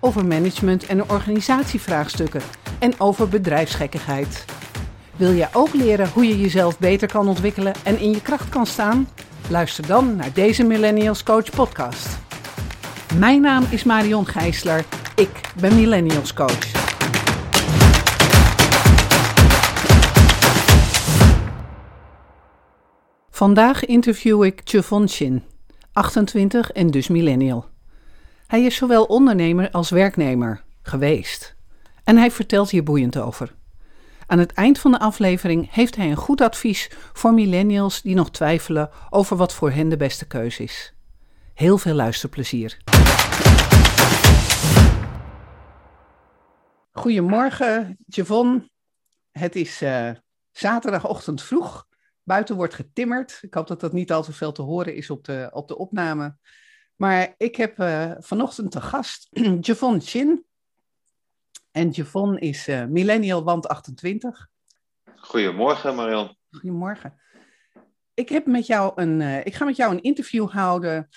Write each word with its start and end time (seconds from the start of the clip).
over 0.00 0.26
management 0.26 0.86
en 0.86 1.10
organisatievraagstukken 1.10 2.42
en 2.78 3.00
over 3.00 3.28
bedrijfsgekkigheid. 3.28 4.44
Wil 5.16 5.34
jij 5.34 5.48
ook 5.52 5.74
leren 5.74 6.08
hoe 6.08 6.26
je 6.28 6.40
jezelf 6.40 6.78
beter 6.78 7.08
kan 7.08 7.28
ontwikkelen 7.28 7.74
en 7.84 7.98
in 7.98 8.10
je 8.10 8.22
kracht 8.22 8.48
kan 8.48 8.66
staan? 8.66 9.08
Luister 9.50 9.86
dan 9.86 10.16
naar 10.16 10.32
deze 10.32 10.64
Millennials 10.64 11.22
Coach 11.22 11.50
podcast. 11.50 12.18
Mijn 13.18 13.40
naam 13.40 13.64
is 13.70 13.84
Marion 13.84 14.26
Gijsler. 14.26 14.84
Ik 15.16 15.40
ben 15.60 15.74
Millennials 15.74 16.32
Coach. 16.32 16.76
Vandaag 23.30 23.84
interview 23.84 24.44
ik 24.44 24.60
Chevon 24.64 25.08
Chin, 25.08 25.42
28 25.92 26.70
en 26.70 26.90
dus 26.90 27.08
millennial. 27.08 27.66
Hij 28.48 28.62
is 28.62 28.76
zowel 28.76 29.04
ondernemer 29.04 29.70
als 29.70 29.90
werknemer 29.90 30.64
geweest. 30.82 31.56
En 32.04 32.16
hij 32.16 32.30
vertelt 32.30 32.70
hier 32.70 32.82
boeiend 32.82 33.18
over. 33.18 33.54
Aan 34.26 34.38
het 34.38 34.52
eind 34.52 34.78
van 34.78 34.90
de 34.90 34.98
aflevering 34.98 35.72
heeft 35.72 35.96
hij 35.96 36.10
een 36.10 36.16
goed 36.16 36.40
advies 36.40 36.90
voor 37.12 37.34
millennials 37.34 38.02
die 38.02 38.14
nog 38.14 38.30
twijfelen 38.30 38.90
over 39.10 39.36
wat 39.36 39.52
voor 39.52 39.70
hen 39.70 39.88
de 39.88 39.96
beste 39.96 40.26
keuze 40.26 40.62
is. 40.62 40.94
Heel 41.54 41.78
veel 41.78 41.94
luisterplezier. 41.94 42.78
Goedemorgen, 46.92 47.96
Javon. 48.06 48.70
Het 49.30 49.56
is 49.56 49.82
uh, 49.82 50.10
zaterdagochtend 50.50 51.42
vroeg. 51.42 51.86
Buiten 52.22 52.56
wordt 52.56 52.74
getimmerd. 52.74 53.38
Ik 53.40 53.54
hoop 53.54 53.66
dat 53.66 53.80
dat 53.80 53.92
niet 53.92 54.12
al 54.12 54.22
te 54.22 54.32
veel 54.32 54.52
te 54.52 54.62
horen 54.62 54.94
is 54.94 55.10
op 55.10 55.24
de, 55.24 55.50
op 55.52 55.68
de 55.68 55.78
opname. 55.78 56.36
Maar 56.98 57.34
ik 57.36 57.56
heb 57.56 57.78
uh, 57.78 58.12
vanochtend 58.18 58.70
te 58.70 58.80
gast 58.80 59.28
Javon 59.66 60.00
Chin. 60.00 60.46
En 61.70 61.90
Javon 61.90 62.38
is 62.38 62.68
uh, 62.68 62.84
millennial 62.84 63.44
want 63.44 63.68
28. 63.68 64.48
Goedemorgen 65.16 65.94
Marion. 65.94 66.36
Goedemorgen. 66.50 67.20
Ik, 68.14 68.28
heb 68.28 68.46
met 68.46 68.66
jou 68.66 68.92
een, 68.94 69.20
uh, 69.20 69.46
ik 69.46 69.54
ga 69.54 69.64
met 69.64 69.76
jou 69.76 69.92
een 69.92 70.02
interview 70.02 70.50
houden 70.50 71.08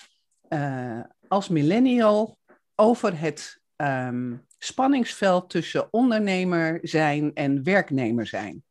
als 1.28 1.48
millennial 1.48 2.38
over 2.74 3.18
het 3.18 3.60
um, 3.76 4.46
spanningsveld 4.58 5.50
tussen 5.50 5.92
ondernemer 5.92 6.78
zijn 6.82 7.34
en 7.34 7.64
werknemer 7.64 8.26
zijn. 8.26 8.64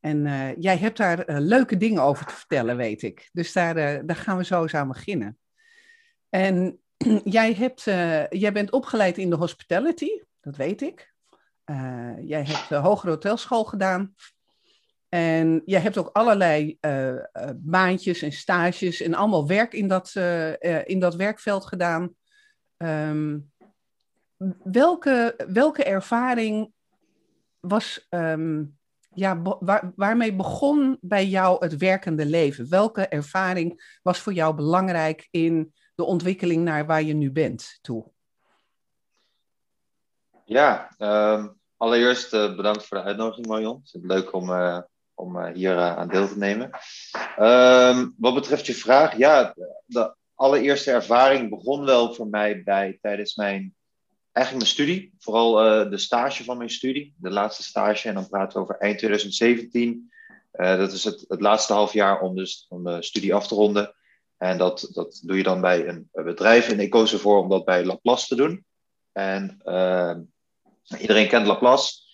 En 0.00 0.22
jij 0.58 0.76
hebt 0.76 0.96
daar 0.96 1.40
leuke 1.40 1.76
dingen 1.76 2.02
over 2.02 2.26
te 2.26 2.34
vertellen, 2.34 2.76
weet 2.76 3.02
ik. 3.02 3.28
Dus 3.32 3.52
daar, 3.52 4.06
daar 4.06 4.16
gaan 4.16 4.36
we 4.36 4.44
zo 4.44 4.62
eens 4.62 4.74
aan 4.74 4.88
beginnen. 4.88 5.38
En 6.28 6.80
jij, 7.24 7.54
hebt, 7.54 7.82
jij 8.30 8.52
bent 8.52 8.70
opgeleid 8.70 9.18
in 9.18 9.30
de 9.30 9.36
hospitality, 9.36 10.10
dat 10.40 10.56
weet 10.56 10.82
ik. 10.82 11.12
jij 12.20 12.44
hebt 12.44 12.68
de 12.68 12.74
hogere 12.74 13.10
hotelschool 13.10 13.64
gedaan. 13.64 14.14
En 15.08 15.62
jij 15.64 15.80
hebt 15.80 15.98
ook 15.98 16.10
allerlei 16.12 16.78
baantjes 17.54 18.22
en 18.22 18.32
stages 18.32 19.00
en 19.00 19.14
allemaal 19.14 19.46
werk 19.46 19.72
in 19.72 19.88
dat, 19.88 20.12
in 20.84 21.00
dat 21.00 21.14
werkveld 21.14 21.66
gedaan. 21.66 22.14
Um, 22.76 23.50
welke, 24.62 25.34
welke 25.48 25.84
ervaring 25.84 26.72
was, 27.60 28.06
um, 28.10 28.78
ja, 29.14 29.42
waar, 29.42 29.92
waarmee 29.96 30.34
begon 30.34 30.98
bij 31.00 31.26
jou 31.26 31.64
het 31.64 31.76
werkende 31.76 32.26
leven? 32.26 32.68
Welke 32.68 33.08
ervaring 33.08 33.98
was 34.02 34.20
voor 34.20 34.32
jou 34.32 34.54
belangrijk 34.54 35.28
in 35.30 35.74
de 35.98 36.04
ontwikkeling 36.04 36.64
naar 36.64 36.86
waar 36.86 37.02
je 37.02 37.14
nu 37.14 37.30
bent 37.30 37.78
toe? 37.80 38.10
Ja, 40.44 40.94
um, 40.98 41.60
allereerst 41.76 42.34
uh, 42.34 42.56
bedankt 42.56 42.86
voor 42.86 42.96
de 42.96 43.02
uitnodiging, 43.02 43.46
Marion. 43.46 43.80
Het 43.84 43.94
is 43.94 44.00
leuk 44.02 44.32
om, 44.32 44.50
uh, 44.50 44.80
om 45.14 45.36
uh, 45.36 45.52
hier 45.54 45.76
aan 45.76 46.08
deel 46.08 46.28
te 46.28 46.38
nemen. 46.38 46.70
Um, 47.38 48.14
wat 48.18 48.34
betreft 48.34 48.66
je 48.66 48.74
vraag, 48.74 49.16
ja, 49.16 49.54
de 49.86 50.14
allereerste 50.34 50.90
ervaring 50.90 51.50
begon 51.50 51.84
wel 51.84 52.14
voor 52.14 52.28
mij 52.28 52.62
bij 52.62 52.98
tijdens 53.00 53.34
mijn 53.34 53.74
eigenlijk 54.32 54.66
mijn 54.66 54.76
studie, 54.76 55.14
vooral 55.18 55.52
de 55.90 55.98
stage 55.98 56.44
van 56.44 56.56
mijn 56.56 56.70
studie, 56.70 57.14
de 57.16 57.30
laatste 57.30 57.62
stage. 57.62 58.08
En 58.08 58.14
dan 58.14 58.28
praten 58.28 58.56
we 58.56 58.62
over 58.62 58.78
eind 58.78 58.98
2017. 58.98 60.12
Uh, 60.52 60.76
dat 60.76 60.92
is 60.92 61.04
het, 61.04 61.24
het 61.28 61.40
laatste 61.40 61.72
half 61.72 61.92
jaar 61.92 62.20
om, 62.20 62.36
dus, 62.36 62.66
om 62.68 62.84
de 62.84 63.02
studie 63.02 63.34
af 63.34 63.48
te 63.48 63.54
ronden. 63.54 63.94
En 64.38 64.58
dat, 64.58 64.88
dat 64.92 65.20
doe 65.24 65.36
je 65.36 65.42
dan 65.42 65.60
bij 65.60 65.88
een, 65.88 66.08
bedrijf. 66.12 66.68
En 66.68 66.80
ik 66.80 66.90
koos 66.90 67.12
ervoor 67.12 67.42
om 67.42 67.48
dat 67.48 67.64
bij 67.64 67.84
Laplace 67.84 68.26
te 68.26 68.36
doen. 68.36 68.64
En 69.12 69.60
uh, 69.64 70.16
iedereen 71.00 71.28
kent 71.28 71.46
Laplace. 71.46 72.06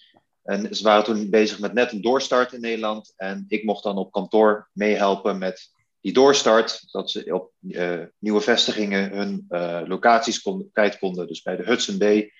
En 0.43 0.75
ze 0.75 0.83
waren 0.83 1.05
toen 1.05 1.31
bezig 1.31 1.59
met 1.59 1.73
net 1.73 1.93
een 1.93 2.03
doorstart 2.03 2.53
in 2.53 2.61
Nederland. 2.61 3.13
En 3.17 3.45
ik 3.49 3.65
mocht 3.65 3.83
dan 3.83 3.97
op 3.97 4.13
kantoor 4.13 4.69
meehelpen 4.73 5.39
met 5.39 5.73
die 6.01 6.13
doorstart, 6.13 6.93
dat 6.93 7.11
ze 7.11 7.35
op 7.35 7.53
uh, 7.61 8.03
nieuwe 8.19 8.41
vestigingen 8.41 9.11
hun 9.11 9.47
uh, 9.49 9.81
locaties 9.85 10.41
kon, 10.41 10.71
kwijt 10.73 10.99
konden. 10.99 11.27
Dus 11.27 11.43
bij 11.43 11.57
de 11.57 11.63
Hudson 11.63 11.99
Bay, 11.99 12.33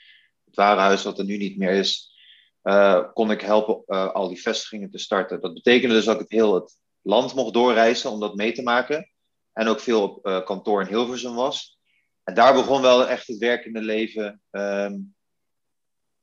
het 0.45 0.55
warenhuis 0.55 1.03
wat 1.03 1.19
er 1.19 1.25
nu 1.25 1.37
niet 1.37 1.59
meer 1.59 1.71
is, 1.71 2.13
kon 3.15 3.31
ik 3.31 3.41
helpen 3.41 3.85
al 4.13 4.29
die 4.29 4.41
vestigingen 4.41 4.91
te 4.91 4.99
starten. 4.99 5.41
Dat 5.41 5.55
betekende 5.55 5.95
dus 5.95 6.05
dat 6.05 6.21
ik 6.21 6.31
heel 6.31 6.55
het 6.55 6.79
land 7.03 7.35
mocht 7.35 7.53
doorreizen 7.53 8.11
om 8.11 8.21
dat 8.21 8.35
mee 8.35 8.53
te 8.53 8.63
maken. 8.63 9.14
En 9.55 9.69
ook 9.69 9.81
veel 9.81 10.03
op 10.03 10.45
kantoor 10.45 10.81
in 10.81 10.89
Hilversum 10.89 11.35
was. 11.35 11.79
En 12.25 12.35
daar 12.35 12.55
begon 12.55 12.83
wel 12.83 13.09
echt 13.09 13.27
het 13.27 13.39
werkende 13.39 13.81
leven. 13.81 14.41
Um, 14.51 15.15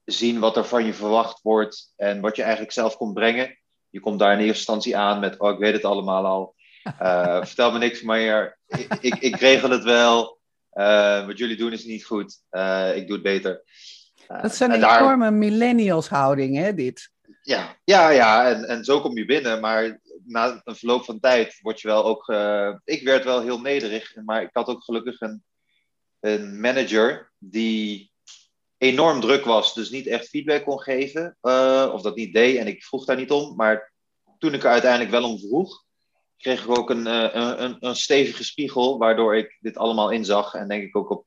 zien 0.06 0.40
wat 0.40 0.58
er 0.58 0.66
van 0.66 0.86
je 0.86 0.94
verwacht 0.94 1.42
wordt 1.42 1.94
en 1.96 2.22
wat 2.22 2.36
je 2.36 2.42
eigenlijk 2.42 2.72
zelf 2.72 2.98
kon 2.98 3.14
brengen. 3.14 3.58
Je 3.90 4.00
komt 4.00 4.20
daar 4.20 4.32
in 4.32 4.38
eerste 4.38 4.56
instantie 4.56 4.98
aan 4.98 5.20
met, 5.20 5.38
oh, 5.38 5.52
ik 5.52 5.60
weet 5.60 5.74
het 5.74 5.86
allemaal 5.86 6.26
al. 6.26 6.56
Uh, 7.02 7.38
vertel 7.52 7.72
me 7.72 7.78
niks 7.78 8.02
meer. 8.02 8.60
Ik, 8.68 8.94
ik, 9.02 9.16
ik 9.16 9.36
regel 9.36 9.70
het 9.70 9.84
wel. 9.84 10.40
Uh, 10.74 11.26
wat 11.26 11.38
jullie 11.38 11.58
doen 11.58 11.72
is 11.72 11.86
niet 11.86 12.06
goed. 12.06 12.42
Uh, 12.52 12.96
ik 12.96 13.08
doe 13.08 13.16
het 13.16 13.24
beter. 13.24 13.64
dat 14.28 14.56
zijn 14.56 14.72
enorme 14.72 15.24
daar... 15.24 15.34
millennials 15.34 16.10
houding, 16.10 16.58
hè, 16.58 16.74
dit? 16.74 17.12
Ja, 17.42 17.78
ja, 17.84 18.10
ja. 18.10 18.50
En, 18.50 18.68
en 18.68 18.84
zo 18.84 19.02
kom 19.02 19.18
je 19.18 19.26
binnen. 19.26 19.60
Maar 19.60 20.00
na 20.26 20.62
een 20.64 20.76
verloop 20.76 21.04
van 21.04 21.20
tijd 21.20 21.60
word 21.62 21.82
je 21.82 21.88
wel 21.88 22.06
ook... 22.06 22.30
ik 22.84 23.04
werd 23.04 23.24
wel 23.24 23.42
heel 23.42 23.62
nederig. 23.62 24.16
Maar 24.26 24.42
ik 24.42 24.50
had 24.54 24.68
ook 24.68 24.84
gelukkig 24.84 25.22
een, 25.22 25.44
een 26.20 26.60
manager 26.60 27.32
die 27.38 28.12
enorm 28.78 29.22
druk 29.22 29.46
was. 29.46 29.74
Dus 29.74 29.90
niet 29.90 30.08
echt 30.08 30.30
feedback 30.30 30.64
kon 30.64 30.80
geven. 30.80 31.38
of 31.94 32.02
dat 32.02 32.16
niet 32.16 32.34
deed. 32.34 32.58
En 32.58 32.68
ik 32.68 32.84
vroeg 32.84 33.06
daar 33.06 33.18
niet 33.18 33.32
om. 33.32 33.56
Maar 33.56 33.94
toen 34.38 34.54
ik 34.54 34.64
er 34.64 34.70
uiteindelijk 34.70 35.12
wel 35.12 35.30
om 35.30 35.40
vroeg 35.40 35.84
kreeg 36.42 36.64
ik 36.64 36.78
ook 36.78 36.90
een, 36.90 37.06
een, 37.06 37.64
een, 37.64 37.78
een, 37.80 37.96
stevige 37.96 38.44
spiegel, 38.44 38.98
waardoor 38.98 39.36
ik 39.36 39.58
dit 39.60 39.78
allemaal 39.78 40.10
inzag 40.10 40.54
en 40.54 40.68
denk 40.68 40.84
ik 40.84 40.96
ook 40.96 41.10
op, 41.10 41.26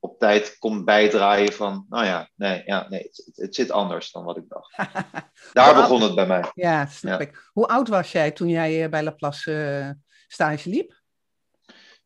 op 0.00 0.18
tijd 0.18 0.58
kon 0.58 0.84
bijdraaien 0.84 1.52
van, 1.52 1.86
nou 1.88 2.04
ja, 2.04 2.30
nee, 2.34 2.62
ja, 2.64 2.88
nee 2.88 3.02
het, 3.02 3.30
het 3.34 3.54
zit 3.54 3.70
anders 3.70 4.12
dan 4.12 4.24
wat 4.24 4.36
ik 4.36 4.48
dacht. 4.48 4.76
Daar 5.52 5.74
begon 5.74 6.02
het 6.02 6.14
bij 6.14 6.26
mij. 6.26 6.50
Ja, 6.54 6.86
snap 6.86 7.20
ja. 7.20 7.26
ik. 7.26 7.50
Hoe 7.52 7.66
oud 7.66 7.88
was 7.88 8.12
jij 8.12 8.30
toen 8.30 8.48
jij 8.48 8.88
bij 8.88 9.02
Laplace 9.02 9.50
uh, 9.52 9.90
stage 10.26 10.68
liep? 10.68 11.00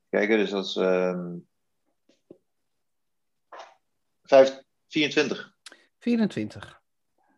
Kijk, 0.09 0.29
dus 0.29 0.51
dat 0.51 0.65
is 0.65 0.77
um, 0.77 1.49
5, 4.23 4.63
24. 4.89 5.55
24. 5.99 6.81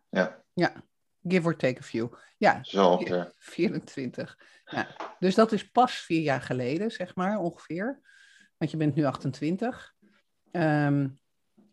Ja. 0.09 0.43
Ja, 0.53 0.83
give 1.27 1.47
or 1.47 1.55
take 1.55 1.79
a 1.79 1.83
few. 1.83 2.13
Ja, 2.37 2.63
Zo 2.63 2.89
ongeveer. 2.89 3.33
24. 3.37 4.37
Ja. 4.65 4.95
Dus 5.19 5.35
dat 5.35 5.51
is 5.51 5.71
pas 5.71 5.93
vier 5.95 6.21
jaar 6.21 6.41
geleden, 6.41 6.91
zeg 6.91 7.15
maar, 7.15 7.39
ongeveer. 7.39 8.01
Want 8.57 8.71
je 8.71 8.77
bent 8.77 8.95
nu 8.95 9.03
28. 9.03 9.94
Um, 10.55 11.19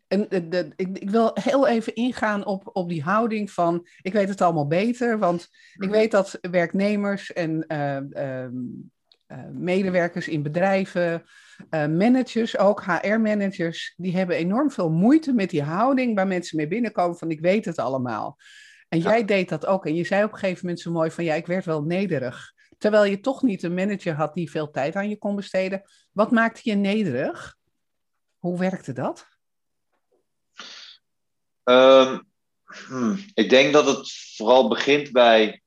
en 0.09 0.27
de, 0.29 0.49
de, 0.49 0.69
ik, 0.77 0.99
ik, 0.99 1.11
wil 1.11 1.31
heel 1.35 1.67
even 1.67 1.95
ingaan 1.95 2.47
op, 2.47 2.71
op 2.73 2.89
die 2.89 3.03
houding 3.03 3.51
van, 3.51 3.87
ik 4.03 4.13
weet 4.13 4.29
het 4.29 4.41
allemaal 4.41 4.67
beter, 4.67 5.19
want 5.19 5.49
ik 5.75 5.91
weet 5.91 6.11
dat 6.11 6.39
werknemers 6.41 7.33
en 7.33 7.65
uh, 7.69 7.97
uh, 8.11 8.45
uh, 9.29 9.49
medewerkers 9.53 10.29
in 10.29 10.43
bedrijven 10.43 11.25
uh, 11.71 11.87
managers, 11.87 12.59
ook 12.59 12.85
HR-managers, 12.85 13.95
die 13.97 14.17
hebben 14.17 14.37
enorm 14.37 14.71
veel 14.71 14.91
moeite 14.91 15.33
met 15.33 15.51
die 15.51 15.63
houding 15.63 16.15
waar 16.15 16.27
mensen 16.27 16.57
mee 16.57 16.69
binnenkomen 16.69 17.19
van 17.19 17.31
ik 17.31 17.41
weet 17.41 17.65
het 17.65 17.79
allemaal. 17.79 18.39
En 18.89 18.99
jij 18.99 19.25
deed 19.25 19.49
dat 19.49 19.67
ook. 19.67 19.87
En 19.87 19.95
je 19.95 20.05
zei 20.05 20.25
op 20.25 20.33
een 20.33 20.39
gegeven 20.39 20.61
moment 20.63 20.81
zo 20.81 20.91
mooi 20.91 21.11
van 21.11 21.25
ja, 21.25 21.35
ik 21.35 21.47
werd 21.47 21.65
wel 21.65 21.83
nederig. 21.83 22.53
Terwijl 22.79 23.05
je 23.05 23.21
toch 23.21 23.43
niet 23.43 23.63
een 23.63 23.75
manager 23.75 24.15
had 24.15 24.35
die 24.35 24.51
veel 24.51 24.71
tijd 24.71 24.95
aan 24.97 25.09
je 25.09 25.19
kon 25.19 25.37
besteden. 25.37 25.83
Wat 26.13 26.31
maakte 26.31 26.61
je 26.65 26.75
nederig? 26.75 27.57
Hoe 28.43 28.59
werkte 28.59 28.93
dat? 28.93 29.27
Um, 31.65 32.33
ik 33.35 33.51
denk 33.51 33.73
dat 33.73 33.87
het 33.87 34.13
vooral 34.37 34.69
begint 34.69 35.13
bij 35.13 35.63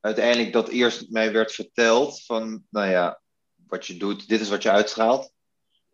uiteindelijk 0.00 0.52
dat 0.52 0.68
eerst 0.68 1.10
mij 1.10 1.32
werd 1.32 1.52
verteld 1.52 2.24
van, 2.24 2.66
nou 2.70 2.90
ja, 2.90 3.20
wat 3.54 3.86
je 3.86 3.96
doet, 3.96 4.28
dit 4.28 4.40
is 4.40 4.48
wat 4.48 4.62
je 4.62 4.70
uitstraalt, 4.70 5.32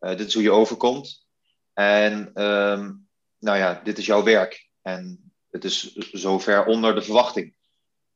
uh, 0.00 0.10
dit 0.16 0.26
is 0.26 0.34
hoe 0.34 0.42
je 0.42 0.50
overkomt. 0.50 1.26
En 1.72 2.42
um, 2.44 3.08
nou 3.38 3.58
ja, 3.58 3.80
dit 3.84 3.98
is 3.98 4.06
jouw 4.06 4.22
werk. 4.22 4.68
En 4.82 5.32
het 5.50 5.64
is 5.64 5.94
zover 5.94 6.64
onder 6.64 6.94
de 6.94 7.02
verwachting. 7.02 7.54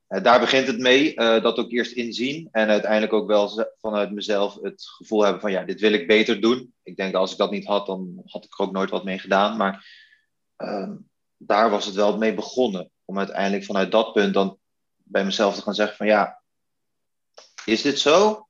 Uh, 0.08 0.22
daar 0.22 0.40
begint 0.40 0.66
het 0.66 0.78
mee, 0.78 1.14
uh, 1.14 1.42
dat 1.42 1.58
ook 1.58 1.70
eerst 1.70 1.92
inzien 1.92 2.48
en 2.50 2.68
uiteindelijk 2.68 3.12
ook 3.12 3.26
wel 3.26 3.68
vanuit 3.80 4.12
mezelf 4.12 4.58
het 4.62 4.86
gevoel 4.86 5.22
hebben 5.22 5.40
van 5.40 5.50
ja, 5.50 5.64
dit 5.64 5.80
wil 5.80 5.92
ik 5.92 6.06
beter 6.06 6.40
doen. 6.40 6.74
Ik 6.82 6.96
denk 6.96 7.12
dat 7.12 7.20
als 7.20 7.32
ik 7.32 7.38
dat 7.38 7.50
niet 7.50 7.66
had, 7.66 7.86
dan 7.86 8.22
had 8.26 8.44
ik 8.44 8.52
er 8.58 8.64
ook 8.64 8.72
nooit 8.72 8.90
wat 8.90 9.04
mee 9.04 9.18
gedaan. 9.18 9.56
Maar 9.56 9.86
uh, 10.58 10.90
daar 11.36 11.70
was 11.70 11.86
het 11.86 11.94
wel 11.94 12.18
mee 12.18 12.34
begonnen. 12.34 12.90
Om 13.04 13.18
uiteindelijk 13.18 13.64
vanuit 13.64 13.92
dat 13.92 14.12
punt 14.12 14.34
dan 14.34 14.58
bij 14.96 15.24
mezelf 15.24 15.54
te 15.54 15.62
gaan 15.62 15.74
zeggen 15.74 15.96
van 15.96 16.06
ja, 16.06 16.42
is 17.64 17.82
dit 17.82 17.98
zo? 17.98 18.46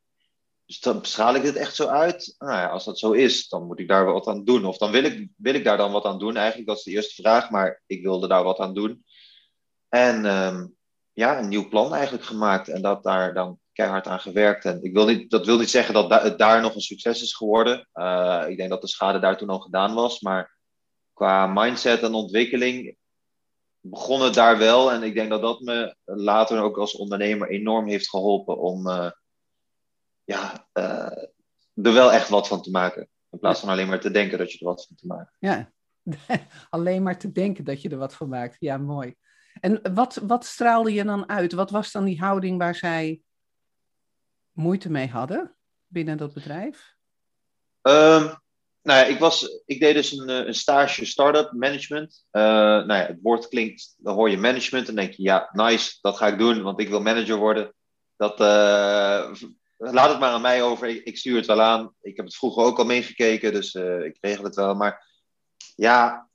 Dus 0.67 0.81
dan 0.81 1.05
straal 1.05 1.35
ik 1.35 1.43
dit 1.43 1.57
echt 1.57 1.75
zo 1.75 1.87
uit? 1.87 2.35
Nou 2.39 2.53
ja, 2.53 2.67
als 2.67 2.85
dat 2.85 2.99
zo 2.99 3.13
is, 3.13 3.49
dan 3.49 3.67
moet 3.67 3.79
ik 3.79 3.89
daar 3.89 4.05
wat 4.05 4.27
aan 4.27 4.45
doen. 4.45 4.65
Of 4.65 4.79
dan 4.79 4.91
wil 4.91 5.05
ik, 5.05 5.29
wil 5.37 5.55
ik 5.55 5.65
daar 5.65 5.77
dan 5.77 5.93
wat 5.93 6.05
aan 6.05 6.19
doen. 6.19 6.37
Eigenlijk, 6.37 6.69
dat 6.69 6.77
is 6.77 6.83
de 6.83 6.91
eerste 6.91 7.23
vraag, 7.23 7.51
maar 7.51 7.83
ik 7.87 8.03
wilde 8.03 8.29
daar 8.29 8.43
wat 8.43 8.59
aan 8.59 8.75
doen. 8.75 9.05
En 9.89 10.25
um, 10.25 10.76
ja, 11.17 11.39
een 11.39 11.49
nieuw 11.49 11.69
plan 11.69 11.95
eigenlijk 11.95 12.25
gemaakt. 12.25 12.69
En 12.69 12.83
dat 12.83 13.03
daar 13.03 13.35
dan 13.35 13.59
keihard 13.73 14.07
aan 14.07 14.21
gewerkt. 14.21 14.65
En 14.65 14.83
ik 14.83 14.93
wil 14.93 15.07
niet, 15.07 15.31
dat 15.31 15.47
wil 15.47 15.59
niet 15.59 15.71
zeggen 15.71 15.95
dat 15.95 16.11
da 16.11 16.23
het 16.23 16.39
daar 16.39 16.61
nog 16.61 16.75
een 16.75 16.81
succes 16.81 17.23
is 17.23 17.35
geworden. 17.35 17.89
Uh, 17.95 18.45
ik 18.49 18.57
denk 18.57 18.71
dat 18.71 18.81
de 18.81 18.89
schade 18.89 19.19
daar 19.19 19.37
toen 19.37 19.49
al 19.49 19.59
gedaan 19.59 19.95
was. 19.95 20.21
Maar 20.21 20.57
qua 21.13 21.47
mindset 21.47 22.03
en 22.03 22.15
ontwikkeling 22.15 22.97
begon 23.81 24.23
het 24.23 24.35
daar 24.35 24.59
wel. 24.59 24.93
En 24.93 25.03
ik 25.03 25.15
denk 25.15 25.31
dat 25.31 25.41
dat 25.41 25.61
me 25.61 25.97
later 26.05 26.63
ook 26.63 26.79
als 26.79 26.97
ondernemer 26.97 27.49
enorm 27.49 27.89
heeft 27.89 28.09
geholpen 28.09 28.59
om 28.59 28.87
uh, 28.87 29.11
ja, 30.25 30.69
uh, 30.73 31.23
er 31.75 31.93
wel 31.93 32.13
echt 32.13 32.29
wat 32.29 32.49
van 32.49 32.63
te 32.63 32.71
maken. 32.71 33.09
In 33.31 33.39
plaats 33.39 33.61
van 33.61 33.69
alleen 33.69 33.89
maar 33.89 34.01
te 34.01 34.11
denken 34.11 34.39
dat 34.39 34.53
je 34.53 34.59
er 34.59 34.65
wat 34.65 34.87
van 34.87 34.97
te 34.97 35.07
maken. 35.07 35.33
Ja, 35.39 35.73
alleen 36.71 37.03
maar 37.03 37.19
te 37.19 37.33
denken 37.33 37.65
dat 37.65 37.83
je 37.83 37.89
er 37.89 37.99
wat 37.99 38.15
van 38.15 38.29
maakt. 38.29 38.57
Ja, 38.59 38.77
mooi. 38.77 39.15
En 39.61 39.95
wat, 39.95 40.21
wat 40.23 40.45
straalde 40.45 40.93
je 40.93 41.05
dan 41.05 41.29
uit? 41.29 41.53
Wat 41.53 41.71
was 41.71 41.93
dan 41.93 42.05
die 42.05 42.21
houding 42.21 42.59
waar 42.59 42.75
zij 42.75 43.21
moeite 44.53 44.91
mee 44.91 45.09
hadden 45.09 45.57
binnen 45.87 46.17
dat 46.17 46.35
bedrijf? 46.35 46.95
Um, 47.83 48.45
nou 48.83 48.99
ja, 48.99 49.05
ik, 49.05 49.19
was, 49.19 49.63
ik 49.67 49.81
deed 49.81 49.95
dus 49.95 50.13
een, 50.13 50.29
een 50.29 50.55
stage 50.55 51.05
startup 51.05 51.53
management. 51.53 52.27
Uh, 52.33 52.43
nou 52.43 52.95
ja, 52.95 53.07
het 53.07 53.19
woord 53.23 53.49
klinkt, 53.49 53.95
dan 53.99 54.15
hoor 54.15 54.31
je 54.31 54.39
management 54.39 54.89
en 54.89 54.95
denk 54.95 55.13
je, 55.13 55.23
ja, 55.23 55.49
nice, 55.53 55.99
dat 56.01 56.17
ga 56.17 56.27
ik 56.27 56.39
doen, 56.39 56.63
want 56.63 56.81
ik 56.81 56.89
wil 56.89 57.01
manager 57.01 57.37
worden. 57.37 57.75
Dat, 58.17 58.41
uh, 58.41 59.33
laat 59.77 60.09
het 60.09 60.19
maar 60.19 60.31
aan 60.31 60.41
mij 60.41 60.63
over, 60.63 61.07
ik, 61.07 61.17
stuur 61.17 61.37
het 61.37 61.47
wel 61.47 61.63
aan. 61.63 61.95
Ik 62.01 62.17
heb 62.17 62.25
het 62.25 62.37
vroeger 62.37 62.63
ook 62.63 62.79
al 62.79 62.85
meegekeken, 62.85 63.53
dus 63.53 63.75
ik 63.75 64.17
regel 64.21 64.45
het 64.45 64.55
wel. 64.55 64.75
Maar 64.75 65.07
ja, 65.77 66.26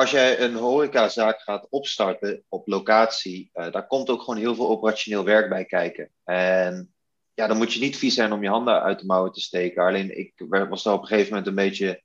als 0.00 0.10
jij 0.10 0.40
een 0.40 0.54
horecazaak 0.54 1.40
gaat 1.40 1.66
opstarten 1.70 2.44
op 2.48 2.68
locatie, 2.68 3.50
uh, 3.54 3.72
daar 3.72 3.86
komt 3.86 4.10
ook 4.10 4.20
gewoon 4.20 4.40
heel 4.40 4.54
veel 4.54 4.68
operationeel 4.68 5.24
werk 5.24 5.48
bij 5.48 5.64
kijken. 5.64 6.10
En 6.24 6.94
ja, 7.34 7.46
dan 7.46 7.56
moet 7.56 7.72
je 7.72 7.80
niet 7.80 7.96
vies 7.96 8.14
zijn 8.14 8.32
om 8.32 8.42
je 8.42 8.48
handen 8.48 8.82
uit 8.82 8.98
de 8.98 9.06
mouwen 9.06 9.32
te 9.32 9.40
steken. 9.40 9.82
Alleen 9.82 10.18
ik 10.18 10.32
was 10.68 10.84
er 10.84 10.92
op 10.92 11.00
een 11.00 11.06
gegeven 11.06 11.28
moment 11.28 11.46
een 11.46 11.54
beetje. 11.54 12.02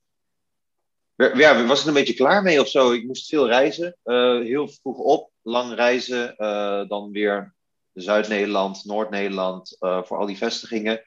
Ja, 1.16 1.66
was 1.66 1.82
ik 1.82 1.88
een 1.88 1.94
beetje 1.94 2.14
klaar 2.14 2.44
mee 2.44 2.62
of 2.62 2.68
zo. 2.68 2.92
Ik 2.92 3.06
moest 3.06 3.30
veel 3.30 3.48
reizen. 3.48 3.98
Uh, 4.04 4.42
heel 4.42 4.68
vroeg 4.68 4.98
op, 4.98 5.32
lang 5.42 5.74
reizen. 5.74 6.36
Uh, 6.38 6.88
dan 6.88 7.12
weer 7.12 7.56
Zuid-Nederland, 7.94 8.86
Noord-Nederland, 8.86 9.76
voor 9.80 10.18
al 10.18 10.26
die 10.26 10.38
vestigingen. 10.38 11.06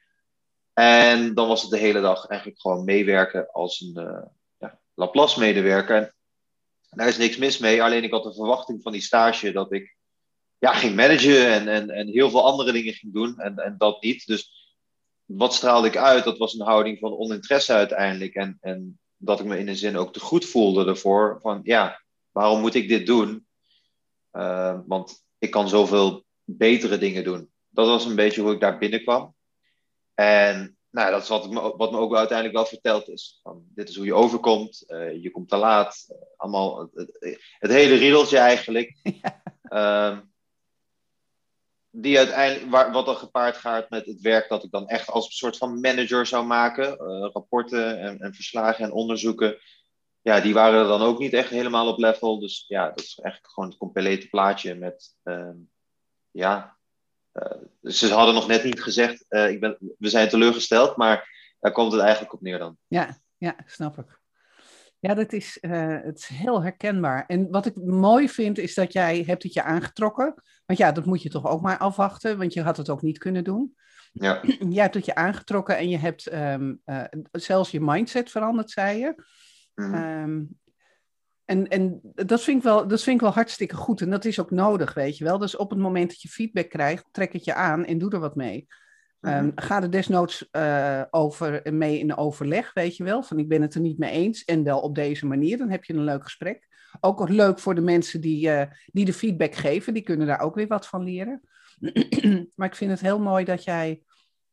En 0.72 1.34
dan 1.34 1.48
was 1.48 1.62
het 1.62 1.70
de 1.70 1.78
hele 1.78 2.00
dag 2.00 2.26
eigenlijk 2.26 2.60
gewoon 2.60 2.84
meewerken 2.84 3.50
als 3.52 3.80
een 3.80 4.30
Laplace-medewerker. 4.94 6.16
Daar 6.90 7.08
is 7.08 7.18
niks 7.18 7.36
mis 7.36 7.58
mee. 7.58 7.82
Alleen 7.82 8.04
ik 8.04 8.10
had 8.10 8.22
de 8.22 8.34
verwachting 8.34 8.82
van 8.82 8.92
die 8.92 9.00
stage 9.00 9.52
dat 9.52 9.72
ik 9.72 9.96
ja, 10.58 10.72
ging 10.72 10.96
managen 10.96 11.46
en, 11.46 11.68
en, 11.68 11.90
en 11.90 12.08
heel 12.08 12.30
veel 12.30 12.44
andere 12.44 12.72
dingen 12.72 12.92
ging 12.92 13.12
doen 13.12 13.38
en, 13.38 13.58
en 13.58 13.74
dat 13.78 14.02
niet. 14.02 14.26
Dus 14.26 14.72
wat 15.24 15.54
straalde 15.54 15.88
ik 15.88 15.96
uit? 15.96 16.24
Dat 16.24 16.38
was 16.38 16.54
een 16.54 16.66
houding 16.66 16.98
van 16.98 17.18
oninteresse 17.18 17.72
uiteindelijk. 17.72 18.34
En, 18.34 18.58
en 18.60 18.98
dat 19.16 19.40
ik 19.40 19.46
me 19.46 19.58
in 19.58 19.68
een 19.68 19.76
zin 19.76 19.96
ook 19.96 20.12
te 20.12 20.20
goed 20.20 20.44
voelde 20.44 20.86
ervoor. 20.86 21.38
Van 21.42 21.60
ja, 21.62 22.02
waarom 22.30 22.60
moet 22.60 22.74
ik 22.74 22.88
dit 22.88 23.06
doen? 23.06 23.46
Uh, 24.32 24.78
want 24.86 25.24
ik 25.38 25.50
kan 25.50 25.68
zoveel 25.68 26.24
betere 26.44 26.98
dingen 26.98 27.24
doen. 27.24 27.50
Dat 27.68 27.86
was 27.86 28.04
een 28.04 28.14
beetje 28.14 28.40
hoe 28.40 28.52
ik 28.52 28.60
daar 28.60 28.78
binnenkwam. 28.78 29.34
En 30.14 30.77
nou, 30.90 31.10
dat 31.10 31.22
is 31.22 31.28
wat, 31.28 31.50
me, 31.50 31.76
wat 31.76 31.90
me 31.90 31.98
ook 31.98 32.16
uiteindelijk 32.16 32.56
wel 32.56 32.66
verteld 32.66 33.08
is. 33.08 33.40
Van, 33.42 33.64
dit 33.74 33.88
is 33.88 33.96
hoe 33.96 34.04
je 34.04 34.14
overkomt, 34.14 34.84
uh, 34.86 35.22
je 35.22 35.30
komt 35.30 35.48
te 35.48 35.56
laat. 35.56 36.06
Uh, 36.08 36.16
allemaal 36.36 36.90
het, 37.58 37.70
hele 37.70 37.94
riedeltje 37.94 38.38
eigenlijk. 38.38 38.96
Ja. 39.22 39.42
Uh, 40.12 40.18
die 41.90 42.18
uiteindelijk, 42.18 42.70
waar, 42.70 42.92
wat 42.92 43.06
dan 43.06 43.16
gepaard 43.16 43.56
gaat 43.56 43.90
met 43.90 44.06
het 44.06 44.20
werk 44.20 44.48
dat 44.48 44.64
ik 44.64 44.70
dan 44.70 44.88
echt 44.88 45.10
als 45.10 45.26
een 45.26 45.32
soort 45.32 45.56
van 45.56 45.80
manager 45.80 46.26
zou 46.26 46.46
maken. 46.46 46.86
Uh, 46.86 47.30
rapporten 47.32 48.00
en, 48.00 48.20
en, 48.20 48.34
verslagen 48.34 48.84
en 48.84 48.92
onderzoeken. 48.92 49.58
Ja, 50.22 50.40
die 50.40 50.54
waren 50.54 50.88
dan 50.88 51.02
ook 51.02 51.18
niet 51.18 51.32
echt 51.32 51.50
helemaal 51.50 51.88
op 51.88 51.98
level. 51.98 52.38
Dus 52.38 52.64
ja, 52.68 52.88
dat 52.88 53.00
is 53.00 53.18
eigenlijk 53.18 53.52
gewoon 53.52 53.68
het 53.68 53.78
complete 53.78 54.28
plaatje 54.28 54.74
met, 54.74 55.14
uh, 55.24 55.50
ja. 56.30 56.77
Uh, 57.42 57.90
ze 57.92 58.12
hadden 58.12 58.34
nog 58.34 58.46
net 58.46 58.64
niet 58.64 58.82
gezegd, 58.82 59.24
uh, 59.28 59.50
ik 59.50 59.60
ben, 59.60 59.76
we 59.98 60.08
zijn 60.08 60.28
teleurgesteld, 60.28 60.96
maar 60.96 61.36
daar 61.60 61.72
komt 61.72 61.92
het 61.92 62.00
eigenlijk 62.00 62.32
op 62.32 62.40
neer 62.40 62.58
dan. 62.58 62.76
Ja, 62.86 63.18
ja 63.36 63.56
snap 63.66 63.98
ik. 63.98 64.20
Ja, 65.00 65.14
dat 65.14 65.32
is, 65.32 65.58
uh, 65.60 65.96
het 66.02 66.18
is 66.18 66.26
heel 66.26 66.62
herkenbaar. 66.62 67.24
En 67.26 67.50
wat 67.50 67.66
ik 67.66 67.76
mooi 67.76 68.28
vind, 68.28 68.58
is 68.58 68.74
dat 68.74 68.92
jij 68.92 69.22
hebt 69.26 69.42
het 69.42 69.52
je 69.52 69.62
aangetrokken. 69.62 70.42
Want 70.66 70.78
ja, 70.78 70.92
dat 70.92 71.04
moet 71.04 71.22
je 71.22 71.28
toch 71.28 71.46
ook 71.46 71.60
maar 71.60 71.78
afwachten, 71.78 72.38
want 72.38 72.52
je 72.52 72.62
had 72.62 72.76
het 72.76 72.88
ook 72.88 73.02
niet 73.02 73.18
kunnen 73.18 73.44
doen. 73.44 73.74
Ja. 74.12 74.40
Jij 74.68 74.82
hebt 74.82 74.94
het 74.94 75.04
je 75.04 75.14
aangetrokken 75.14 75.76
en 75.76 75.88
je 75.88 75.98
hebt 75.98 76.32
um, 76.32 76.80
uh, 76.86 77.04
zelfs 77.32 77.70
je 77.70 77.80
mindset 77.80 78.30
veranderd, 78.30 78.70
zei 78.70 78.98
je. 78.98 79.24
Mm. 79.74 79.94
Um, 79.94 80.58
en 81.48 81.68
en 81.68 82.00
dat, 82.14 82.42
vind 82.42 82.56
ik 82.56 82.62
wel, 82.62 82.88
dat 82.88 83.02
vind 83.02 83.16
ik 83.16 83.22
wel 83.22 83.32
hartstikke 83.32 83.74
goed. 83.74 84.00
En 84.00 84.10
dat 84.10 84.24
is 84.24 84.40
ook 84.40 84.50
nodig, 84.50 84.94
weet 84.94 85.16
je 85.16 85.24
wel. 85.24 85.38
Dus 85.38 85.56
op 85.56 85.70
het 85.70 85.78
moment 85.78 86.08
dat 86.08 86.22
je 86.22 86.28
feedback 86.28 86.68
krijgt, 86.68 87.04
trek 87.10 87.32
het 87.32 87.44
je 87.44 87.54
aan 87.54 87.84
en 87.84 87.98
doe 87.98 88.10
er 88.10 88.20
wat 88.20 88.36
mee. 88.36 88.66
Um, 89.20 89.52
ga 89.54 89.82
er 89.82 89.90
desnoods 89.90 90.48
uh, 90.52 91.02
over, 91.10 91.74
mee 91.74 91.98
in 91.98 92.16
overleg, 92.16 92.72
weet 92.72 92.96
je 92.96 93.04
wel. 93.04 93.22
Van 93.22 93.38
ik 93.38 93.48
ben 93.48 93.62
het 93.62 93.74
er 93.74 93.80
niet 93.80 93.98
mee 93.98 94.10
eens 94.10 94.44
en 94.44 94.64
wel 94.64 94.80
op 94.80 94.94
deze 94.94 95.26
manier. 95.26 95.58
Dan 95.58 95.70
heb 95.70 95.84
je 95.84 95.94
een 95.94 96.04
leuk 96.04 96.22
gesprek. 96.22 96.68
Ook 97.00 97.28
leuk 97.28 97.58
voor 97.58 97.74
de 97.74 97.80
mensen 97.80 98.20
die, 98.20 98.48
uh, 98.48 98.62
die 98.86 99.04
de 99.04 99.12
feedback 99.12 99.54
geven. 99.54 99.94
Die 99.94 100.02
kunnen 100.02 100.26
daar 100.26 100.40
ook 100.40 100.54
weer 100.54 100.66
wat 100.66 100.86
van 100.86 101.04
leren. 101.04 101.40
maar 102.56 102.68
ik 102.68 102.74
vind 102.74 102.90
het 102.90 103.00
heel 103.00 103.20
mooi 103.20 103.44
dat 103.44 103.64
jij 103.64 104.02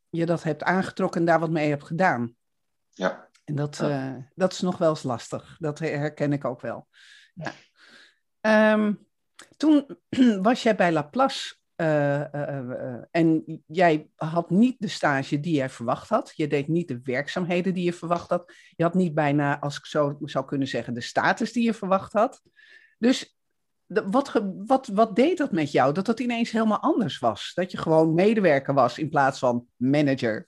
je 0.10 0.26
dat 0.26 0.44
hebt 0.44 0.64
aangetrokken 0.64 1.20
en 1.20 1.26
daar 1.26 1.40
wat 1.40 1.52
mee 1.52 1.70
hebt 1.70 1.86
gedaan. 1.86 2.36
Ja. 2.90 3.30
En 3.46 3.56
dat, 3.56 3.78
ja. 3.78 4.16
Uh, 4.16 4.24
dat 4.36 4.52
is 4.52 4.62
nog 4.62 4.78
wel 4.78 4.90
eens 4.90 5.04
lastig. 5.04 5.56
Dat 5.60 5.80
herken 5.80 6.34
ik 6.34 6.46
ook 6.46 6.62
wel. 6.62 6.88
Ja. 7.34 8.74
Um, 8.74 9.08
toen 9.58 9.98
was 10.42 10.64
jij 10.64 10.76
bij 10.76 10.92
Laplace 10.92 11.56
uh, 11.76 13.16
en 13.16 13.44
jij 13.68 14.10
had 14.16 14.50
niet 14.50 14.76
de 14.80 14.88
stage 14.88 15.40
die 15.40 15.56
jij 15.56 15.70
verwacht 15.70 16.10
had. 16.10 16.34
Je 16.36 16.48
deed 16.48 16.68
niet 16.68 16.88
de 16.88 17.00
werkzaamheden 17.04 17.74
die 17.74 17.84
je 17.84 17.94
verwacht 17.94 18.30
had. 18.30 18.54
Je 18.76 18.84
had 18.84 18.94
niet 18.94 19.14
bijna, 19.14 19.60
als 19.60 19.78
ik 19.78 19.86
zo 19.86 20.18
zou 20.22 20.46
kunnen 20.46 20.68
zeggen, 20.68 20.94
de 20.94 21.02
status 21.02 21.52
die 21.52 21.64
je 21.64 21.74
verwacht 21.74 22.14
had. 22.14 22.42
Dus 22.98 23.38
wat, 23.88 24.42
wat, 24.66 24.88
wat 24.88 25.16
deed 25.16 25.38
dat 25.38 25.52
met 25.52 25.72
jou? 25.72 25.94
Dat 25.94 26.06
dat 26.06 26.20
ineens 26.20 26.52
helemaal 26.52 26.80
anders 26.80 27.20
was. 27.20 27.52
Dat 27.54 27.72
je 27.72 27.78
gewoon 27.78 28.14
medewerker 28.14 28.74
was 28.74 28.98
in 28.98 29.10
plaats 29.10 29.40
van 29.40 29.66
manager. 29.76 30.48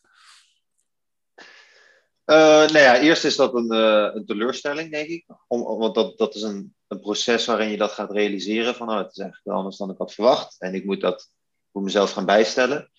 Nou 2.36 2.80
ja, 2.80 3.00
eerst 3.00 3.24
is 3.24 3.36
dat 3.36 3.54
een, 3.54 3.72
een 4.16 4.26
teleurstelling, 4.26 4.92
denk 4.92 5.08
ik. 5.08 5.26
Om, 5.48 5.64
want 5.64 5.96
dat, 5.96 6.18
dat 6.18 6.36
is 6.36 6.42
een, 6.42 6.76
een 6.88 7.00
proces 7.00 7.46
waarin 7.46 7.70
je 7.70 7.78
dat 7.78 7.92
gaat 7.92 8.12
realiseren. 8.12 8.76
Van 8.76 8.90
oh, 8.90 8.98
het 8.98 9.12
is 9.12 9.18
eigenlijk 9.18 9.58
anders 9.58 9.78
dan 9.78 9.90
ik 9.90 9.98
had 9.98 10.14
verwacht. 10.14 10.56
En 10.60 10.74
ik 10.74 10.86
moet 10.86 11.02
dat 11.02 11.30
moet 11.72 11.84
mezelf 11.84 12.12
gaan 12.12 12.26
bijstellen. 12.26 12.92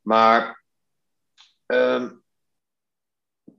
Maar 0.00 0.64
um, 1.66 2.22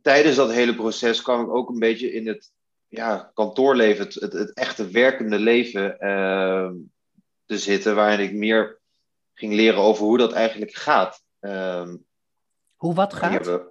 tijdens 0.02 0.36
dat 0.36 0.52
hele 0.52 0.76
proces 0.76 1.22
kwam 1.22 1.42
ik 1.42 1.50
ook 1.50 1.70
een 1.70 1.80
beetje 1.80 2.14
in 2.14 2.28
het 2.28 2.52
ja, 2.88 3.32
kantoorleven, 3.34 4.06
het, 4.06 4.14
het, 4.14 4.34
het 4.34 4.54
echte 4.54 4.88
werkende 4.88 5.40
leven 5.40 5.96
uh, 6.00 6.72
te 7.46 7.58
zitten, 7.58 7.96
waarin 7.96 8.20
ik 8.20 8.34
meer 8.34 8.80
ging 9.34 9.54
leren 9.54 9.80
over 9.80 10.06
hoe 10.06 10.18
dat 10.18 10.32
eigenlijk 10.32 10.74
gaat. 10.74 11.24
Uh, 11.42 11.94
hoe 12.76 12.94
wat 12.94 13.14
gaat? 13.14 13.71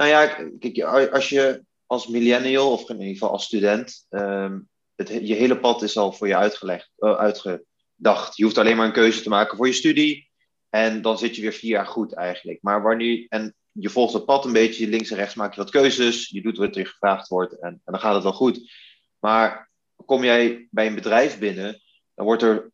Nou 0.00 0.12
ja, 0.12 0.26
kijk, 0.58 0.82
als 1.12 1.28
je 1.28 1.64
als 1.86 2.06
millennial, 2.06 2.72
of 2.72 2.88
in 2.88 2.98
ieder 2.98 3.12
geval 3.12 3.30
als 3.30 3.44
student, 3.44 4.06
um, 4.10 4.68
het, 4.94 5.08
je 5.08 5.34
hele 5.34 5.60
pad 5.60 5.82
is 5.82 5.96
al 5.96 6.12
voor 6.12 6.26
je 6.26 6.36
uitgelegd, 6.36 6.90
uh, 6.98 7.16
uitgedacht. 7.16 8.36
Je 8.36 8.44
hoeft 8.44 8.58
alleen 8.58 8.76
maar 8.76 8.86
een 8.86 8.92
keuze 8.92 9.22
te 9.22 9.28
maken 9.28 9.56
voor 9.56 9.66
je 9.66 9.72
studie. 9.72 10.30
En 10.68 11.02
dan 11.02 11.18
zit 11.18 11.36
je 11.36 11.42
weer 11.42 11.52
vier 11.52 11.70
jaar 11.70 11.86
goed 11.86 12.14
eigenlijk. 12.14 12.58
Maar 12.62 12.82
wanneer, 12.82 13.26
en 13.28 13.54
je 13.72 13.88
volgt 13.88 14.12
het 14.12 14.24
pad 14.24 14.44
een 14.44 14.52
beetje, 14.52 14.88
links 14.88 15.10
en 15.10 15.16
rechts 15.16 15.34
maak 15.34 15.54
je 15.54 15.60
wat 15.60 15.70
keuzes, 15.70 16.28
je 16.28 16.42
doet 16.42 16.56
wat 16.56 16.76
er 16.76 16.86
gevraagd 16.86 17.28
wordt 17.28 17.58
en, 17.58 17.68
en 17.70 17.92
dan 17.92 18.00
gaat 18.00 18.14
het 18.14 18.22
wel 18.22 18.32
goed. 18.32 18.72
Maar 19.18 19.70
kom 20.04 20.24
jij 20.24 20.68
bij 20.70 20.86
een 20.86 20.94
bedrijf 20.94 21.38
binnen, 21.38 21.80
dan 22.14 22.24
wordt 22.24 22.42
er 22.42 22.70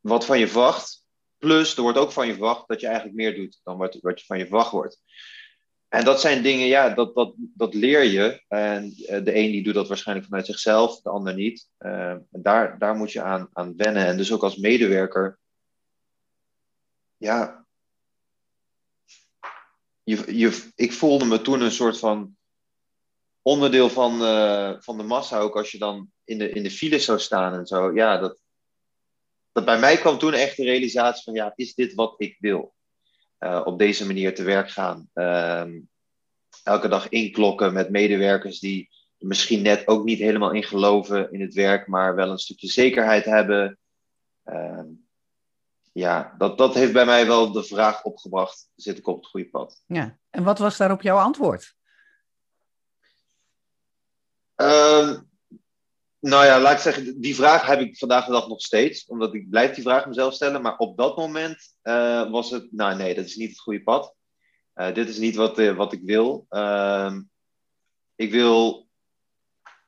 wat 0.00 0.24
van 0.24 0.38
je 0.38 0.48
verwacht. 0.48 1.04
Plus, 1.38 1.76
er 1.76 1.82
wordt 1.82 1.98
ook 1.98 2.12
van 2.12 2.26
je 2.26 2.32
verwacht 2.32 2.68
dat 2.68 2.80
je 2.80 2.86
eigenlijk 2.86 3.16
meer 3.16 3.34
doet 3.34 3.60
dan 3.62 3.76
wat, 3.76 3.98
wat 4.00 4.20
je 4.20 4.26
van 4.26 4.38
je 4.38 4.46
verwacht 4.46 4.70
wordt. 4.70 5.00
En 5.92 6.04
dat 6.04 6.20
zijn 6.20 6.42
dingen, 6.42 6.66
ja, 6.66 6.88
dat, 6.88 7.14
dat, 7.14 7.34
dat 7.36 7.74
leer 7.74 8.04
je. 8.04 8.44
En 8.48 8.94
eh, 9.06 9.24
de 9.24 9.34
een 9.36 9.50
die 9.50 9.62
doet 9.62 9.74
dat 9.74 9.88
waarschijnlijk 9.88 10.28
vanuit 10.28 10.46
zichzelf, 10.46 11.00
de 11.00 11.10
ander 11.10 11.34
niet. 11.34 11.68
Uh, 11.78 12.10
en 12.10 12.28
daar, 12.30 12.78
daar 12.78 12.96
moet 12.96 13.12
je 13.12 13.22
aan, 13.22 13.48
aan 13.52 13.76
wennen. 13.76 14.06
En 14.06 14.16
dus 14.16 14.32
ook 14.32 14.42
als 14.42 14.56
medewerker, 14.56 15.38
ja, 17.16 17.66
je, 20.02 20.38
je, 20.38 20.70
ik 20.74 20.92
voelde 20.92 21.24
me 21.24 21.42
toen 21.42 21.60
een 21.60 21.70
soort 21.70 21.98
van 21.98 22.36
onderdeel 23.42 23.90
van, 23.90 24.22
uh, 24.22 24.74
van 24.78 24.96
de 24.96 25.04
massa, 25.04 25.38
ook 25.38 25.56
als 25.56 25.70
je 25.70 25.78
dan 25.78 26.10
in 26.24 26.38
de, 26.38 26.50
in 26.50 26.62
de 26.62 26.70
file 26.70 26.98
zou 26.98 27.18
staan 27.18 27.54
en 27.54 27.66
zo. 27.66 27.94
Ja, 27.94 28.18
dat, 28.18 28.40
dat 29.52 29.64
bij 29.64 29.78
mij 29.78 29.96
kwam 29.96 30.18
toen 30.18 30.32
echt 30.32 30.56
de 30.56 30.64
realisatie 30.64 31.22
van, 31.22 31.34
ja, 31.34 31.52
is 31.56 31.74
dit 31.74 31.94
wat 31.94 32.14
ik 32.16 32.36
wil? 32.40 32.74
Uh, 33.42 33.60
op 33.64 33.78
deze 33.78 34.06
manier 34.06 34.34
te 34.34 34.42
werk 34.42 34.70
gaan. 34.70 35.08
Uh, 35.14 35.64
elke 36.62 36.88
dag 36.88 37.08
inklokken 37.08 37.72
met 37.72 37.90
medewerkers 37.90 38.58
die 38.58 38.90
misschien 39.18 39.62
net 39.62 39.86
ook 39.88 40.04
niet 40.04 40.18
helemaal 40.18 40.50
in 40.50 40.62
geloven 40.62 41.32
in 41.32 41.40
het 41.40 41.54
werk, 41.54 41.86
maar 41.86 42.14
wel 42.14 42.30
een 42.30 42.38
stukje 42.38 42.68
zekerheid 42.68 43.24
hebben. 43.24 43.78
Uh, 44.44 44.82
ja, 45.92 46.34
dat, 46.38 46.58
dat 46.58 46.74
heeft 46.74 46.92
bij 46.92 47.04
mij 47.04 47.26
wel 47.26 47.52
de 47.52 47.64
vraag 47.64 48.02
opgebracht: 48.02 48.70
zit 48.74 48.98
ik 48.98 49.06
op 49.06 49.16
het 49.16 49.26
goede 49.26 49.48
pad? 49.48 49.82
Ja, 49.86 50.18
en 50.30 50.42
wat 50.42 50.58
was 50.58 50.76
daarop 50.76 51.02
jouw 51.02 51.18
antwoord? 51.18 51.74
Ehm, 54.54 55.20
nou 56.22 56.44
ja, 56.44 56.60
laat 56.60 56.72
ik 56.72 56.78
zeggen, 56.78 57.20
die 57.20 57.34
vraag 57.34 57.66
heb 57.66 57.80
ik 57.80 57.98
vandaag 57.98 58.26
de 58.26 58.32
dag 58.32 58.48
nog 58.48 58.60
steeds, 58.60 59.06
omdat 59.06 59.34
ik 59.34 59.50
blijf 59.50 59.74
die 59.74 59.82
vraag 59.82 60.06
mezelf 60.06 60.34
stellen. 60.34 60.62
Maar 60.62 60.76
op 60.76 60.96
dat 60.96 61.16
moment 61.16 61.76
uh, 61.82 62.30
was 62.30 62.50
het, 62.50 62.72
nou 62.72 62.96
nee, 62.96 63.14
dat 63.14 63.24
is 63.24 63.36
niet 63.36 63.48
het 63.48 63.60
goede 63.60 63.82
pad. 63.82 64.14
Uh, 64.74 64.94
dit 64.94 65.08
is 65.08 65.18
niet 65.18 65.36
wat, 65.36 65.58
uh, 65.58 65.76
wat 65.76 65.92
ik 65.92 66.00
wil. 66.02 66.46
Ehm, 66.48 67.22
ik 68.14 68.30
wil 68.30 68.88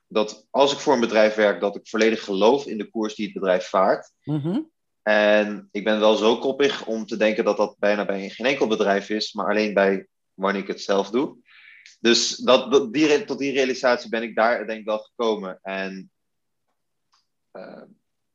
dat 0.07 0.47
als 0.49 0.73
ik 0.73 0.79
voor 0.79 0.93
een 0.93 0.99
bedrijf 0.99 1.35
werk, 1.35 1.59
dat 1.59 1.75
ik 1.75 1.87
volledig 1.87 2.23
geloof 2.23 2.65
in 2.65 2.77
de 2.77 2.89
koers 2.89 3.15
die 3.15 3.25
het 3.25 3.33
bedrijf 3.33 3.69
vaart. 3.69 4.11
Mm 4.23 4.39
-hmm. 4.39 4.71
En 5.01 5.69
ik 5.71 5.83
ben 5.83 5.99
wel 5.99 6.15
zo 6.15 6.37
koppig 6.37 6.85
om 6.85 7.05
te 7.05 7.17
denken 7.17 7.43
dat 7.43 7.57
dat 7.57 7.75
bijna 7.79 8.05
bij 8.05 8.29
geen 8.29 8.45
enkel 8.45 8.67
bedrijf 8.67 9.09
is, 9.09 9.33
maar 9.33 9.49
alleen 9.49 9.73
bij 9.73 10.07
wanneer 10.33 10.61
ik 10.61 10.67
het 10.67 10.81
zelf 10.81 11.09
doe. 11.09 11.37
Dus 11.99 12.35
dat, 12.35 12.71
dat, 12.71 12.93
die, 12.93 13.25
tot 13.25 13.39
die 13.39 13.53
realisatie 13.53 14.09
ben 14.09 14.23
ik 14.23 14.35
daar 14.35 14.67
denk 14.67 14.79
ik 14.79 14.85
wel 14.85 14.99
gekomen. 14.99 15.59
En 15.61 16.11
uh, 17.55 17.81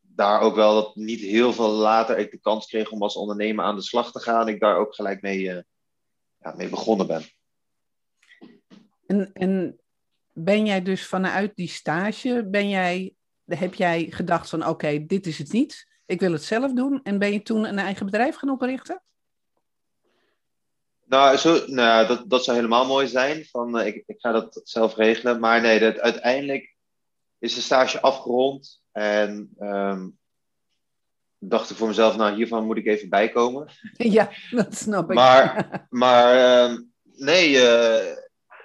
daar 0.01 0.41
ook 0.41 0.55
wel 0.55 0.75
dat 0.75 0.97
niet 0.97 1.21
heel 1.21 1.53
veel 1.53 1.71
later 1.71 2.19
ik 2.19 2.31
de 2.31 2.41
kans 2.41 2.67
kreeg 2.67 2.91
om 2.91 3.03
als 3.03 3.17
ondernemer 3.17 3.65
aan 3.65 3.77
de 3.77 3.83
slag 3.83 4.13
te 4.13 4.21
gaan. 4.21 4.49
Ik 4.49 4.61
daar 4.61 4.77
ook 4.77 4.95
gelijk 4.95 5.23
mee, 5.23 5.41
uh, 5.41 5.61
ja, 6.39 6.55
mee 6.57 6.69
begonnen 6.69 7.07
ben. 7.07 7.23
En, 9.07 9.31
en 9.33 9.81
ben 10.33 10.67
jij 10.67 10.83
dus 10.83 11.07
vanuit 11.07 11.57
die 11.57 11.69
stage, 11.69 12.47
ben 12.51 12.69
jij, 12.69 13.15
heb 13.45 13.75
jij 13.75 14.07
gedacht 14.11 14.49
van 14.49 14.61
oké, 14.61 14.71
okay, 14.71 15.07
dit 15.07 15.27
is 15.27 15.39
het 15.39 15.53
niet 15.53 15.89
ik 16.11 16.21
wil 16.21 16.33
het 16.33 16.45
zelf 16.45 16.73
doen. 16.73 17.01
En 17.03 17.19
ben 17.19 17.33
je 17.33 17.43
toen 17.43 17.65
een 17.65 17.79
eigen 17.79 18.07
bedrijf 18.07 18.37
gaan 18.37 18.51
oprichten? 18.51 19.03
Nou, 21.05 21.37
zo, 21.37 21.67
nou 21.67 22.07
dat, 22.07 22.31
dat 22.31 22.45
zou 22.45 22.57
helemaal 22.57 22.87
mooi 22.87 23.07
zijn. 23.07 23.45
Van, 23.45 23.79
uh, 23.79 23.87
ik, 23.87 24.03
ik 24.07 24.21
ga 24.21 24.33
dat 24.33 24.61
zelf 24.65 24.97
regelen. 24.97 25.41
Maar 25.41 25.61
nee, 25.61 25.79
dat, 25.79 25.99
uiteindelijk 25.99 26.70
is 27.41 27.55
de 27.55 27.61
stage 27.61 28.01
afgerond. 28.01 28.83
En 28.93 29.51
um, 29.59 30.19
dacht 31.39 31.71
ik 31.71 31.77
voor 31.77 31.89
mezelf, 31.89 32.17
nou, 32.17 32.35
hiervan 32.35 32.65
moet 32.65 32.77
ik 32.77 32.87
even 32.87 33.09
bijkomen. 33.09 33.69
Ja, 33.93 34.31
dat 34.51 34.75
snap 34.75 35.11
ik. 35.11 35.17
Maar, 35.17 35.71
maar 35.91 36.65
um, 36.65 36.93
nee, 37.03 37.51
uh, 37.51 38.17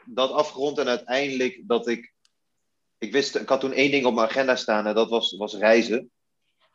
dat 0.05 0.32
afgerond 0.32 0.77
en 0.77 0.88
uiteindelijk 0.88 1.62
dat 1.67 1.88
ik... 1.88 2.13
Ik 2.98 3.12
wist, 3.12 3.36
ik 3.36 3.50
had 3.50 3.60
toen 3.60 3.74
één 3.74 3.91
ding 3.91 4.05
op 4.05 4.13
mijn 4.13 4.27
agenda 4.27 4.55
staan 4.55 4.86
en 4.86 4.96
dat 4.96 5.10
was, 5.10 5.36
was 5.38 5.55
reizen. 5.55 6.10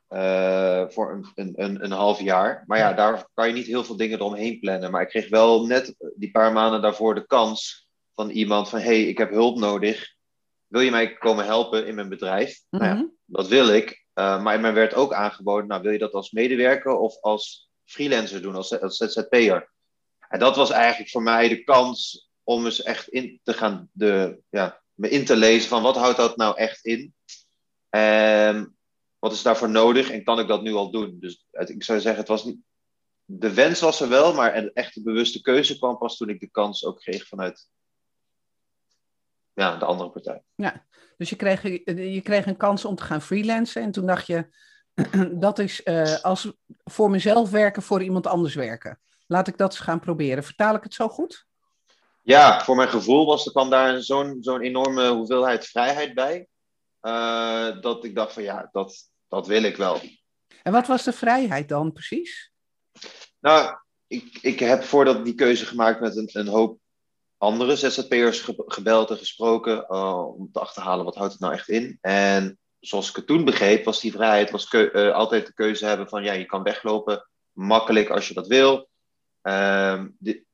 Uh, 0.09 0.85
voor 0.89 1.13
een, 1.13 1.27
een, 1.35 1.53
een, 1.57 1.85
een, 1.85 1.91
half 1.91 2.21
jaar. 2.21 2.65
Maar 2.67 2.79
ja, 2.79 2.93
daar 2.93 3.29
kan 3.35 3.49
je 3.49 3.55
niet 3.55 3.67
heel 3.67 3.85
veel 3.85 3.97
dingen 3.97 4.19
eromheen 4.19 4.61
plannen. 4.61 4.91
Maar 4.91 5.03
ik 5.03 5.09
kreeg 5.09 5.29
wel 5.29 5.67
net 5.67 5.95
die 6.17 6.31
paar 6.31 6.53
maanden 6.53 6.83
daarvoor 6.83 7.15
de 7.15 7.27
kans 7.27 7.89
van 8.15 8.31
iemand 8.31 8.69
van... 8.69 8.79
hey, 8.79 9.03
ik 9.03 9.19
heb 9.19 9.31
hulp 9.31 9.59
nodig. 9.59 10.15
Wil 10.71 10.81
je 10.81 10.91
mij 10.91 11.15
komen 11.15 11.45
helpen 11.45 11.87
in 11.87 11.95
mijn 11.95 12.09
bedrijf? 12.09 12.61
Mm 12.71 12.79
-hmm. 12.81 12.89
nou 12.89 12.99
ja, 12.99 13.03
mhm. 13.03 13.13
dat 13.25 13.49
wil 13.49 13.69
ik. 13.69 14.05
Uh, 14.15 14.43
maar 14.43 14.61
mij 14.61 14.73
werd 14.73 14.95
ook 14.95 15.13
aangeboden, 15.13 15.69
nou 15.69 15.83
wil 15.83 15.93
je 15.93 15.99
dat 15.99 16.13
als 16.13 16.31
medewerker 16.31 16.97
of 16.97 17.21
als 17.21 17.71
freelancer 17.85 18.43
doen, 18.43 18.55
als, 18.55 18.81
als 18.81 18.97
ZZP'er? 18.97 19.71
En 20.29 20.39
dat 20.39 20.57
was 20.57 20.71
eigenlijk 20.71 21.11
voor 21.11 21.23
mij 21.23 21.49
de 21.49 21.65
kans 21.65 22.29
om 22.43 22.65
eens 22.65 22.83
echt 22.83 23.09
in 23.09 23.41
te 23.43 23.53
gaan, 23.53 23.89
de, 23.93 24.41
ja, 24.49 24.83
me 24.95 25.09
in 25.09 25.25
te 25.25 25.37
lezen 25.37 25.69
van 25.69 25.83
wat 25.83 25.97
houdt 25.97 26.17
dat 26.17 26.37
nou 26.37 26.57
echt 26.57 26.85
in? 26.85 27.15
En 27.89 28.77
wat 29.19 29.33
is 29.33 29.43
daarvoor 29.43 29.71
nodig 29.71 30.11
en 30.11 30.25
kan 30.25 30.39
ik 30.39 30.49
dat 30.49 30.63
nu 30.63 30.73
al 30.73 30.91
doen? 30.91 31.17
Dus 31.21 31.47
ik 31.51 31.85
zou 31.85 32.01
zeggen, 32.01 32.21
het 32.21 32.29
was 32.29 32.45
niet. 32.45 32.59
De 33.25 33.55
wens 33.55 33.81
was 33.81 34.01
er 34.01 34.09
wel, 34.09 34.35
maar 34.35 34.57
een 34.57 34.73
echte 34.73 35.03
bewuste 35.03 35.41
keuze 35.41 35.79
kwam 35.79 35.99
pas 35.99 36.17
toen 36.17 36.29
ik 36.29 36.41
de 36.41 36.51
kans 36.51 36.85
ook 36.85 36.99
kreeg 37.01 37.27
vanuit 37.27 37.69
ja, 39.61 39.77
de 39.77 39.85
andere 39.85 40.11
partij. 40.11 40.43
Ja, 40.55 40.87
dus 41.17 41.31
je 41.31 41.37
kreeg, 41.37 41.63
je 42.13 42.21
kreeg 42.23 42.47
een 42.47 42.57
kans 42.57 42.85
om 42.85 42.95
te 42.95 43.03
gaan 43.03 43.23
freelancen 43.23 43.83
en 43.83 43.91
toen 43.91 44.07
dacht 44.07 44.27
je, 44.27 44.47
dat 45.47 45.59
is 45.59 45.81
uh, 45.85 46.21
als 46.21 46.53
voor 46.85 47.11
mezelf 47.11 47.51
werken, 47.51 47.83
voor 47.83 48.03
iemand 48.03 48.27
anders 48.27 48.55
werken. 48.55 49.01
Laat 49.27 49.49
ik 49.49 49.59
dat 49.59 49.71
eens 49.71 49.81
gaan 49.81 50.01
proberen. 50.01 50.45
Vertaal 50.45 50.75
ik 50.75 50.83
het 50.83 50.95
zo 50.95 51.09
goed? 51.09 51.47
Ja, 52.23 52.65
voor 52.65 52.77
mijn 52.77 52.89
gevoel 52.89 53.27
was 53.27 53.47
er, 53.47 53.53
kwam 53.53 53.71
daar 53.71 54.03
zo'n 54.03 54.37
zo'n 54.41 54.61
enorme 54.61 55.09
hoeveelheid 55.09 55.67
vrijheid 55.67 56.15
bij. 56.15 56.49
Uh, 57.03 57.81
dat 57.81 58.05
ik 58.05 58.15
dacht 58.15 58.33
van 58.33 58.43
ja, 58.43 58.69
dat, 58.73 59.11
dat 59.29 59.47
wil 59.47 59.63
ik 59.63 59.77
wel. 59.77 60.01
En 60.63 60.73
wat 60.73 60.87
was 60.87 61.05
de 61.05 61.13
vrijheid 61.13 61.69
dan 61.69 61.93
precies? 61.93 62.53
Nou, 63.41 63.77
ik, 64.07 64.39
ik 64.43 64.59
heb 64.59 64.83
voordat 64.83 65.25
die 65.25 65.35
keuze 65.35 65.67
gemaakt 65.67 66.01
met 66.01 66.17
een, 66.17 66.29
een 66.33 66.49
hoop 66.49 66.80
andere 67.41 67.77
ZZP'ers 67.77 68.41
ge, 68.41 68.63
gebeld 68.67 69.11
en 69.11 69.17
gesproken 69.17 69.87
uh, 69.89 70.37
om 70.37 70.53
te 70.53 70.61
achterhalen 70.61 71.05
wat 71.05 71.15
houdt 71.15 71.33
het 71.33 71.41
nou 71.41 71.53
echt 71.53 71.69
in. 71.69 71.99
En 72.01 72.59
zoals 72.81 73.09
ik 73.11 73.17
het 73.17 73.27
toen 73.27 73.45
begreep, 73.45 73.85
was 73.85 74.01
die 74.01 74.13
vrijheid 74.13 74.51
was 74.51 74.73
uh, 74.73 75.13
altijd 75.13 75.47
de 75.47 75.55
keuze 75.55 75.87
hebben 75.87 76.09
van 76.09 76.23
ja, 76.25 76.33
je 76.33 76.45
kan 76.45 76.63
weglopen, 76.63 77.29
makkelijk 77.53 78.11
als 78.11 78.29
je 78.29 78.35
dat 78.35 78.47
wil. 78.47 78.89
De, 80.19 80.45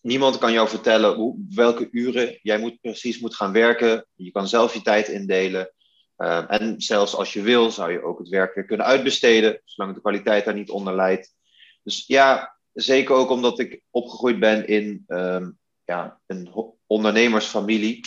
niemand 0.00 0.38
kan 0.38 0.52
jou 0.52 0.68
vertellen 0.68 1.46
welke 1.54 1.88
uren 1.90 2.38
jij 2.42 2.58
moet, 2.58 2.80
precies 2.80 3.18
moet 3.18 3.34
gaan 3.34 3.52
werken. 3.52 4.06
Je 4.14 4.30
kan 4.30 4.48
zelf 4.48 4.74
je 4.74 4.82
tijd 4.82 5.08
indelen. 5.08 5.72
Uh, 6.18 6.44
en 6.48 6.80
zelfs 6.80 7.14
als 7.14 7.32
je 7.32 7.42
wil, 7.42 7.70
zou 7.70 7.92
je 7.92 8.02
ook 8.02 8.18
het 8.18 8.28
werk 8.28 8.54
weer 8.54 8.64
kunnen 8.64 8.86
uitbesteden, 8.86 9.60
zolang 9.64 9.94
de 9.94 10.00
kwaliteit 10.00 10.44
daar 10.44 10.54
niet 10.54 10.70
onder 10.70 10.94
leidt. 10.94 11.34
Dus 11.82 12.06
ja, 12.06 12.56
zeker 12.72 13.14
ook 13.14 13.30
omdat 13.30 13.58
ik 13.58 13.82
opgegroeid 13.90 14.40
ben 14.40 14.68
in 14.68 15.04
um, 15.08 15.58
ja, 15.88 16.20
een 16.26 16.74
ondernemersfamilie, 16.86 18.00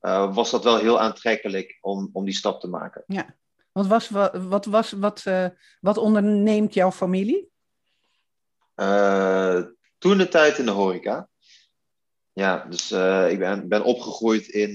uh, 0.00 0.34
was 0.34 0.50
dat 0.50 0.64
wel 0.64 0.78
heel 0.78 1.00
aantrekkelijk 1.00 1.78
om, 1.80 2.10
om 2.12 2.24
die 2.24 2.34
stap 2.34 2.60
te 2.60 2.68
maken. 2.68 3.02
Ja, 3.06 3.36
want 3.72 3.86
was, 3.86 4.08
wat, 4.08 4.36
wat, 4.36 4.64
was, 4.64 4.92
wat, 4.92 5.24
uh, 5.28 5.46
wat 5.80 5.96
onderneemt 5.96 6.74
jouw 6.74 6.90
familie? 6.90 7.50
toen 9.98 10.18
de 10.18 10.28
tijd 10.28 10.58
in 10.58 10.64
de 10.64 10.70
horeca. 10.70 11.28
Ja, 12.32 12.64
dus 12.64 12.90
ik 13.30 13.38
ben, 13.38 13.68
ben 13.68 13.84
opgegroeid 13.84 14.46
in 14.46 14.74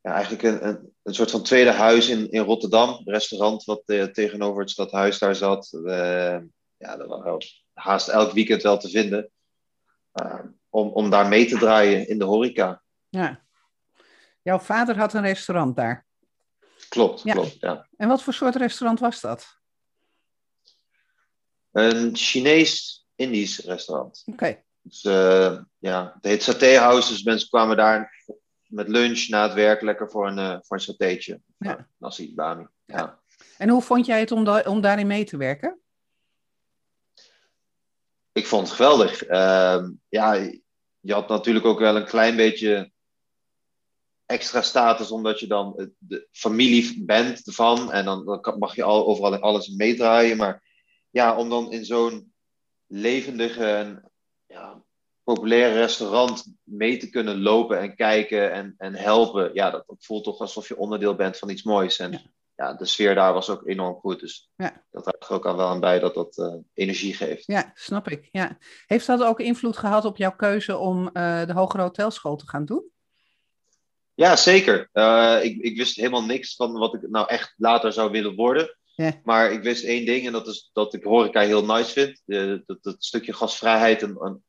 ja, 0.00 0.12
eigenlijk 0.12 0.42
een, 0.42 0.68
een, 0.68 0.92
een, 1.02 1.14
soort 1.14 1.30
van 1.30 1.42
tweede 1.42 1.70
huis 1.70 2.08
in, 2.08 2.30
in 2.30 2.42
Rotterdam. 2.42 2.88
Een 2.88 3.12
restaurant 3.12 3.64
wat 3.64 3.82
tegenover 4.12 4.60
het 4.60 4.70
stadhuis 4.70 5.18
daar 5.18 5.34
zat. 5.34 5.78
Ja, 6.76 6.96
dat 6.96 7.06
was 7.06 7.66
haast 7.72 8.08
elk 8.08 8.32
weekend 8.32 8.62
wel 8.62 8.78
te 8.78 8.88
vinden. 8.88 9.30
Uh, 10.72 10.80
om, 10.80 10.88
om 10.88 11.10
daar 11.10 11.28
mee 11.28 11.46
te 11.46 11.58
draaien 11.58 12.08
in 12.08 12.18
de 12.18 12.24
horeca. 12.24 12.82
Ja. 13.08 13.40
Jouw 14.42 14.58
vader 14.58 14.98
had 14.98 15.14
een 15.14 15.22
restaurant 15.22 15.76
daar. 15.76 16.06
Klopt, 16.88 17.22
Ja. 17.22 17.32
klopt. 17.32 17.56
Ja. 17.60 17.88
En 17.96 18.08
wat 18.08 18.22
voor 18.22 18.32
soort 18.34 18.56
restaurant 18.56 19.00
was 19.00 19.20
dat? 19.20 19.46
Een 21.72 22.16
Chinees-Indisch 22.16 23.58
restaurant. 23.58 24.22
Oké. 24.26 24.62
Dus, 24.82 25.04
eh, 25.04 25.58
ja, 25.78 26.12
het 26.14 26.24
heet 26.24 26.42
Saté 26.42 26.76
House, 26.78 27.08
dus 27.12 27.22
mensen 27.22 27.48
kwamen 27.48 27.76
daar 27.76 28.24
met 28.66 28.88
lunch 28.88 29.28
na 29.28 29.42
het 29.42 29.54
werk 29.54 29.82
lekker 29.82 30.10
voor 30.10 30.26
een, 30.26 30.38
eh, 30.38 30.56
voor 30.60 30.76
een 30.76 30.82
satéetje. 30.82 31.40
Ja. 31.58 31.70
Ja. 31.70 31.88
Nasi 31.96 32.34
bami. 32.34 32.66
Ja. 32.84 33.18
En 33.58 33.68
hoe 33.68 33.82
vond 33.82 34.06
jij 34.06 34.20
het 34.20 34.32
om, 34.32 34.44
da- 34.44 34.62
om 34.66 34.80
daarin 34.80 35.06
mee 35.06 35.24
te 35.24 35.36
werken? 35.36 35.80
Ik 38.32 38.46
vond 38.46 38.66
het 38.66 38.76
geweldig. 38.76 39.22
Ehm, 39.22 39.90
ja, 40.08 40.32
je 41.00 41.12
had 41.12 41.28
natuurlijk 41.28 41.66
ook 41.66 41.78
wel 41.78 41.96
een 41.96 42.06
klein 42.06 42.36
beetje 42.36 42.92
extra 44.26 44.62
status, 44.62 45.10
omdat 45.10 45.40
je 45.40 45.46
dan 45.46 45.90
de 45.98 46.28
familie 46.30 47.04
bent 47.04 47.46
ervan. 47.46 47.92
En 47.92 48.04
dan, 48.04 48.24
dan 48.24 48.58
mag 48.58 48.74
je 48.74 48.82
al, 48.82 49.06
overal 49.06 49.38
alles 49.38 49.68
meedraaien. 49.68 50.36
Maar 50.36 50.62
ja, 51.10 51.36
om 51.36 51.48
dan 51.48 51.72
in 51.72 51.84
zo'n 51.84 52.32
levendige 52.86 53.66
en 53.66 54.10
ja, 54.46 54.82
populaire 55.22 55.74
restaurant 55.74 56.54
mee 56.62 56.96
te 56.96 57.10
kunnen 57.10 57.40
lopen 57.40 57.80
en 57.80 57.96
kijken 57.96 58.52
en, 58.52 58.74
en 58.78 58.94
helpen. 58.94 59.50
Ja, 59.54 59.70
dat, 59.70 59.84
dat 59.86 60.04
voelt 60.04 60.24
toch 60.24 60.38
alsof 60.38 60.68
je 60.68 60.76
onderdeel 60.76 61.14
bent 61.14 61.38
van 61.38 61.50
iets 61.50 61.62
moois. 61.62 61.98
En 61.98 62.32
Ja. 62.58 62.74
de 62.74 62.84
sfeer 62.84 63.14
daar 63.14 63.32
was 63.32 63.50
ook 63.50 63.66
enorm 63.66 63.94
goed. 63.94 64.20
Dus 64.20 64.50
Ja. 64.56 64.84
dat 64.90 65.02
draagt 65.02 65.28
er 65.28 65.34
ook 65.34 65.46
al 65.46 65.56
wel 65.56 65.66
aan 65.68 65.80
bij 65.80 65.98
dat 65.98 66.14
dat 66.14 66.38
eh, 66.38 66.54
energie 66.74 67.14
geeft. 67.14 67.46
Ja, 67.46 67.70
snap 67.74 68.08
ik. 68.08 68.28
Ja. 68.32 68.58
Heeft 68.86 69.06
dat 69.06 69.22
ook 69.22 69.40
invloed 69.40 69.76
gehad 69.76 70.04
op 70.04 70.16
jouw 70.16 70.36
keuze 70.36 70.76
om 70.76 71.08
eh, 71.08 71.46
de 71.46 71.52
hogere 71.52 71.82
hotelschool 71.82 72.36
te 72.36 72.46
gaan 72.46 72.64
doen? 72.64 72.90
Ja, 74.14 74.36
zeker. 74.36 74.88
Eh, 74.92 75.38
ik, 75.42 75.60
ik 75.60 75.76
wist 75.76 75.96
helemaal 75.96 76.24
niks 76.24 76.56
van 76.56 76.72
wat 76.72 76.94
ik 76.94 77.08
nou 77.08 77.28
echt 77.28 77.54
later 77.56 77.92
zou 77.92 78.10
willen 78.10 78.34
worden. 78.34 78.76
Ja. 78.94 79.12
Maar 79.24 79.52
ik 79.52 79.62
wist 79.62 79.84
één 79.84 80.06
ding 80.06 80.26
en 80.26 80.32
dat 80.32 80.46
is 80.46 80.70
dat 80.72 80.94
ik 80.94 81.04
horeca 81.04 81.40
heel 81.40 81.64
nice 81.64 81.92
vind. 81.92 82.22
Dat, 82.66 82.82
dat 82.82 82.96
stukje 83.04 83.32
gastvrijheid 83.32 84.02
en, 84.02 84.16
en 84.18 84.44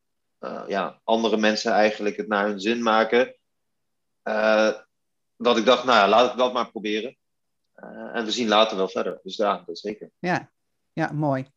ja, 0.67 0.99
andere 1.03 1.37
mensen 1.37 1.71
eigenlijk 1.71 2.17
het 2.17 2.27
naar 2.27 2.47
hun 2.47 2.59
zin 2.59 2.83
maken. 2.83 3.35
Dat 5.37 5.57
ik 5.57 5.65
dacht, 5.65 5.83
nou 5.83 5.97
ja, 5.97 6.07
laat 6.07 6.31
ik 6.31 6.37
dat 6.37 6.53
maar 6.53 6.69
proberen. 6.71 7.18
Eh, 7.81 8.15
en 8.15 8.25
we 8.25 8.31
zien 8.31 8.47
later 8.47 8.77
wel 8.77 8.89
verder. 8.89 9.19
Dus 9.23 9.35
ja, 9.35 9.63
dat 9.65 9.79
zeker. 9.79 10.11
Ja, 10.19 10.51
ja 10.93 11.11
mooi. 11.11 11.47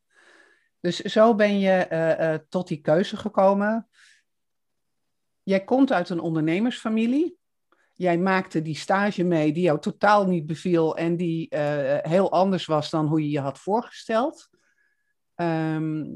Dus 0.81 0.97
zo 0.97 1.35
ben 1.35 1.59
je 1.59 1.71
eh, 1.71 2.35
eh, 2.35 2.41
tot 2.49 2.69
die 2.69 2.81
keuze 2.81 3.17
gekomen. 3.17 3.89
Jij 5.43 5.65
komt 5.65 5.93
uit 5.93 6.09
een 6.09 6.21
ondernemersfamilie. 6.21 7.39
Jij 7.95 8.19
maakte 8.19 8.63
die 8.63 8.77
stage 8.77 9.25
mee 9.25 9.53
die 9.53 9.63
jou 9.63 9.81
totaal 9.81 10.27
niet 10.27 10.47
beviel 10.47 10.97
en 10.97 11.17
die 11.17 11.47
heel 12.03 12.33
anders 12.33 12.67
was 12.67 12.91
dan 12.91 13.07
hoe 13.07 13.23
je 13.23 13.31
je 13.31 13.41
had 13.41 13.59
voorgesteld. 13.59 14.49
Ehm, 15.35 16.15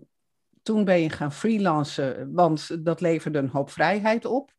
toen 0.63 0.85
ben 0.85 1.01
je 1.01 1.11
gaan 1.11 1.33
freelancen, 1.33 2.33
want 2.33 2.85
dat 2.85 3.01
leverde 3.01 3.39
een 3.39 3.49
hoop 3.49 3.71
vrijheid 3.71 4.25
op. 4.25 4.55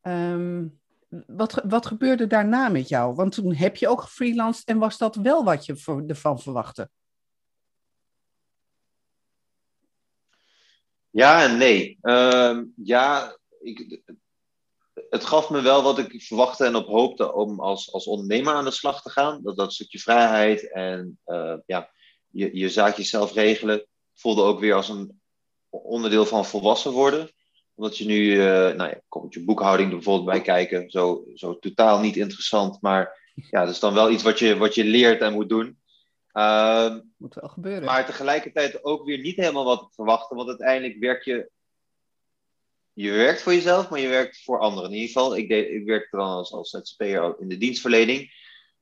Ehm, 0.00 0.66
wat, 1.26 1.62
wat 1.64 1.86
gebeurde 1.86 2.26
daarna 2.26 2.68
met 2.68 2.88
jou? 2.88 3.14
Want 3.14 3.32
toen 3.32 3.54
heb 3.54 3.76
je 3.76 3.88
ook 3.88 4.00
gefreelanced 4.00 4.64
en 4.68 4.78
was 4.78 4.98
dat 4.98 5.16
wel 5.16 5.44
wat 5.44 5.66
je 5.66 6.02
ervan 6.06 6.40
verwachtte? 6.40 6.90
Ja 11.10 11.42
en 11.42 11.56
nee. 11.56 11.98
Ehm, 12.00 12.64
ja, 12.76 13.36
ik, 13.60 14.02
het 15.10 15.24
gaf 15.24 15.50
me 15.50 15.60
wel 15.60 15.82
wat 15.82 15.98
ik 15.98 16.22
verwachtte 16.22 16.64
en 16.64 16.74
op 16.74 16.86
hoopte 16.86 17.32
om 17.32 17.60
als, 17.60 17.92
als 17.92 18.06
ondernemer 18.06 18.54
aan 18.54 18.64
de 18.64 18.70
slag 18.70 19.02
te 19.02 19.10
gaan. 19.10 19.42
Dat, 19.42 19.56
dat 19.56 19.72
stukje 19.72 19.98
vrijheid 19.98 20.72
en 20.72 21.18
eh, 21.24 21.56
ja, 21.66 21.90
je, 22.30 22.56
je 22.56 22.68
zaakjes 22.68 23.10
zelf 23.10 23.32
regelen 23.32 23.86
voelde 24.14 24.42
ook 24.42 24.60
weer 24.60 24.74
als 24.74 24.88
een 24.88 25.20
onderdeel 25.68 26.26
van 26.26 26.44
volwassen 26.44 26.92
worden. 26.92 27.30
Omdat 27.76 27.98
je 27.98 28.06
nu, 28.06 28.40
eh 28.40 28.46
nou 28.46 28.90
ja, 28.90 29.00
komt 29.08 29.34
je 29.34 29.44
boekhouding 29.44 29.88
er 29.88 29.94
bijvoorbeeld 29.94 30.30
bij 30.30 30.40
kijken. 30.40 30.90
Zo, 30.90 31.24
zo 31.34 31.58
totaal 31.58 32.00
niet 32.00 32.16
interessant, 32.16 32.80
maar 32.80 33.32
ja, 33.50 33.64
dat 33.64 33.74
is 33.74 33.80
dan 33.80 33.94
wel 33.94 34.10
iets 34.10 34.22
wat 34.22 34.38
je, 34.38 34.56
wat 34.56 34.74
je 34.74 34.84
leert 34.84 35.20
en 35.20 35.32
moet 35.32 35.48
doen. 35.48 35.78
Ehm, 36.32 37.00
Moet 37.16 37.34
wel 37.34 37.48
gebeuren. 37.48 37.84
maar 37.84 38.06
tegelijkertijd 38.06 38.84
ook 38.84 39.04
weer 39.04 39.18
niet 39.18 39.36
helemaal 39.36 39.64
wat 39.64 39.82
ik 39.82 39.94
verwachtte. 39.94 40.34
Want 40.34 40.48
uiteindelijk 40.48 40.98
werk 40.98 41.24
je. 41.24 41.50
Je 42.92 43.10
werkt 43.10 43.42
voor 43.42 43.54
jezelf, 43.54 43.90
maar 43.90 44.00
je 44.00 44.08
werkt 44.08 44.42
voor 44.42 44.58
anderen. 44.60 44.90
In 44.90 44.96
ieder 44.96 45.08
geval, 45.08 45.36
ik, 45.36 45.48
deed, 45.48 45.68
ik 45.68 45.84
werkte 45.84 46.16
dan 46.16 46.28
als, 46.28 46.52
als 46.52 46.70
ZZP'er 46.70 47.36
in 47.38 47.48
de 47.48 47.58
dienstverlening. 47.58 48.32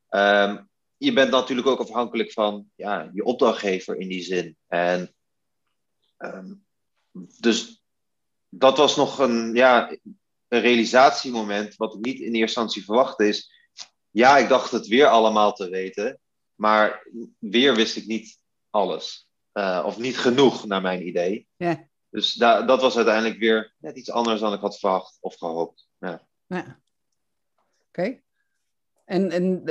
Ehm, 0.09 0.63
je 0.97 1.13
bent 1.13 1.31
natuurlijk 1.31 1.69
ook 1.69 1.81
afhankelijk 1.81 2.33
van 2.33 2.71
ja, 2.75 3.11
je 3.13 3.25
opdrachtgever 3.25 3.97
in 3.97 4.09
die 4.09 4.23
zin. 4.23 4.57
En 4.67 5.15
ehm, 6.17 6.55
dus 7.41 7.84
dat 8.59 8.77
was 8.77 8.97
nog 8.97 9.19
een, 9.19 9.55
ja, 9.55 9.91
een 10.49 10.61
realisatiemoment. 10.61 11.77
Wat 11.77 11.95
ik 11.95 12.01
niet 12.01 12.17
in 12.19 12.23
eerste 12.23 12.41
instantie 12.41 12.85
verwachtte 12.85 13.29
is. 13.29 13.53
Ja, 14.11 14.37
ik 14.39 14.49
dacht 14.49 14.71
het 14.71 14.87
weer 14.87 15.07
allemaal 15.07 15.53
te 15.53 15.69
weten. 15.69 16.21
Maar 16.55 17.07
weer 17.39 17.75
wist 17.75 17.97
ik 17.97 18.07
niet 18.07 18.39
alles. 18.71 19.29
Eh, 19.53 19.83
of 19.87 19.99
niet 19.99 20.19
genoeg, 20.19 20.67
naar 20.67 20.81
mijn 20.81 21.07
idee. 21.07 21.49
Ja. 21.57 21.89
Dus 22.11 22.33
da- 22.35 22.63
dat 22.63 22.81
was 22.81 22.97
uiteindelijk 22.97 23.39
weer 23.39 23.75
net 23.79 23.97
iets 23.97 24.11
anders 24.11 24.41
dan 24.41 24.53
ik 24.53 24.61
had 24.61 24.79
verwacht 24.79 25.17
of 25.21 25.37
gehoopt. 25.37 25.89
Ja. 25.99 26.27
Ja. 26.47 26.81
Oké. 27.89 28.21
En, 29.05 29.31
en, 29.31 29.63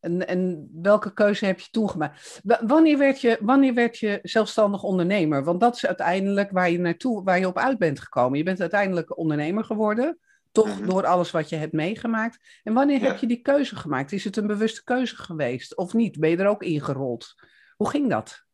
en, 0.00 0.26
en 0.28 0.68
welke 0.82 1.12
keuze 1.12 1.44
heb 1.46 1.60
je 1.60 1.68
toen 1.70 1.90
gemaakt? 1.90 2.40
Wanneer 2.60 2.98
werd, 2.98 3.20
je, 3.20 3.38
wanneer 3.40 3.74
werd 3.74 3.98
je 3.98 4.18
zelfstandig 4.22 4.82
ondernemer? 4.82 5.44
Want 5.44 5.60
dat 5.60 5.74
is 5.76 5.86
uiteindelijk 5.86 6.50
waar 6.50 6.70
je 6.70 6.78
naartoe, 6.78 7.22
waar 7.24 7.38
je 7.38 7.46
op 7.46 7.58
uit 7.58 7.78
bent 7.78 8.00
gekomen. 8.00 8.38
Je 8.38 8.44
bent 8.44 8.60
uiteindelijk 8.60 9.18
ondernemer 9.18 9.64
geworden, 9.64 10.18
toch 10.52 10.78
Mhm. 10.80 10.88
door 10.88 11.06
alles 11.06 11.30
wat 11.30 11.48
je 11.48 11.56
hebt 11.56 11.72
meegemaakt. 11.72 12.60
En 12.62 12.72
wanneer 12.72 13.00
heb 13.00 13.18
je 13.18 13.26
die 13.26 13.40
keuze 13.42 13.76
gemaakt? 13.76 14.12
Is 14.12 14.24
het 14.24 14.36
een 14.36 14.46
bewuste 14.46 14.84
keuze 14.84 15.16
geweest 15.16 15.76
of 15.76 15.92
niet? 15.92 16.18
Ben 16.18 16.30
je 16.30 16.36
er 16.36 16.46
ook 16.48 16.62
ingerold? 16.62 17.34
Hoe 17.76 17.88
ging 17.90 18.08
dat? 18.10 18.46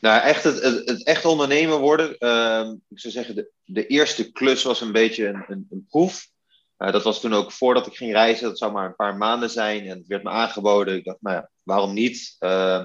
Nou, 0.00 0.22
echt 0.22 0.44
het, 0.44 0.62
het, 0.62 0.88
het 0.88 1.04
echt 1.04 1.24
ondernemer 1.24 1.78
worden. 1.78 2.18
ehm, 2.18 2.74
ik 2.88 2.98
zou 3.00 3.12
zeggen, 3.12 3.34
de, 3.34 3.50
de 3.64 3.86
eerste 3.86 4.32
klus 4.32 4.62
was 4.62 4.80
een 4.80 4.92
beetje 4.92 5.26
een, 5.26 5.44
een, 5.48 5.66
een 5.70 5.86
proef. 5.88 6.28
Eh, 6.76 6.92
dat 6.92 7.02
was 7.02 7.20
toen 7.20 7.34
ook 7.34 7.52
voordat 7.52 7.86
ik 7.86 7.96
ging 7.96 8.12
reizen. 8.12 8.48
Dat 8.48 8.58
zou 8.58 8.72
maar 8.72 8.86
een 8.86 8.96
paar 8.96 9.16
maanden 9.16 9.50
zijn. 9.50 9.86
En 9.86 9.98
het 9.98 10.06
werd 10.06 10.22
me 10.22 10.30
aangeboden. 10.30 10.96
Ik 10.96 11.04
dacht, 11.04 11.20
nou 11.20 11.36
ja, 11.36 11.50
waarom 11.62 11.92
niet? 11.92 12.36
Eh, 12.38 12.84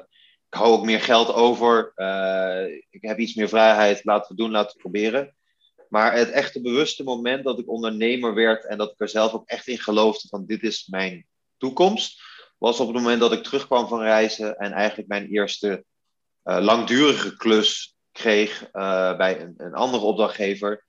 ik 0.49 0.57
hou 0.57 0.71
ook 0.71 0.85
meer 0.85 1.01
geld 1.01 1.33
over. 1.33 1.91
Eh, 1.95 2.65
ik 2.89 3.01
heb 3.01 3.19
iets 3.19 3.33
meer 3.33 3.49
vrijheid. 3.49 4.03
Laten 4.03 4.35
we 4.35 4.41
doen, 4.41 4.51
laten 4.51 4.75
we 4.75 4.81
proberen. 4.81 5.35
Maar 5.89 6.13
het 6.13 6.29
echte 6.29 6.61
bewuste 6.61 7.03
moment 7.03 7.43
dat 7.43 7.59
ik 7.59 7.69
ondernemer 7.69 8.33
werd 8.33 8.65
en 8.65 8.77
dat 8.77 8.91
ik 8.91 8.99
er 8.99 9.09
zelf 9.09 9.33
ook 9.33 9.47
echt 9.47 9.67
in 9.67 9.79
geloofde 9.79 10.27
van 10.27 10.45
dit 10.45 10.63
is 10.63 10.87
mijn 10.87 11.27
toekomst, 11.57 12.21
was 12.57 12.79
op 12.79 12.87
het 12.87 12.95
moment 12.95 13.19
dat 13.19 13.31
ik 13.31 13.43
terugkwam 13.43 13.87
van 13.87 14.01
reizen 14.01 14.57
en 14.57 14.71
eigenlijk 14.71 15.09
mijn 15.09 15.27
eerste 15.27 15.85
langdurige 16.43 17.35
klus 17.35 17.95
kreeg 18.11 18.71
bij 18.71 19.41
een, 19.41 19.53
een 19.57 19.73
andere 19.73 20.03
opdrachtgever, 20.03 20.85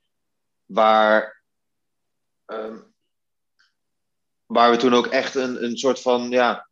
waar, 0.65 1.43
ehm, 2.47 2.79
waar 4.53 4.71
we 4.71 4.77
toen 4.77 4.95
ook 4.95 5.07
echt 5.07 5.35
een, 5.35 5.65
een 5.65 5.77
soort 5.77 6.01
van 6.01 6.31
ja, 6.31 6.69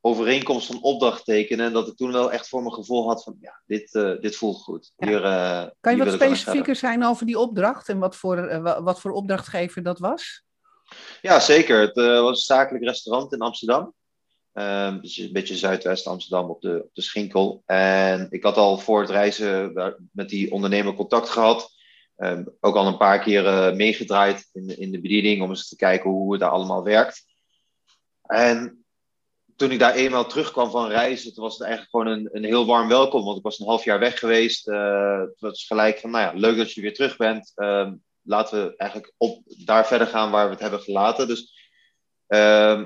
overeenkomst 0.00 0.66
van 0.66 0.82
opdracht 0.82 1.24
tekenen. 1.24 1.66
En 1.66 1.72
dat 1.72 1.88
ik 1.88 1.96
toen 1.96 2.12
wel 2.12 2.32
echt 2.32 2.48
voor 2.48 2.62
mijn 2.62 2.74
gevoel 2.74 3.08
had 3.08 3.22
van 3.22 3.36
ja, 3.40 3.62
dit, 3.66 3.94
eh, 3.94 4.12
dit 4.20 4.36
voelt 4.36 4.62
goed. 4.62 4.92
Ja. 4.96 5.06
Hier, 5.06 5.24
eh, 5.24 5.66
Kan 5.80 5.96
je 5.96 6.04
wat 6.04 6.14
specifieker 6.14 6.76
zijn 6.76 7.04
over 7.04 7.26
die 7.26 7.38
opdracht 7.38 7.88
en 7.88 7.98
wat 7.98 8.16
voor, 8.16 8.36
eh, 8.38 8.62
wa- 8.62 8.82
wat 8.82 9.00
voor 9.00 9.10
opdrachtgever 9.12 9.82
dat 9.82 9.98
was? 9.98 10.42
Ja, 11.22 11.40
zeker. 11.40 11.80
Het 11.80 11.94
was 11.94 12.28
een 12.28 12.56
zakelijk 12.56 12.84
restaurant 12.84 13.32
in 13.32 13.40
Amsterdam. 13.40 13.94
Ehm, 14.52 15.00
dus 15.00 15.16
een 15.16 15.32
beetje 15.32 15.56
Zuidwest 15.56 16.06
Amsterdam 16.06 16.50
op 16.50 16.60
de, 16.60 16.80
op 16.84 16.90
de 16.94 17.02
Schinkel. 17.02 17.62
En 17.66 18.26
ik 18.30 18.42
had 18.42 18.56
al 18.56 18.78
voor 18.78 19.00
het 19.00 19.10
reizen 19.10 19.72
met 20.12 20.28
die 20.28 20.52
ondernemer 20.52 20.94
contact 20.94 21.28
gehad. 21.28 21.73
Ehm, 22.16 22.44
ook 22.60 22.74
al 22.74 22.86
een 22.86 22.96
paar 22.96 23.18
keer 23.18 23.46
eh, 23.46 23.74
meegedraaid 23.74 24.48
in, 24.52 24.78
in 24.78 24.90
de 24.90 25.00
bediening 25.00 25.42
om 25.42 25.48
eens 25.48 25.68
te 25.68 25.76
kijken 25.76 26.10
hoe 26.10 26.32
het 26.32 26.40
daar 26.40 26.50
allemaal 26.50 26.84
werkt. 26.84 27.24
En 28.22 28.84
toen 29.56 29.70
ik 29.70 29.78
daar 29.78 29.94
eenmaal 29.94 30.26
terugkwam 30.26 30.70
van 30.70 30.88
reizen, 30.88 31.34
toen 31.34 31.44
was 31.44 31.58
het 31.58 31.62
eigenlijk 31.62 31.90
gewoon 31.90 32.06
een, 32.06 32.28
een 32.32 32.44
heel 32.44 32.66
warm 32.66 32.88
welkom. 32.88 33.24
Want 33.24 33.36
ik 33.36 33.42
was 33.42 33.58
een 33.58 33.66
half 33.66 33.84
jaar 33.84 33.98
weg 33.98 34.18
geweest. 34.18 34.68
Eh, 34.68 35.20
het 35.20 35.40
was 35.40 35.66
gelijk 35.66 35.98
van, 35.98 36.10
nou 36.10 36.24
ja, 36.24 36.40
leuk 36.40 36.56
dat 36.56 36.72
je 36.72 36.80
weer 36.80 36.94
terug 36.94 37.16
bent. 37.16 37.52
Ehm, 37.54 37.94
laten 38.22 38.64
we 38.64 38.76
eigenlijk 38.76 39.12
op, 39.16 39.42
daar 39.64 39.86
verder 39.86 40.06
gaan 40.06 40.30
waar 40.30 40.44
we 40.44 40.52
het 40.52 40.60
hebben 40.60 40.80
gelaten. 40.80 41.28
Dus 41.28 41.52
ehm, 42.26 42.80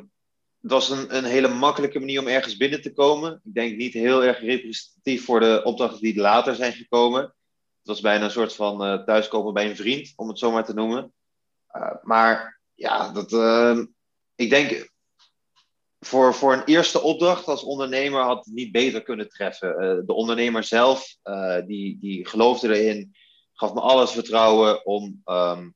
het 0.61 0.71
was 0.71 0.91
een, 0.91 1.17
een 1.17 1.25
hele 1.25 1.49
makkelijke 1.49 1.99
manier 1.99 2.21
om 2.21 2.27
ergens 2.27 2.57
binnen 2.57 2.83
te 2.83 2.93
komen. 2.93 3.41
Ik 3.45 3.55
denk 3.55 3.77
niet 3.77 3.93
heel 3.93 4.25
erg 4.25 4.41
representatief 4.41 5.25
voor 5.25 5.41
de 5.41 5.61
opdrachten 5.65 6.01
die 6.01 6.21
later 6.21 6.55
zijn 6.55 6.73
gekomen. 6.73 7.35
Was 7.89 8.01
bijna 8.01 8.25
een 8.25 8.31
soort 8.31 8.55
van 8.55 9.05
thuiskomen 9.05 9.55
bij 9.55 9.71
een 9.71 9.77
vriend, 9.77 10.13
om 10.17 10.29
het 10.29 10.39
zo 10.39 10.51
maar 10.51 10.65
te 10.65 10.75
noemen. 10.75 11.13
maar 12.03 12.61
ja, 12.75 13.13
dat, 13.13 13.33
ik 14.35 14.51
denk 14.51 14.91
voor, 16.01 16.35
voor 16.35 16.53
een 16.53 16.65
eerste 16.65 17.01
opdracht 17.01 17.47
als 17.47 17.63
ondernemer 17.63 18.23
had 18.23 18.45
het 18.45 18.55
niet 18.55 18.73
beter 18.73 19.03
kunnen 19.03 19.29
treffen. 19.29 20.03
de 20.07 20.13
ondernemer 20.13 20.65
zelf, 20.65 21.17
die, 21.67 21.99
die 21.99 22.27
geloofde 22.27 22.79
erin, 22.79 23.15
gaf 23.53 23.75
me 23.75 23.81
alles 23.81 24.11
vertrouwen 24.11 24.87
om 24.87 25.23
um, 25.25 25.75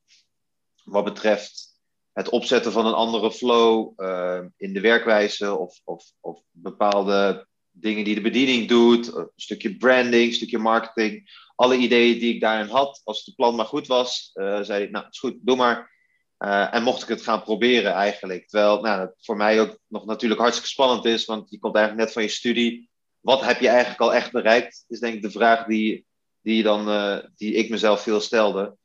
wat 0.83 1.03
betreft 1.03 1.79
het 2.11 2.29
opzetten 2.29 2.71
van 2.71 2.85
een 2.85 2.93
andere 2.93 3.31
flow 3.31 3.93
uh, 3.97 4.41
in 4.57 4.73
de 4.73 4.81
werkwijze 4.81 5.57
of, 5.57 5.81
of, 5.83 6.11
of 6.19 6.41
bepaalde 6.51 7.47
dingen 7.73 8.03
die 8.03 8.15
de 8.15 8.21
bediening 8.21 8.67
doet, 8.67 9.15
een 9.15 9.29
stukje 9.35 9.77
branding, 9.77 10.27
een 10.27 10.33
stukje 10.33 10.57
marketing. 10.57 11.41
Alle 11.55 11.77
ideeën 11.77 12.19
die 12.19 12.33
ik 12.33 12.41
daarin 12.41 12.67
had, 12.67 13.01
als 13.03 13.25
het 13.25 13.35
plan 13.35 13.55
maar 13.55 13.65
goed 13.65 13.87
was, 13.87 14.31
uh, 14.33 14.61
zei 14.61 14.83
ik, 14.83 14.91
nou, 14.91 15.05
is 15.09 15.19
goed, 15.19 15.35
doe 15.41 15.55
maar. 15.55 15.91
Uh, 16.39 16.73
en 16.73 16.83
mocht 16.83 17.01
ik 17.01 17.07
het 17.07 17.21
gaan 17.21 17.43
proberen 17.43 17.91
eigenlijk. 17.91 18.47
Terwijl 18.47 18.81
nou, 18.81 18.99
dat 18.99 19.13
voor 19.19 19.37
mij 19.37 19.61
ook 19.61 19.79
nog 19.87 20.05
natuurlijk 20.05 20.41
hartstikke 20.41 20.71
spannend 20.71 21.05
is, 21.05 21.25
want 21.25 21.49
je 21.49 21.59
komt 21.59 21.75
eigenlijk 21.75 22.05
net 22.05 22.13
van 22.13 22.23
je 22.23 22.29
studie. 22.29 22.89
Wat 23.19 23.45
heb 23.45 23.59
je 23.59 23.67
eigenlijk 23.67 24.01
al 24.01 24.13
echt 24.13 24.31
bereikt, 24.31 24.85
is 24.87 24.99
denk 24.99 25.13
ik 25.13 25.21
de 25.21 25.31
vraag 25.31 25.65
die, 25.65 26.05
die, 26.41 26.63
dan, 26.63 26.89
uh, 26.89 27.17
die 27.35 27.53
ik 27.53 27.69
mezelf 27.69 28.01
veel 28.01 28.19
stelde. 28.19 28.77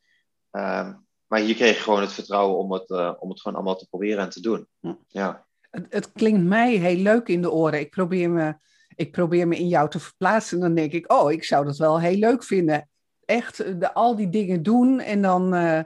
Uh, 0.51 0.93
maar 1.27 1.39
hier 1.39 1.55
kreeg 1.55 1.75
je 1.75 1.83
gewoon 1.83 2.01
het 2.01 2.13
vertrouwen 2.13 2.57
om 2.57 2.71
het, 2.71 2.89
om 3.19 3.29
het 3.29 3.41
gewoon 3.41 3.57
allemaal 3.57 3.77
te 3.77 3.87
proberen 3.87 4.23
en 4.23 4.29
te 4.29 4.41
doen. 4.41 4.67
Ja. 5.07 5.47
Het, 5.69 5.85
het, 5.89 6.11
klinkt 6.11 6.43
mij 6.43 6.75
heel 6.75 6.95
leuk 6.95 7.27
in 7.27 7.41
de 7.41 7.51
oren. 7.51 7.79
Ik 7.79 7.89
probeer, 7.89 8.29
me, 8.29 8.55
ik 8.99 9.11
probeer 9.11 9.47
me 9.47 9.57
in 9.57 9.67
jou 9.67 9.89
te 9.89 9.99
verplaatsen. 9.99 10.57
En 10.57 10.63
dan 10.63 10.75
denk 10.75 10.91
ik, 10.91 11.11
oh, 11.11 11.31
ik 11.31 11.43
zou 11.43 11.65
dat 11.65 11.77
wel 11.77 11.99
heel 11.99 12.17
leuk 12.17 12.43
vinden. 12.43 12.89
Echt 13.25 13.57
de, 13.57 13.93
al 13.93 14.15
die 14.15 14.29
dingen 14.29 14.63
doen 14.63 14.99
en 14.99 15.21
dan 15.21 15.55
uh, 15.55 15.79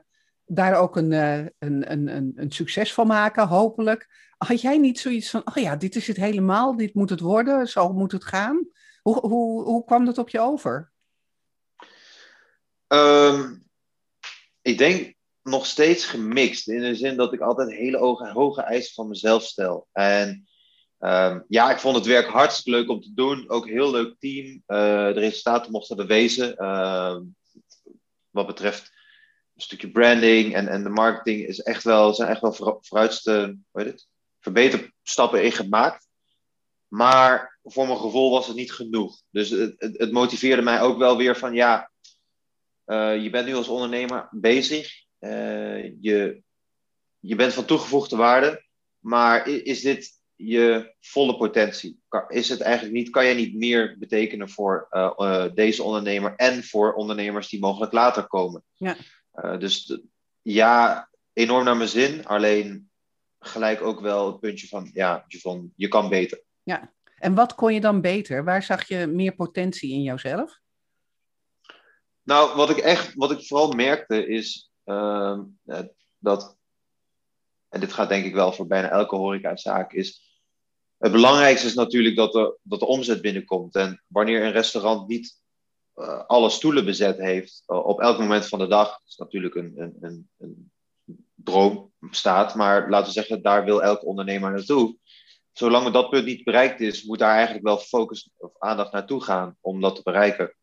daar 0.46 0.76
ook 0.76 0.96
een, 0.96 1.12
uh, 1.12 1.38
een, 1.38 1.92
een, 1.92 2.08
een, 2.08 2.34
een 2.36 2.52
succes 2.52 2.94
van 2.94 3.08
maken, 3.08 3.48
hopelijk. 3.48 4.32
Had 4.38 4.62
jij 4.62 4.78
niet 4.78 5.00
zoiets 5.00 5.30
van, 5.30 5.42
oh 5.46 5.64
ja, 5.64 5.76
dit 5.76 5.96
is 5.96 6.08
het 6.08 6.18
helemaal, 6.18 6.76
dit 6.76 6.94
moet 6.94 7.10
het 7.10 7.20
worden, 7.20 7.68
zo 7.68 7.94
moet 7.94 8.12
het 8.12 8.26
gaan? 8.26 8.68
Hoe, 9.02 9.20
hoe, 9.20 9.64
hoe 9.64 9.86
kwam 9.86 10.06
dat 10.06 10.18
op 10.18 10.30
je 10.30 10.40
over? 10.40 10.92
Um, 12.88 13.64
ik 14.62 14.78
denk 14.78 15.14
nog 15.42 15.66
steeds 15.66 16.06
gemixt. 16.06 16.68
In 16.68 16.82
de 16.82 16.96
zin 16.96 17.18
dat 17.18 17.34
ik 17.34 17.40
altijd 17.40 17.72
hele 17.72 17.98
hoge, 17.98 18.32
hoge 18.32 18.62
eisen 18.62 18.94
van 18.94 19.08
mezelf 19.08 19.44
stel. 19.44 19.88
En 19.92 20.48
um, 21.06 21.46
ja, 21.48 21.72
ik 21.72 21.80
vond 21.80 21.96
het 21.96 22.06
werk 22.06 22.28
hartstikke 22.28 22.80
leuk 22.80 22.90
om 22.90 23.02
te 23.02 23.14
doen. 23.14 23.50
Ook 23.50 23.66
een 23.66 23.72
heel 23.72 23.92
leuk 23.92 24.16
team. 24.20 24.46
Uh, 24.46 25.14
de 25.14 25.20
resultaten 25.20 25.72
mochten 25.72 25.96
bewezen. 25.96 26.56
Uh, 26.58 27.18
wat 28.30 28.48
betreft 28.48 28.92
een 29.56 29.62
stukje 29.62 29.92
branding 29.92 30.56
en, 30.56 30.68
en 30.68 30.84
de 30.84 30.90
marketing 30.90 31.48
is 31.48 31.60
echt 31.60 31.84
wel, 31.84 32.14
zijn 32.14 32.30
echt 32.30 32.42
wel 32.42 32.80
vooruitste 32.82 33.58
hoe 33.72 33.82
heet 33.82 33.92
het? 33.92 34.08
verbeterstappen 34.44 35.44
in 35.44 35.52
gemaakt. 35.52 36.08
Maar 36.88 37.60
voor 37.64 37.88
mijn 37.88 38.00
gevoel 38.00 38.32
was 38.32 38.48
het 38.48 38.56
niet 38.56 38.72
genoeg. 38.72 39.22
Dus 39.30 39.50
het, 39.50 39.76
het, 39.78 40.12
motiveerde 40.12 40.62
mij 40.62 40.82
ook 40.82 40.98
wel 40.98 41.18
weer 41.18 41.38
van 41.38 41.54
ja, 41.54 41.92
uh, 42.86 43.24
je 43.24 43.30
bent 43.30 43.46
nu 43.46 43.56
als 43.56 43.68
ondernemer 43.68 44.28
bezig. 44.32 45.04
Uh, 45.20 46.02
je, 46.02 46.44
je 47.20 47.36
bent 47.36 47.54
van 47.54 47.66
toegevoegde 47.66 48.16
waarde, 48.16 48.66
maar 49.00 49.48
is 49.48 49.82
dit 49.82 50.22
je 50.36 50.96
volle 51.00 51.38
potentie? 51.38 52.00
Is 52.28 52.50
het 52.50 52.62
eigenlijk 52.62 52.96
niet, 52.96 53.10
kan 53.10 53.26
jij 53.26 53.34
niet 53.34 53.56
meer 53.56 53.96
betekenen 54.00 54.50
voor 54.50 54.88
uh, 54.92 55.12
uh, 55.18 55.46
deze 55.54 55.84
ondernemer 55.84 56.36
en 56.36 56.64
voor 56.64 56.94
ondernemers 56.94 57.50
die 57.50 57.60
mogelijk 57.60 57.92
later 57.92 58.28
komen? 58.28 58.64
Ja. 58.74 58.98
dus 59.58 60.02
ja, 60.42 61.10
enorm 61.34 61.64
naar 61.64 61.78
mijn 61.78 61.90
zin, 61.90 62.26
alleen 62.26 62.90
gelijk 63.40 63.82
ook 63.82 64.00
wel 64.00 64.28
het 64.28 64.40
puntje 64.40 64.68
van, 64.68 64.90
ja, 64.94 65.26
van, 65.28 65.74
je 65.76 65.88
kan 65.88 66.10
beter. 66.10 66.42
Ja, 66.64 66.94
en 67.18 67.36
wat 67.36 67.56
kon 67.56 67.74
je 67.74 67.82
dan 67.82 68.02
beter? 68.02 68.44
Waar 68.44 68.64
zag 68.64 68.88
je 68.88 69.08
meer 69.08 69.36
potentie 69.36 69.92
in 69.92 70.02
jouzelf? 70.02 70.60
Nou, 72.24 72.56
wat 72.56 72.70
ik 72.70 72.78
echt, 72.78 73.14
wat 73.14 73.32
ik 73.32 73.46
vooral 73.46 73.72
merkte 73.72 74.28
is 74.28 74.72
uh, 74.86 75.40
dat, 76.18 76.58
en 77.74 77.80
dit 77.80 77.94
gaat 77.94 78.10
denk 78.10 78.26
ik 78.26 78.34
wel 78.34 78.54
voor 78.54 78.68
bijna 78.68 78.90
elke 78.90 79.16
horecazaak, 79.16 79.94
is 79.94 80.22
het 80.98 81.12
belangrijkste 81.12 81.68
is 81.68 81.74
natuurlijk 81.74 82.16
dat 82.16 82.32
de, 82.32 82.58
dat 82.62 82.80
de 82.80 82.86
omzet 82.86 83.22
binnenkomt. 83.22 83.76
En 83.76 84.04
wanneer 84.08 84.44
een 84.44 84.52
restaurant 84.52 85.08
niet 85.08 85.42
uh, 85.96 86.26
alle 86.26 86.50
stoelen 86.50 86.86
bezet 86.86 87.18
heeft 87.18 87.64
uh, 87.68 87.86
op 87.86 88.00
elk 88.00 88.20
moment 88.20 88.48
van 88.48 88.60
de 88.60 88.68
dag, 88.68 89.00
is 89.06 89.16
natuurlijk 89.16 89.56
een, 89.56 89.74
een, 89.76 89.98
een, 90.02 90.30
een 90.38 90.72
droom 91.36 91.92
staat, 92.12 92.56
maar 92.56 92.90
laten 92.90 93.08
we 93.08 93.14
zeggen, 93.14 93.42
daar 93.42 93.66
wil 93.66 93.84
elke 93.84 94.06
ondernemer 94.06 94.52
naartoe. 94.52 94.98
Zolang 95.52 95.92
dat 95.92 96.10
punt 96.10 96.26
niet 96.26 96.44
bereikt 96.44 96.80
is, 96.80 97.04
moet 97.04 97.20
daar 97.20 97.36
eigenlijk 97.36 97.66
wel 97.66 97.78
focus 97.78 98.30
of 98.38 98.52
aandacht 98.58 98.92
naartoe 98.92 99.24
gaan 99.24 99.58
om 99.62 99.82
dat 99.82 99.96
te 99.96 100.04
bereiken. 100.04 100.56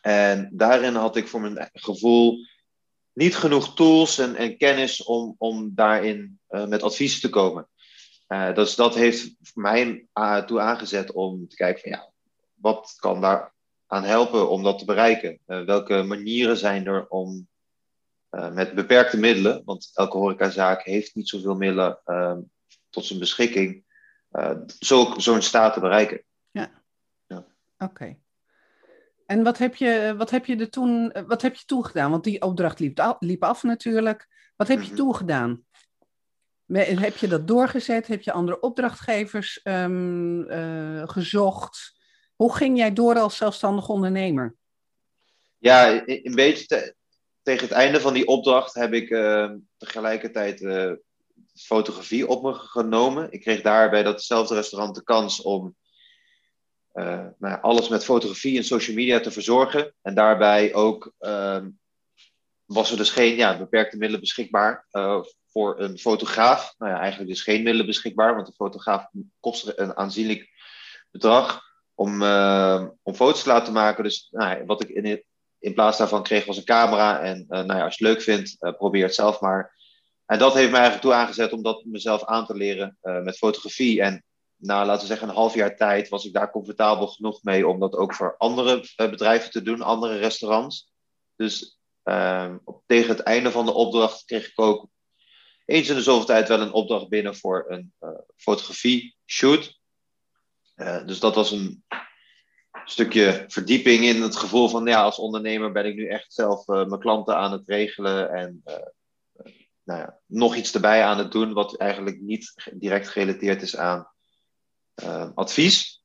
En 0.00 0.50
daarin 0.52 0.94
had 0.94 1.16
ik 1.16 1.28
voor 1.28 1.40
mijn 1.40 1.70
gevoel 1.72 2.38
niet 3.14 3.36
genoeg 3.36 3.74
tools 3.74 4.18
en, 4.18 4.36
en 4.36 4.56
kennis 4.56 5.04
om, 5.04 5.34
om 5.38 5.74
daarin 5.74 6.40
uh, 6.50 6.66
met 6.66 6.82
adviezen 6.82 7.20
te 7.20 7.28
komen. 7.28 7.68
Uh, 8.28 8.54
dus 8.54 8.74
dat 8.74 8.94
heeft 8.94 9.36
mij 9.54 10.06
toe 10.46 10.60
aangezet 10.60 11.12
om 11.12 11.48
te 11.48 11.56
kijken 11.56 11.82
van 11.82 11.90
ja, 11.90 12.12
wat 12.54 12.94
kan 12.96 13.20
daar 13.20 13.54
aan 13.86 14.04
helpen 14.04 14.50
om 14.50 14.62
dat 14.62 14.78
te 14.78 14.84
bereiken? 14.84 15.38
welke 15.44 16.02
manieren 16.02 16.56
zijn 16.56 16.86
er 16.86 17.08
om 17.08 17.48
met 18.52 18.74
beperkte 18.74 19.18
middelen, 19.18 19.62
want 19.64 19.90
elke 19.94 20.16
horecazaak 20.16 20.82
heeft 20.82 21.14
niet 21.14 21.28
zoveel 21.28 21.54
middelen 21.54 22.00
ehm, 22.04 22.40
tot 22.90 23.04
zijn 23.04 23.18
beschikking, 23.18 23.84
zo'n 24.78 25.20
zo 25.20 25.40
staat 25.40 25.74
te 25.74 25.80
bereiken. 25.80 26.22
Ja, 26.50 26.70
ja. 27.26 27.46
oké. 27.78 28.16
En 29.26 29.42
wat 29.42 29.58
heb 29.58 29.74
je, 29.74 30.14
wat 30.16 30.30
heb 30.30 30.46
je 30.46 30.56
er 30.56 30.70
toen, 30.70 31.12
wat 31.26 31.42
heb 31.42 31.54
je 31.54 31.64
toegedaan? 31.64 32.10
Want 32.10 32.24
die 32.24 32.42
opdracht 32.42 32.78
liep, 32.78 33.00
af, 33.00 33.16
liep 33.18 33.44
af 33.44 33.62
natuurlijk. 33.62 34.28
Wat 34.56 34.68
heb 34.68 34.80
je 34.80 34.86
mhm. 34.86 34.96
toegedaan? 34.96 35.64
Heb 36.66 37.16
je 37.16 37.28
dat 37.28 37.48
doorgezet? 37.48 38.06
Heb 38.06 38.22
je 38.22 38.32
andere 38.32 38.60
opdrachtgevers 38.60 39.60
um, 39.64 40.50
uh, 40.50 41.02
gezocht? 41.08 41.94
Hoe 42.36 42.54
ging 42.54 42.78
jij 42.78 42.92
door 42.92 43.18
als 43.18 43.36
zelfstandig 43.36 43.88
ondernemer? 43.88 44.54
Ja, 45.58 46.02
een 46.06 46.34
beetje 46.34 46.66
te, 46.66 46.94
tegen 47.42 47.62
het 47.62 47.76
einde 47.76 48.00
van 48.00 48.14
die 48.14 48.26
opdracht 48.26 48.74
heb 48.74 48.92
ik 48.92 49.10
uh, 49.10 49.50
tegelijkertijd 49.76 50.60
uh, 50.60 50.92
fotografie 51.54 52.28
op 52.28 52.42
me 52.42 52.54
genomen. 52.54 53.32
Ik 53.32 53.40
kreeg 53.40 53.60
daar 53.60 53.90
bij 53.90 54.02
datzelfde 54.02 54.54
restaurant 54.54 54.94
de 54.94 55.02
kans 55.02 55.42
om 55.42 55.76
uh, 56.94 57.62
alles 57.62 57.88
met 57.88 58.04
fotografie 58.04 58.56
en 58.56 58.64
social 58.64 58.96
media 58.96 59.20
te 59.20 59.30
verzorgen. 59.30 59.94
En 60.02 60.14
daarbij 60.14 60.74
ook 60.74 61.12
uh, 61.20 61.64
was 62.64 62.90
er 62.90 62.96
dus 62.96 63.10
geen 63.10 63.36
ja, 63.36 63.58
beperkte 63.58 63.96
middelen 63.96 64.20
beschikbaar 64.20 64.86
uh, 64.92 65.20
voor 65.46 65.80
een 65.80 65.98
fotograaf. 65.98 66.74
Nou 66.78 66.92
ja, 66.92 66.98
eigenlijk 66.98 67.30
dus 67.30 67.42
geen 67.42 67.62
middelen 67.62 67.86
beschikbaar, 67.86 68.34
want 68.34 68.46
een 68.46 68.54
fotograaf 68.54 69.06
kost 69.40 69.72
een 69.76 69.96
aanzienlijk 69.96 70.48
bedrag 71.10 71.62
om, 71.94 72.22
om 73.02 73.14
foto's 73.14 73.42
te 73.42 73.48
laten 73.48 73.72
maken. 73.72 74.04
Dus 74.04 74.28
nou, 74.30 74.64
wat 74.66 74.82
ik 74.82 74.88
in, 74.88 75.24
in 75.58 75.74
plaats 75.74 75.98
daarvan 75.98 76.22
kreeg 76.22 76.44
was 76.44 76.56
een 76.56 76.64
camera. 76.64 77.20
En 77.20 77.44
nou 77.48 77.66
ja, 77.66 77.84
als 77.84 77.98
je 77.98 78.06
het 78.06 78.14
leuk 78.14 78.22
vindt, 78.22 78.56
probeer 78.76 79.04
het 79.04 79.14
zelf 79.14 79.40
maar. 79.40 79.76
En 80.26 80.38
dat 80.38 80.54
heeft 80.54 80.70
mij 80.70 80.80
eigenlijk 80.80 81.02
toe 81.02 81.12
aangezet 81.12 81.52
om 81.52 81.62
dat 81.62 81.84
mezelf 81.84 82.24
aan 82.24 82.46
te 82.46 82.54
leren 82.54 82.98
met 83.00 83.36
fotografie. 83.36 84.02
En 84.02 84.24
na, 84.64 84.84
laten 84.84 85.00
we 85.00 85.06
zeggen, 85.06 85.28
een 85.28 85.34
half 85.34 85.54
jaar 85.54 85.76
tijd 85.76 86.08
was 86.08 86.24
ik 86.24 86.32
daar 86.32 86.50
comfortabel 86.50 87.06
genoeg 87.06 87.42
mee 87.42 87.68
om 87.68 87.80
dat 87.80 87.96
ook 87.96 88.14
voor 88.14 88.36
andere 88.38 88.88
eh, 88.96 89.10
bedrijven 89.10 89.50
te 89.50 89.62
doen, 89.62 89.82
andere 89.82 90.16
restaurants. 90.16 90.92
Dus 91.36 91.78
uh, 92.04 92.54
tegen 92.86 93.08
het 93.08 93.20
einde 93.20 93.50
van 93.50 93.66
de 93.66 93.72
opdracht 93.72 94.24
kreeg 94.24 94.48
ik 94.48 94.60
ook 94.60 94.88
eens 95.64 95.88
in 95.88 95.94
de 95.94 96.02
zoveel 96.02 96.26
tijd 96.26 96.48
wel 96.48 96.60
een 96.60 96.72
opdracht 96.72 97.08
binnen 97.08 97.36
voor 97.36 97.64
een 97.68 97.92
uh, 98.00 98.10
fotografie 98.36 99.16
shoot. 99.26 99.80
Uh, 100.76 101.06
dus 101.06 101.20
dat 101.20 101.34
was 101.34 101.50
een 101.50 101.84
stukje 102.84 103.44
verdieping 103.48 104.04
in 104.04 104.22
het 104.22 104.36
gevoel 104.36 104.68
van, 104.68 104.86
ja, 104.86 105.02
als 105.02 105.18
ondernemer 105.18 105.72
ben 105.72 105.86
ik 105.86 105.94
nu 105.94 106.08
echt 106.08 106.32
zelf 106.32 106.66
mijn 106.66 106.98
klanten 106.98 107.36
aan 107.36 107.52
het 107.52 107.62
regelen 107.66 108.30
en 108.30 108.62
nou 109.82 110.00
ja, 110.00 110.18
nog 110.26 110.56
iets 110.56 110.74
erbij 110.74 111.04
aan 111.04 111.18
het 111.18 111.32
doen, 111.32 111.52
wat 111.52 111.76
eigenlijk 111.76 112.20
niet 112.20 112.70
direct 112.72 113.08
gerelateerd 113.08 113.62
is 113.62 113.76
aan 113.76 114.13
uh, 115.02 115.30
advies. 115.34 116.02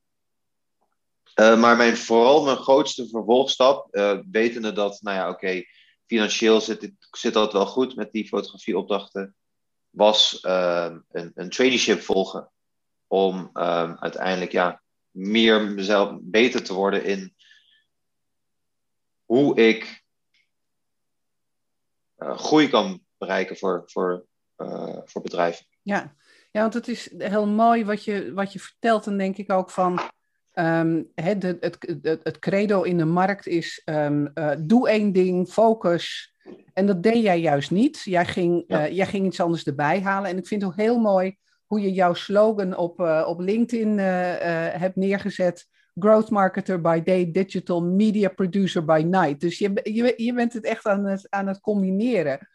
Uh, 1.40 1.60
maar 1.60 1.78
mijn, 1.78 1.98
vooral 1.98 2.44
mijn 2.44 2.58
grootste 2.58 3.08
vervolgstap, 3.10 3.96
uh, 3.96 4.20
wetende 4.32 4.72
dat, 4.72 5.02
nou 5.02 5.18
ja, 5.18 5.30
oké, 5.30 5.64
financieel 6.06 6.62
zit, 6.62 6.92
zit 7.12 7.34
dat 7.34 7.54
wel 7.54 7.66
goed 7.66 7.96
met 7.96 8.12
die 8.12 8.28
fotografieopdrachten, 8.28 9.36
was 9.90 10.38
een, 10.42 11.32
een 11.34 11.50
traineeship 11.50 12.02
volgen. 12.02 12.52
Om 13.08 13.50
uiteindelijk 14.00 14.52
ja, 14.52 14.82
meer 15.12 15.62
mezelf 15.62 16.18
beter 16.22 16.64
te 16.64 16.74
worden 16.74 17.04
in 17.04 17.36
hoe 19.26 19.58
ik 19.58 20.04
uh, 22.18 22.38
groei 22.38 22.70
kan 22.70 23.06
bereiken 23.18 23.58
voor, 23.58 23.84
voor, 23.86 24.26
voor 25.06 25.22
bedrijven. 25.22 25.66
Ja. 25.82 26.16
Ja, 26.52 26.62
want 26.62 26.74
het 26.74 26.88
is 26.88 27.14
heel 27.18 27.48
mooi 27.48 27.86
wat 27.86 28.04
je, 28.04 28.34
wat 28.34 28.54
je 28.54 28.60
vertelt. 28.60 29.08
En 29.08 29.18
denk 29.18 29.38
ik 29.38 29.52
ook 29.52 29.70
van. 29.70 30.00
Um, 30.54 31.12
het, 31.16 31.44
het, 31.44 31.78
het, 32.02 32.20
het, 32.24 32.40
credo 32.40 32.82
in 32.82 32.98
de 32.98 33.06
markt 33.06 33.48
is: 33.48 33.82
um, 33.86 34.32
uh, 34.34 34.52
doe 34.60 34.90
één 34.90 35.12
ding, 35.12 35.50
focus. 35.50 36.34
En 36.74 36.86
dat 36.86 37.04
deed 37.04 37.24
jij 37.24 37.40
juist 37.40 37.72
niet. 37.72 38.02
Jij 38.04 38.26
ging, 38.26 38.64
ja. 38.68 38.90
jij 38.90 39.06
ging 39.06 39.26
iets 39.26 39.40
anders 39.40 39.64
erbij 39.64 40.02
halen. 40.02 40.30
En 40.30 40.38
ik 40.38 40.48
vind 40.48 40.62
het 40.62 40.72
ook 40.72 40.78
heel 40.78 41.00
mooi 41.00 41.38
hoe 41.66 41.82
je 41.82 41.94
jouw 41.94 42.14
slogan 42.14 42.78
op, 42.78 43.00
op 43.26 43.40
LinkedIn 43.40 43.98
hebt 43.98 44.96
neergezet 44.96 45.68
growth 46.00 46.30
marketer 46.30 46.82
by 46.82 47.02
day, 47.04 47.32
digital 47.32 47.82
media 47.84 48.30
producer 48.30 48.86
by 48.86 49.04
night. 49.06 49.40
Dus 49.40 49.58
je, 49.58 49.80
je, 49.84 50.14
je 50.18 50.34
bent 50.34 50.54
het 50.54 50.66
echt 50.66 50.86
aan 50.86 51.06
het, 51.06 51.28
aan 51.30 51.48
het 51.48 51.60
combineren. 51.60 52.48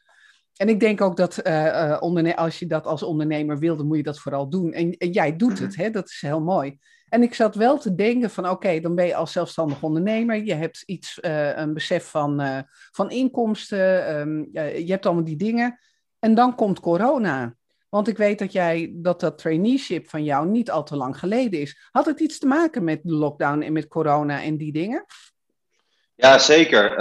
En 0.56 0.68
ik 0.68 0.80
denk 0.80 1.00
ook 1.00 1.16
dat 1.16 1.46
uh, 1.46 2.34
als 2.36 2.58
je 2.58 2.66
dat 2.66 2.86
als 2.86 3.02
ondernemer 3.02 3.58
wil, 3.58 3.84
moet 3.84 3.96
je 3.96 4.02
dat 4.02 4.18
vooral 4.18 4.48
doen. 4.48 4.72
En, 4.72 4.90
jij 4.90 5.36
doet 5.36 5.58
het, 5.58 5.76
hè? 5.76 5.90
dat 5.90 6.08
is 6.08 6.20
heel 6.20 6.40
mooi. 6.40 6.78
En 7.08 7.22
ik 7.22 7.34
zat 7.34 7.54
wel 7.54 7.78
te 7.78 7.94
denken 7.94 8.30
van 8.30 8.48
oké, 8.48 8.80
dan 8.80 8.94
ben 8.94 9.06
je 9.06 9.14
als 9.14 9.32
zelfstandig 9.32 9.82
ondernemer. 9.82 10.44
Je 10.44 10.54
hebt 10.54 10.82
iets, 10.86 11.18
uh, 11.22 11.56
een 11.56 11.74
besef 11.74 12.04
van, 12.04 12.64
van 12.90 13.10
inkomsten. 13.10 14.18
Um, 14.18 14.48
je 14.52 14.86
hebt 14.86 15.06
allemaal 15.06 15.24
die 15.24 15.36
dingen. 15.36 15.78
En 16.18 16.34
dan 16.34 16.54
komt 16.54 16.80
corona. 16.80 17.54
Want 17.88 18.08
ik 18.08 18.16
weet 18.16 18.38
dat 18.38 18.52
jij 18.52 18.92
dat 18.94 19.20
dat 19.20 19.38
traineeship 19.38 20.08
van 20.08 20.24
jou 20.24 20.48
niet 20.48 20.70
al 20.70 20.82
te 20.84 20.96
lang 20.96 21.18
geleden 21.18 21.60
is. 21.60 21.88
Had 21.90 22.06
het 22.06 22.20
iets 22.20 22.38
te 22.38 22.46
maken 22.46 22.84
met 22.84 23.00
de 23.02 23.14
lockdown 23.14 23.60
en 23.60 23.72
met 23.72 23.88
corona 23.88 24.42
en 24.42 24.56
die 24.56 24.72
dingen? 24.72 25.04
Ja, 26.14 26.38
zeker. 26.38 26.96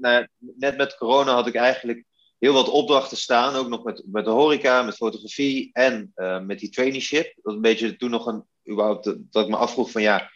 Nou, 0.00 0.26
net 0.38 0.76
met 0.76 0.96
corona 0.96 1.32
had 1.32 1.46
ik 1.46 1.54
eigenlijk 1.54 2.04
heel 2.38 2.52
wat 2.52 2.68
opdrachten 2.68 3.16
staan. 3.16 3.54
Ook 3.54 3.68
nog 3.68 3.84
met, 3.84 4.02
met 4.06 4.24
de 4.24 4.30
horeca, 4.30 4.82
met 4.82 4.94
fotografie 4.94 5.70
en 5.72 6.12
uh, 6.16 6.40
met 6.40 6.58
die 6.58 6.70
traineeship. 6.70 7.34
Dat 7.42 7.54
een 7.54 7.60
beetje 7.60 7.96
toen 7.96 8.10
nog 8.10 8.26
een, 8.26 8.44
überhaupt, 8.70 9.04
dat 9.04 9.44
ik 9.44 9.50
me 9.50 9.56
afvroeg 9.56 9.90
van 9.90 10.02
ja, 10.02 10.30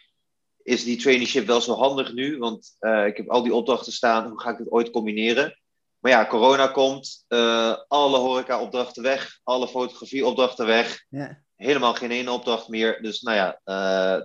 is 0.63 0.83
die 0.83 0.97
traineeship 0.97 1.47
wel 1.47 1.61
zo 1.61 1.73
handig 1.73 2.13
nu? 2.13 2.37
Want 2.37 2.75
uh, 2.79 3.05
ik 3.05 3.17
heb 3.17 3.29
al 3.29 3.43
die 3.43 3.53
opdrachten 3.53 3.93
staan, 3.93 4.29
hoe 4.29 4.41
ga 4.41 4.49
ik 4.49 4.57
dit 4.57 4.71
ooit 4.71 4.89
combineren? 4.89 5.59
Maar 5.99 6.11
ja, 6.11 6.27
corona 6.27 6.67
komt, 6.67 7.25
uh, 7.27 7.75
alle 7.87 8.17
horeca-opdrachten 8.17 9.03
weg, 9.03 9.39
alle 9.43 9.67
fotografie-opdrachten 9.67 10.65
weg. 10.65 11.05
Ja. 11.09 11.41
Helemaal 11.55 11.93
geen 11.93 12.11
ene 12.11 12.31
opdracht 12.31 12.67
meer. 12.67 13.01
Dus 13.01 13.21
nou 13.21 13.37
ja, 13.37 13.59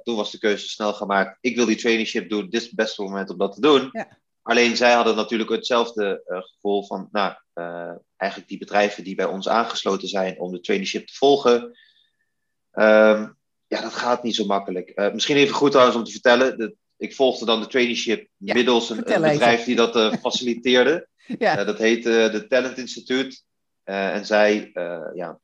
toen 0.03 0.17
was 0.17 0.31
de 0.31 0.39
keuze 0.39 0.69
snel 0.69 0.93
gemaakt. 0.93 1.39
Ik 1.41 1.57
wil 1.57 1.67
die 1.67 1.77
traineeship 1.77 2.31
doen, 2.31 2.43
dit 2.43 2.61
is 2.61 2.67
het 2.67 2.75
beste 2.75 3.03
moment 3.03 3.31
om 3.31 3.39
dat 3.39 3.55
te 3.55 3.61
doen. 3.61 3.89
Ja. 3.93 4.19
Alleen 4.49 4.77
zij 4.77 4.93
hadden 4.93 5.17
natuurlijk 5.17 5.51
hetzelfde 5.51 6.23
uh, 6.27 6.39
gevoel 6.43 6.87
van, 6.87 7.09
nou, 7.13 7.35
eigenlijk 8.17 8.51
die 8.51 8.59
bedrijven 8.59 9.05
die 9.05 9.15
bij 9.15 9.25
ons 9.25 9.49
aangesloten 9.49 10.09
zijn 10.09 10.41
om 10.41 10.53
de 10.53 10.61
traineeship 10.61 11.07
te 11.07 11.15
volgen. 11.15 11.63
Um, 12.73 13.37
ja, 13.67 13.81
dat 13.81 13.95
gaat 13.95 14.23
niet 14.23 14.35
zo 14.35 14.45
makkelijk. 14.45 15.11
misschien 15.13 15.37
even 15.37 15.55
goed 15.55 15.71
trouwens 15.71 15.99
om 15.99 16.05
te 16.05 16.11
vertellen. 16.11 16.59
Dat, 16.59 16.73
ik 16.97 17.15
volgde 17.15 17.45
dan 17.45 17.61
de 17.61 17.67
traineeship 17.67 18.29
ja, 18.37 18.55
middels 18.55 18.91
een, 18.91 19.15
een 19.15 19.23
bedrijf 19.23 19.65
die 19.65 19.77
dat 19.77 20.19
faciliteerde. 20.21 21.07
Ja. 21.39 21.65
Dat 21.65 21.79
heet 21.79 22.07
uh, 22.07 22.33
de 22.33 22.47
Talent 22.47 22.79
Instituut. 22.79 23.45
En 23.85 24.27
zij 24.27 24.71
ja, 25.15 25.41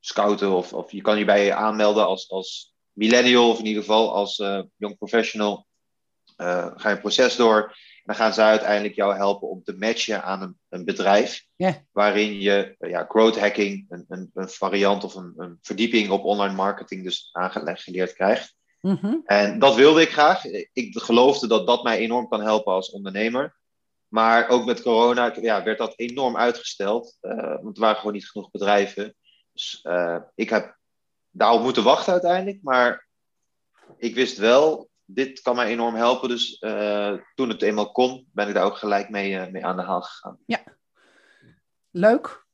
scouten 0.00 0.50
of, 0.50 0.72
of 0.72 0.92
je 0.92 1.00
kan 1.00 1.18
je 1.18 1.24
bij 1.24 1.44
je 1.44 1.54
aanmelden 1.54 2.06
als, 2.06 2.30
als 2.30 2.74
millennial 2.92 3.50
of 3.50 3.58
in 3.58 3.66
ieder 3.66 3.82
geval 3.82 4.14
als 4.14 4.36
young 4.76 4.96
professional. 4.98 5.66
ga 6.36 6.74
je 6.82 6.88
een 6.88 7.00
proces 7.00 7.36
door. 7.36 7.74
Dan 8.08 8.16
gaan 8.16 8.34
zij 8.34 8.46
uiteindelijk 8.46 8.94
jou 8.94 9.14
helpen 9.14 9.48
om 9.48 9.62
te 9.62 9.76
matchen 9.76 10.22
aan 10.22 10.42
een, 10.42 10.58
een 10.68 10.84
bedrijf. 10.84 11.46
Yeah. 11.56 11.74
Waarin 11.92 12.40
je 12.40 12.74
ja, 12.78 13.04
growth 13.08 13.38
hacking, 13.38 13.86
een, 13.88 14.04
een, 14.08 14.30
een 14.34 14.48
variant 14.48 15.04
of 15.04 15.14
een, 15.14 15.32
een, 15.36 15.58
verdieping 15.62 16.10
op 16.10 16.24
online 16.24 16.54
marketing 16.54 17.04
dus 17.04 17.28
aangelegd 17.32 17.82
geleerd 17.82 18.12
krijgt. 18.12 18.54
Mm 18.80 18.98
-hmm. 19.00 19.22
En 19.24 19.58
dat 19.58 19.74
wilde 19.74 20.00
ik 20.00 20.12
graag. 20.12 20.44
Ik 20.72 20.98
geloofde 20.98 21.46
dat 21.46 21.66
dat 21.66 21.82
mij 21.82 21.98
enorm 21.98 22.28
kan 22.28 22.40
helpen 22.40 22.72
als 22.72 22.90
ondernemer. 22.90 23.56
Maar 24.08 24.48
ook 24.48 24.64
met 24.64 24.82
corona 24.82 25.34
ja, 25.40 25.62
werd 25.62 25.78
dat 25.78 25.92
enorm 25.96 26.36
uitgesteld. 26.36 27.16
Uh, 27.20 27.62
want 27.62 27.76
er 27.76 27.82
waren 27.82 27.96
gewoon 27.96 28.12
niet 28.12 28.30
genoeg 28.30 28.50
bedrijven. 28.50 29.14
Dus 29.52 29.80
uh, 29.82 30.18
ik 30.34 30.50
heb 30.50 30.78
daarop 31.30 31.62
moeten 31.62 31.84
wachten 31.84 32.12
uiteindelijk. 32.12 32.62
Maar 32.62 33.08
ik 33.96 34.14
wist 34.14 34.38
wel, 34.38 34.87
dit 35.10 35.40
kan 35.40 35.56
mij 35.56 35.66
enorm 35.66 35.94
helpen. 35.94 36.28
Dus 36.28 36.60
uh, 36.60 37.14
toen 37.34 37.48
het 37.48 37.62
eenmaal 37.62 37.92
kon, 37.92 38.28
ben 38.32 38.48
ik 38.48 38.54
daar 38.54 38.64
ook 38.64 38.76
gelijk 38.76 39.10
mee, 39.10 39.50
mee 39.50 39.64
aan 39.64 39.76
de 39.76 39.82
haal 39.82 40.02
gegaan. 40.02 40.38
Ja, 40.46 40.62
leuk. 41.90 42.46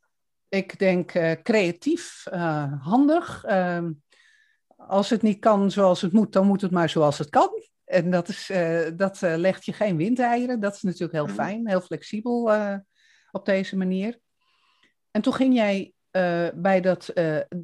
Ik 0.48 0.78
denk 0.78 1.10
creatief, 1.42 2.24
handig. 2.80 3.44
Ehm, 3.44 3.92
als 4.76 5.10
het 5.10 5.22
niet 5.22 5.38
kan 5.38 5.70
zoals 5.70 6.00
het 6.00 6.12
moet, 6.12 6.32
dan 6.32 6.46
moet 6.46 6.60
het 6.60 6.70
maar 6.70 6.88
zoals 6.88 7.18
het 7.18 7.30
kan. 7.30 7.62
En 7.84 8.10
dat, 8.10 8.28
is, 8.28 8.50
dat 8.96 9.20
legt 9.20 9.64
je 9.64 9.72
geen 9.72 9.96
windeieren. 9.96 10.60
Dat 10.60 10.74
is 10.74 10.82
natuurlijk 10.82 11.12
heel 11.12 11.26
mhm. 11.26 11.34
fijn, 11.34 11.68
heel 11.68 11.80
flexibel 11.80 12.52
op 13.30 13.44
deze 13.44 13.76
manier. 13.76 14.18
En 15.10 15.22
toen 15.22 15.34
ging 15.34 15.54
jij 15.54 15.93
bij 16.54 16.80
dat, 16.80 17.12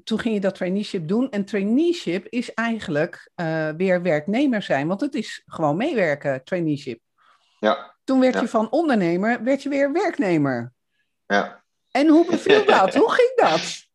toen 0.05 0.19
ging 0.19 0.35
je 0.35 0.41
dat 0.41 0.55
traineeship 0.55 1.09
doen. 1.09 1.31
En 1.31 1.45
traineeship 1.45 2.27
is 2.29 2.55
eigenlijk 2.55 3.31
weer 3.77 4.03
werknemer 4.03 4.63
zijn, 4.63 4.89
want 4.89 5.01
het 5.01 5.15
is 5.15 5.43
gewoon 5.47 5.77
meewerken, 5.77 6.45
traineeship. 6.45 7.01
Ja. 7.59 7.95
Toen 8.05 8.21
werd 8.21 8.35
ja. 8.35 8.41
je 8.41 8.49
van 8.49 8.71
ondernemer, 8.71 9.43
werd 9.43 9.63
je 9.63 9.69
weer 9.69 9.93
werknemer. 9.93 10.73
Ja. 11.27 11.63
En 11.91 12.09
hoe 12.09 12.27
beviel 12.27 12.65
dat? 12.77 12.95
hoe 12.95 13.11
ging 13.11 13.33
dat? 13.35 13.87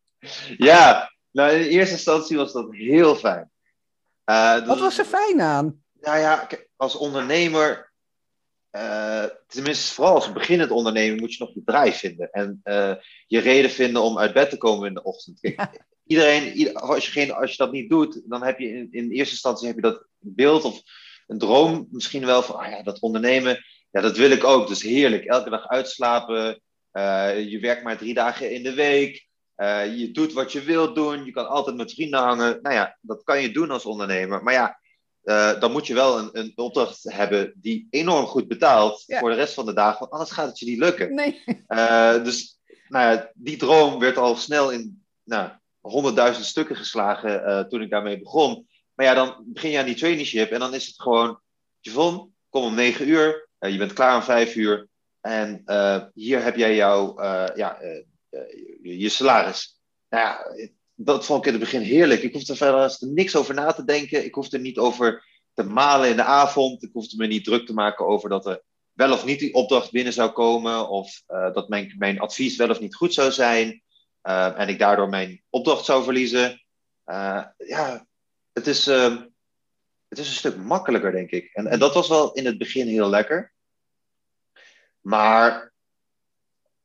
Ja, 0.56 1.12
nou 1.30 1.52
in 1.52 1.66
eerste 1.66 1.94
instantie 1.94 2.36
was 2.36 2.52
dat 2.52 2.66
heel 2.70 3.16
fijn. 3.16 3.50
Wat 4.66 4.78
was 4.78 4.98
er 4.98 5.04
fijn 5.04 5.40
aan? 5.40 5.84
Nou 6.00 6.18
ja, 6.18 6.46
als 6.76 6.96
ondernemer, 6.96 7.85
uh, 8.72 9.24
tenminste 9.46 9.94
vooral 9.94 10.14
als 10.14 10.32
beginnend 10.32 10.70
ondernemer, 10.70 11.20
moet 11.20 11.34
je 11.34 11.44
nog 11.44 11.54
je 11.54 11.62
bedrijf 11.64 11.98
vinden. 11.98 12.30
En 12.30 12.60
uh, 12.64 12.94
je 13.26 13.38
reden 13.38 13.70
vinden 13.70 14.02
om 14.02 14.18
uit 14.18 14.32
bed 14.32 14.50
te 14.50 14.56
komen 14.56 14.88
in 14.88 14.94
de 14.94 15.02
ochtend. 15.02 15.40
Kijk, 15.40 15.84
iedereen, 16.06 16.74
als, 16.76 17.06
je 17.06 17.12
geen, 17.12 17.32
als 17.32 17.50
je 17.50 17.56
dat 17.56 17.72
niet 17.72 17.90
doet, 17.90 18.22
dan 18.24 18.42
heb 18.42 18.58
je 18.58 18.68
in, 18.68 18.88
in 18.90 19.10
eerste 19.10 19.32
instantie 19.32 19.66
heb 19.66 19.76
je 19.76 19.82
dat 19.82 20.06
beeld 20.18 20.64
of 20.64 20.82
een 21.26 21.38
droom 21.38 21.86
misschien 21.90 22.26
wel 22.26 22.42
van, 22.42 22.56
ah 22.56 22.70
ja, 22.70 22.82
dat 22.82 23.00
ondernemen, 23.00 23.64
ja, 23.90 24.00
dat 24.00 24.16
wil 24.16 24.30
ik 24.30 24.44
ook. 24.44 24.68
Dus 24.68 24.82
heerlijk, 24.82 25.24
elke 25.24 25.50
dag 25.50 25.68
uitslapen, 25.68 26.60
uh, 26.92 27.50
je 27.50 27.58
werkt 27.60 27.82
maar 27.82 27.98
drie 27.98 28.14
dagen 28.14 28.50
in 28.50 28.62
de 28.62 28.74
week. 28.74 29.26
je 29.96 30.08
doet 30.12 30.32
wat 30.32 30.52
je 30.52 30.60
wilt 30.60 30.94
doen, 30.94 31.24
je 31.24 31.32
kan 31.32 31.48
altijd 31.48 31.76
met 31.76 31.92
vrienden 31.92 32.20
hangen. 32.20 32.58
Nou 32.62 32.74
ja, 32.74 32.98
dat 33.00 33.22
kan 33.22 33.42
je 33.42 33.50
doen 33.50 33.70
als 33.70 33.84
ondernemer. 33.84 34.42
Maar 34.42 34.54
ja, 34.54 34.78
uh, 35.26 35.60
dan 35.60 35.72
moet 35.72 35.86
je 35.86 35.94
wel 35.94 36.18
een, 36.18 36.28
een, 36.32 36.52
opdracht 36.54 37.02
hebben 37.02 37.52
die 37.56 37.86
enorm 37.90 38.26
goed 38.26 38.48
betaalt 38.48 39.02
ja. 39.06 39.18
voor 39.18 39.30
de 39.30 39.36
rest 39.36 39.54
van 39.54 39.66
de 39.66 39.72
dag, 39.72 39.98
want 39.98 40.10
anders 40.10 40.30
gaat 40.30 40.48
het 40.48 40.58
je 40.58 40.66
niet 40.66 40.78
lukken. 40.78 41.14
Nee. 41.14 41.42
Uh, 41.68 42.24
dus 42.24 42.58
nou 42.88 43.12
ja, 43.12 43.30
die 43.34 43.56
droom 43.56 43.98
werd 43.98 44.16
al 44.16 44.36
snel 44.36 44.70
in 44.70 45.04
nou, 45.24 45.50
honderdduizend 45.80 46.46
stukken 46.46 46.76
geslagen 46.76 47.48
uh, 47.48 47.60
toen 47.60 47.82
ik 47.82 47.90
daarmee 47.90 48.18
begon. 48.18 48.68
Maar 48.94 49.06
ja, 49.06 49.14
dan 49.14 49.44
begin 49.46 49.70
je 49.70 49.78
aan 49.78 49.84
die 49.84 49.94
traineeship 49.94 50.50
en 50.50 50.60
dan 50.60 50.74
is 50.74 50.86
het 50.86 51.00
gewoon, 51.00 51.40
Javon, 51.80 52.34
kom 52.48 52.64
om 52.64 52.74
negen 52.74 53.08
uur, 53.08 53.48
je 53.58 53.76
bent 53.76 53.92
klaar 53.92 54.16
om 54.16 54.22
vijf 54.22 54.54
uur 54.54 54.88
en 55.20 55.62
hier 56.14 56.42
heb 56.42 56.56
jij 56.56 56.74
jouw, 56.74 57.22
ja, 57.54 57.78
je, 58.82 58.98
je 58.98 59.08
salaris. 59.08 59.80
Nou 60.08 60.24
ja, 60.24 60.68
dat 60.96 61.24
vond 61.24 61.40
ik 61.40 61.46
in 61.46 61.52
het 61.52 61.70
begin 61.70 61.80
heerlijk. 61.80 62.22
Ik 62.22 62.32
hoefde 62.32 62.52
er 62.52 62.58
verder 62.58 62.96
niks 63.00 63.36
over 63.36 63.54
na 63.54 63.72
te 63.72 63.84
denken. 63.84 64.24
Ik 64.24 64.34
hoefde 64.34 64.56
er 64.56 64.62
niet 64.62 64.78
over 64.78 65.24
te 65.54 65.62
malen 65.62 66.08
in 66.08 66.16
de 66.16 66.22
avond. 66.22 66.82
Ik 66.82 66.92
hoefde 66.92 67.16
me 67.16 67.26
niet 67.26 67.44
druk 67.44 67.66
te 67.66 67.74
maken 67.74 68.06
over 68.06 68.28
dat 68.28 68.46
er 68.46 68.62
wel 68.92 69.12
of 69.12 69.24
niet 69.24 69.38
die 69.38 69.54
opdracht 69.54 69.90
binnen 69.90 70.12
zou 70.12 70.30
komen. 70.30 70.88
Of 70.88 71.22
uh, 71.28 71.52
dat 71.52 71.68
mijn, 71.68 71.94
mijn 71.98 72.20
advies 72.20 72.56
wel 72.56 72.70
of 72.70 72.80
niet 72.80 72.94
goed 72.94 73.14
zou 73.14 73.30
zijn. 73.30 73.82
Uh, 74.22 74.60
en 74.60 74.68
ik 74.68 74.78
daardoor 74.78 75.08
mijn 75.08 75.42
opdracht 75.50 75.84
zou 75.84 76.04
verliezen. 76.04 76.62
Uh, 77.06 77.44
ja, 77.56 78.06
het 78.52 78.66
is, 78.66 78.86
ehm, 78.86 79.22
het 80.08 80.18
is 80.18 80.28
een 80.28 80.34
stuk 80.34 80.56
makkelijker, 80.56 81.12
denk 81.12 81.30
ik. 81.30 81.50
En, 81.52 81.66
en 81.66 81.78
dat 81.78 81.94
was 81.94 82.08
wel 82.08 82.32
in 82.32 82.46
het 82.46 82.58
begin 82.58 82.86
heel 82.86 83.08
lekker. 83.08 83.52
Maar 85.00 85.72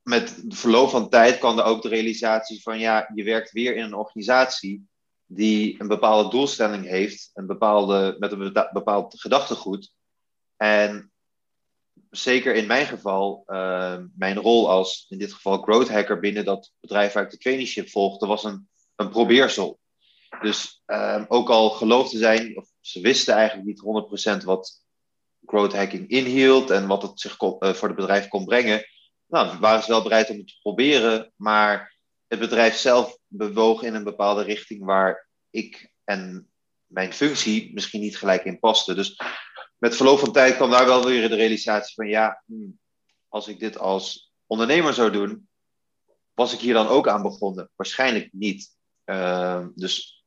met 0.04 0.42
de 0.46 0.56
verloop 0.56 0.90
van 0.90 1.10
tijd 1.10 1.38
kwam 1.38 1.58
er 1.58 1.64
ook 1.64 1.82
de 1.82 1.90
realisatie 1.90 2.62
van 2.62 2.80
ja, 2.80 3.12
je 3.16 3.24
werkt 3.24 3.52
weer 3.52 3.76
in 3.76 3.84
een 3.84 3.94
organisatie 3.94 4.90
die 5.26 5.76
een 5.82 5.88
bepaalde 5.88 6.30
doelstelling 6.30 6.86
heeft, 6.86 7.30
een 7.34 7.46
bepaalde, 7.46 8.16
met 8.20 8.32
een 8.32 8.68
bepaald 8.72 9.20
gedachtegoed. 9.20 9.94
En 10.58 11.12
zeker 12.10 12.56
in 12.56 12.68
mijn 12.68 12.86
geval, 12.86 13.44
uh, 13.48 13.98
mijn 14.16 14.38
rol 14.38 14.70
als 14.70 15.06
in 15.10 15.18
dit 15.18 15.34
geval 15.34 15.62
growth 15.62 15.90
hacker 15.90 16.20
binnen 16.20 16.46
dat 16.46 16.72
bedrijf 16.80 17.14
waar 17.14 17.24
ik 17.24 17.30
de 17.30 17.38
traineeship 17.38 17.90
volgde, 17.90 18.28
was 18.28 18.44
een, 18.44 18.70
een 18.96 19.10
probeersel. 19.10 19.80
Dus 20.42 20.82
um, 20.86 21.26
ook 21.28 21.50
al 21.50 21.70
geloofde 21.70 22.18
zijn, 22.18 22.58
of 22.58 22.70
ze 22.80 23.02
wisten 23.02 23.34
eigenlijk 23.34 23.68
niet 23.68 24.42
100% 24.42 24.46
wat 24.46 24.84
growth 25.46 25.74
hacking 25.74 26.10
inhield 26.10 26.70
en 26.70 26.88
wat 26.88 27.02
het 27.02 27.20
zich 27.20 27.38
kon, 27.38 27.56
voor 27.60 27.88
het 27.88 27.98
bedrijf 27.98 28.28
kon 28.28 28.46
brengen, 28.46 28.86
nou, 29.32 29.60
waren 29.60 29.84
ze 29.84 29.92
wel 29.92 30.04
bereid 30.04 30.30
om 30.30 30.38
het 30.38 30.48
te 30.48 30.60
proberen, 30.62 31.32
maar 31.36 31.98
het 32.28 32.40
bedrijf 32.40 32.76
zelf 32.76 33.18
bewoog 33.28 33.84
in 33.84 33.94
een 33.94 34.04
bepaalde 34.04 34.44
richting 34.44 34.86
waar 34.86 35.28
ik 35.50 35.92
en 36.04 36.52
mijn 36.86 37.14
functie 37.14 37.74
misschien 37.74 38.02
niet 38.02 38.18
gelijk 38.18 38.44
in 38.44 38.60
paste. 38.60 38.94
Dus 38.94 39.22
met 39.78 39.96
verloop 39.96 40.20
van 40.20 40.32
tijd 40.32 40.56
kwam 40.56 40.72
daar 40.72 40.86
wel 40.86 41.06
weer 41.06 41.30
de 41.30 41.36
realisatie 41.36 41.94
van 41.96 42.08
ja, 42.08 42.44
hmm, 42.46 42.80
als 43.28 43.48
ik 43.48 43.60
dit 43.60 43.78
als 43.78 44.34
ondernemer 44.46 44.94
zou 44.94 45.12
doen, 45.12 45.50
was 46.34 46.54
ik 46.54 46.60
hier 46.60 46.74
dan 46.74 46.88
ook 46.88 47.08
aan 47.08 47.22
begonnen? 47.22 47.70
Waarschijnlijk 47.76 48.30
niet. 48.32 48.78
Ehm, 49.04 49.70
dus 49.76 50.26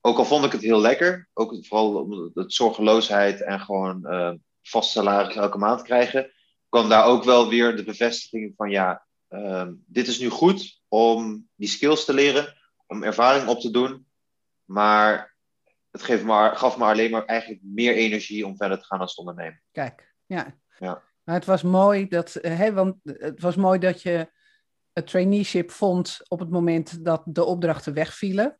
ook 0.00 0.18
al 0.18 0.24
vond 0.24 0.44
ik 0.44 0.52
het 0.52 0.62
heel 0.62 0.80
lekker, 0.80 1.28
ook 1.32 1.66
vooral 1.66 2.08
het 2.34 2.52
zorgeloosheid 2.52 3.42
en 3.42 3.60
gewoon 3.60 4.00
uh, 4.04 4.32
vast 4.62 4.90
salaris 4.90 5.36
elke 5.36 5.58
maand 5.58 5.82
krijgen, 5.82 6.32
kwam 6.70 6.88
daar 6.88 7.04
ook 7.04 7.24
wel 7.24 7.48
weer 7.48 7.76
de 7.76 7.84
bevestiging 7.84 8.52
van 8.56 8.70
ja, 8.70 9.06
ehm, 9.28 9.72
dit 9.86 10.06
is 10.06 10.18
nu 10.18 10.28
goed 10.28 10.82
om 10.88 11.48
die 11.54 11.68
skills 11.68 12.04
te 12.04 12.12
leren, 12.12 12.56
om 12.86 13.02
ervaring 13.02 13.48
op 13.48 13.60
te 13.60 13.70
doen, 13.70 14.06
maar 14.64 15.36
het 15.90 16.02
geeft 16.02 16.24
me, 16.24 16.50
gaf 16.54 16.76
me 16.76 16.84
alleen 16.84 17.10
maar 17.10 17.24
eigenlijk 17.24 17.60
meer 17.62 17.94
energie 17.94 18.46
om 18.46 18.56
verder 18.56 18.78
te 18.78 18.84
gaan 18.84 19.00
als 19.00 19.14
ondernemer. 19.14 19.62
Kijk, 19.72 20.14
ja. 20.26 20.54
ja. 20.78 21.02
Maar 21.24 21.34
het 21.34 21.44
was 21.44 21.62
mooi 21.62 22.08
dat, 22.08 22.34
eh, 22.34 22.58
hè, 22.58 22.72
want 22.72 22.96
het 23.02 23.40
was 23.40 23.56
mooi 23.56 23.78
dat 23.78 24.02
je 24.02 24.30
het 24.92 25.06
traineeship 25.06 25.70
vond 25.70 26.20
op 26.28 26.38
het 26.38 26.50
moment 26.50 27.04
dat 27.04 27.22
de 27.24 27.44
opdrachten 27.44 27.94
wegvielen. 27.94 28.58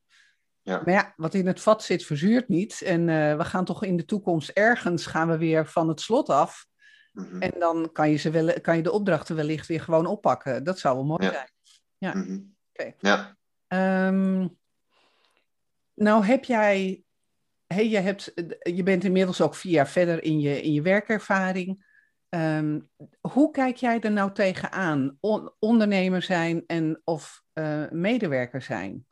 Ja. 0.63 0.83
Maar 0.85 0.95
ja, 0.95 1.13
wat 1.17 1.35
in 1.35 1.47
het 1.47 1.61
vat 1.61 1.83
zit, 1.83 2.05
verzuurt 2.05 2.49
niet. 2.49 2.83
En 2.83 3.09
uh, 3.09 3.37
we 3.37 3.45
gaan 3.45 3.65
toch 3.65 3.85
in 3.85 3.97
de 3.97 4.05
toekomst 4.05 4.49
ergens 4.49 5.07
gaan 5.07 5.29
we 5.29 5.39
weer 5.39 5.67
van 5.67 5.89
het 5.89 6.01
slot 6.01 6.29
af. 6.29 6.67
Mhm. 7.13 7.43
En 7.43 7.53
dan 7.59 7.93
kan 7.93 8.11
je, 8.11 8.17
ze 8.17 8.31
wel, 8.31 8.61
kan 8.61 8.77
je 8.77 8.83
de 8.83 8.93
opdrachten 8.93 9.37
wellicht 9.37 9.67
weer 9.67 9.81
gewoon 9.81 10.07
oppakken. 10.07 10.65
Dat 10.65 10.79
zou 10.79 10.97
wel 10.97 11.05
mooi 11.05 11.25
zijn. 11.25 11.51
Ja. 11.99 12.15
Mm 12.15 12.59
Oké. 12.73 12.95
Ja. 12.99 13.37
Ehm, 13.67 14.49
nou 15.95 16.25
heb 16.25 16.45
jij, 16.45 17.05
hey, 17.67 17.89
je, 17.89 17.99
hebt, 17.99 18.33
je 18.63 18.83
bent 18.83 19.05
inmiddels 19.05 19.41
ook 19.41 19.55
vier 19.55 19.73
jaar 19.73 19.89
verder 19.89 20.23
in 20.23 20.41
je, 20.41 20.63
in 20.63 20.73
je 20.73 20.83
werkervaring. 20.83 21.89
Um, 22.29 22.91
hoe 23.21 23.51
kijk 23.51 23.77
jij 23.77 24.01
er 24.01 24.11
nou 24.11 24.33
tegenaan? 24.33 25.17
On, 25.21 25.53
ondernemer 25.59 26.23
zijn 26.23 26.65
en 26.67 27.01
of 27.05 27.43
uh, 27.55 27.91
medewerker 27.91 28.63
zijn? 28.63 29.07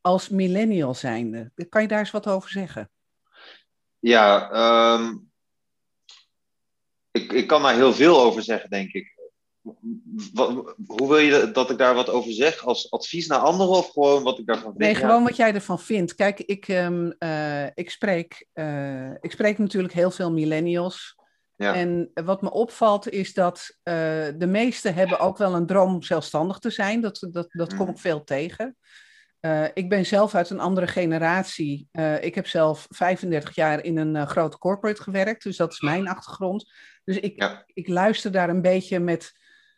Als 0.00 0.28
millennial 0.28 0.94
zijnde. 0.94 1.52
Kan 1.68 1.82
je 1.82 1.88
daar 1.88 1.98
eens 1.98 2.10
wat 2.10 2.26
over 2.26 2.50
zeggen? 2.50 2.90
Ja, 3.98 4.50
um, 4.94 5.27
ik, 7.22 7.32
ik 7.32 7.46
kan 7.46 7.62
daar 7.62 7.74
heel 7.74 7.92
veel 7.92 8.20
over 8.20 8.42
zeggen, 8.42 8.70
denk 8.70 8.92
ik. 8.92 9.16
Wat, 10.32 10.74
hoe 10.86 11.08
wil 11.08 11.18
je 11.18 11.50
dat 11.52 11.70
ik 11.70 11.78
daar 11.78 11.94
wat 11.94 12.08
over 12.08 12.32
zeg? 12.32 12.64
Als 12.64 12.90
advies 12.90 13.26
naar 13.26 13.38
anderen 13.38 13.72
of 13.72 13.90
gewoon 13.90 14.22
wat 14.22 14.38
ik 14.38 14.46
daarvan 14.46 14.64
vind? 14.64 14.78
Nee, 14.78 14.94
gewoon 14.94 15.24
wat 15.24 15.36
jij 15.36 15.54
ervan 15.54 15.80
vindt. 15.80 16.14
Kijk, 16.14 16.40
ik, 16.40 16.68
um, 16.68 17.14
uh, 17.18 17.66
ik, 17.74 17.90
spreek, 17.90 18.46
uh, 18.54 19.10
ik 19.20 19.30
spreek 19.30 19.58
natuurlijk 19.58 19.94
heel 19.94 20.10
veel 20.10 20.32
millennials. 20.32 21.16
Ja. 21.56 21.74
En 21.74 22.10
wat 22.14 22.42
me 22.42 22.50
opvalt 22.50 23.10
is 23.10 23.34
dat 23.34 23.78
uh, 23.84 23.94
de 24.36 24.46
meesten 24.46 24.94
hebben 24.94 25.18
ook 25.18 25.38
wel 25.38 25.54
een 25.54 25.66
droom 25.66 25.94
om 25.94 26.02
zelfstandig 26.02 26.58
te 26.58 26.70
zijn. 26.70 27.00
Dat, 27.00 27.26
dat, 27.30 27.46
dat 27.48 27.74
kom 27.76 27.86
mm. 27.86 27.92
ik 27.92 27.98
veel 27.98 28.24
tegen. 28.24 28.76
Uh, 29.40 29.64
ik 29.74 29.88
ben 29.88 30.06
zelf 30.06 30.34
uit 30.34 30.50
een 30.50 30.60
andere 30.60 30.86
generatie. 30.86 31.88
Uh, 31.92 32.24
ik 32.24 32.34
heb 32.34 32.46
zelf 32.46 32.86
35 32.90 33.54
jaar 33.54 33.84
in 33.84 33.96
een 33.96 34.26
grote 34.26 34.58
corporate 34.58 35.02
gewerkt, 35.02 35.42
dus 35.42 35.56
dat 35.56 35.72
is 35.72 35.80
mijn 35.80 36.08
achtergrond. 36.08 36.72
Dus 37.04 37.18
ik, 37.18 37.42
ja. 37.42 37.62
ik 37.66 37.88
luister 37.88 38.32
daar 38.32 38.48
een 38.48 38.62
beetje 38.62 38.98
met 38.98 39.32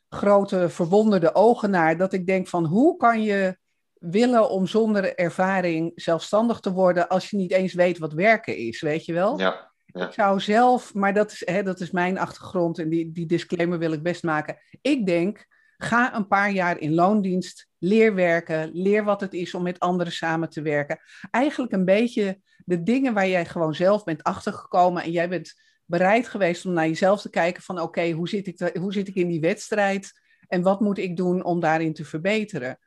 grote 0.08 0.68
verwonderde 0.68 1.34
ogen 1.34 1.70
naar. 1.70 1.96
Dat 1.96 2.12
ik 2.12 2.26
denk 2.26 2.48
van 2.48 2.64
hoe 2.64 2.96
kan 2.96 3.22
je 3.22 3.58
willen 3.94 4.50
om 4.50 4.66
zonder 4.66 5.14
ervaring 5.14 5.92
zelfstandig 5.94 6.60
te 6.60 6.72
worden 6.72 7.08
als 7.08 7.30
je 7.30 7.36
niet 7.36 7.52
eens 7.52 7.74
weet 7.74 7.98
wat 7.98 8.12
werken 8.12 8.56
is, 8.56 8.80
weet 8.80 9.04
je 9.04 9.12
wel? 9.12 9.38
Ja. 9.38 9.70
Ja. 9.92 10.06
Ik 10.06 10.12
zou 10.12 10.40
zelf, 10.40 10.94
maar 10.94 11.14
dat 11.14 11.32
is, 11.32 11.42
hè, 11.44 11.62
dat 11.62 11.80
is 11.80 11.90
mijn 11.90 12.18
achtergrond 12.18 12.78
en 12.78 12.88
die, 12.88 13.12
die 13.12 13.26
disclaimer 13.26 13.78
wil 13.78 13.92
ik 13.92 14.02
best 14.02 14.22
maken. 14.22 14.58
Ik 14.80 15.06
denk, 15.06 15.46
ga 15.82 16.14
een 16.14 16.26
paar 16.26 16.50
jaar 16.50 16.78
in 16.78 16.94
loondienst, 16.94 17.68
leer 17.78 18.14
werken, 18.14 18.70
leer 18.72 19.04
wat 19.04 19.20
het 19.20 19.34
is 19.34 19.54
om 19.54 19.62
met 19.62 19.78
anderen 19.78 20.12
samen 20.12 20.48
te 20.48 20.62
werken. 20.62 21.00
Eigenlijk 21.30 21.72
een 21.72 21.84
beetje 21.84 22.40
de 22.64 22.82
dingen 22.82 23.14
waar 23.14 23.28
jij 23.28 23.46
gewoon 23.46 23.74
zelf 23.74 24.04
bent 24.04 24.22
achtergekomen 24.22 25.02
en 25.02 25.10
jij 25.10 25.28
bent 25.28 25.54
bereid 25.84 26.28
geweest 26.28 26.66
om 26.66 26.72
naar 26.72 26.86
jezelf 26.86 27.20
te 27.20 27.30
kijken 27.30 27.62
van 27.62 27.80
oké, 27.80 28.10
hoe, 28.10 28.28
zit 28.28 28.46
ik 28.46 28.76
hoe 28.78 28.92
zit 28.92 29.08
ik 29.08 29.14
in 29.14 29.28
die 29.28 29.40
wedstrijd 29.40 30.12
en 30.46 30.62
wat 30.62 30.80
moet 30.80 30.98
ik 30.98 31.16
doen 31.16 31.44
om 31.44 31.60
daarin 31.60 31.94
te 31.94 32.04
verbeteren? 32.04 32.78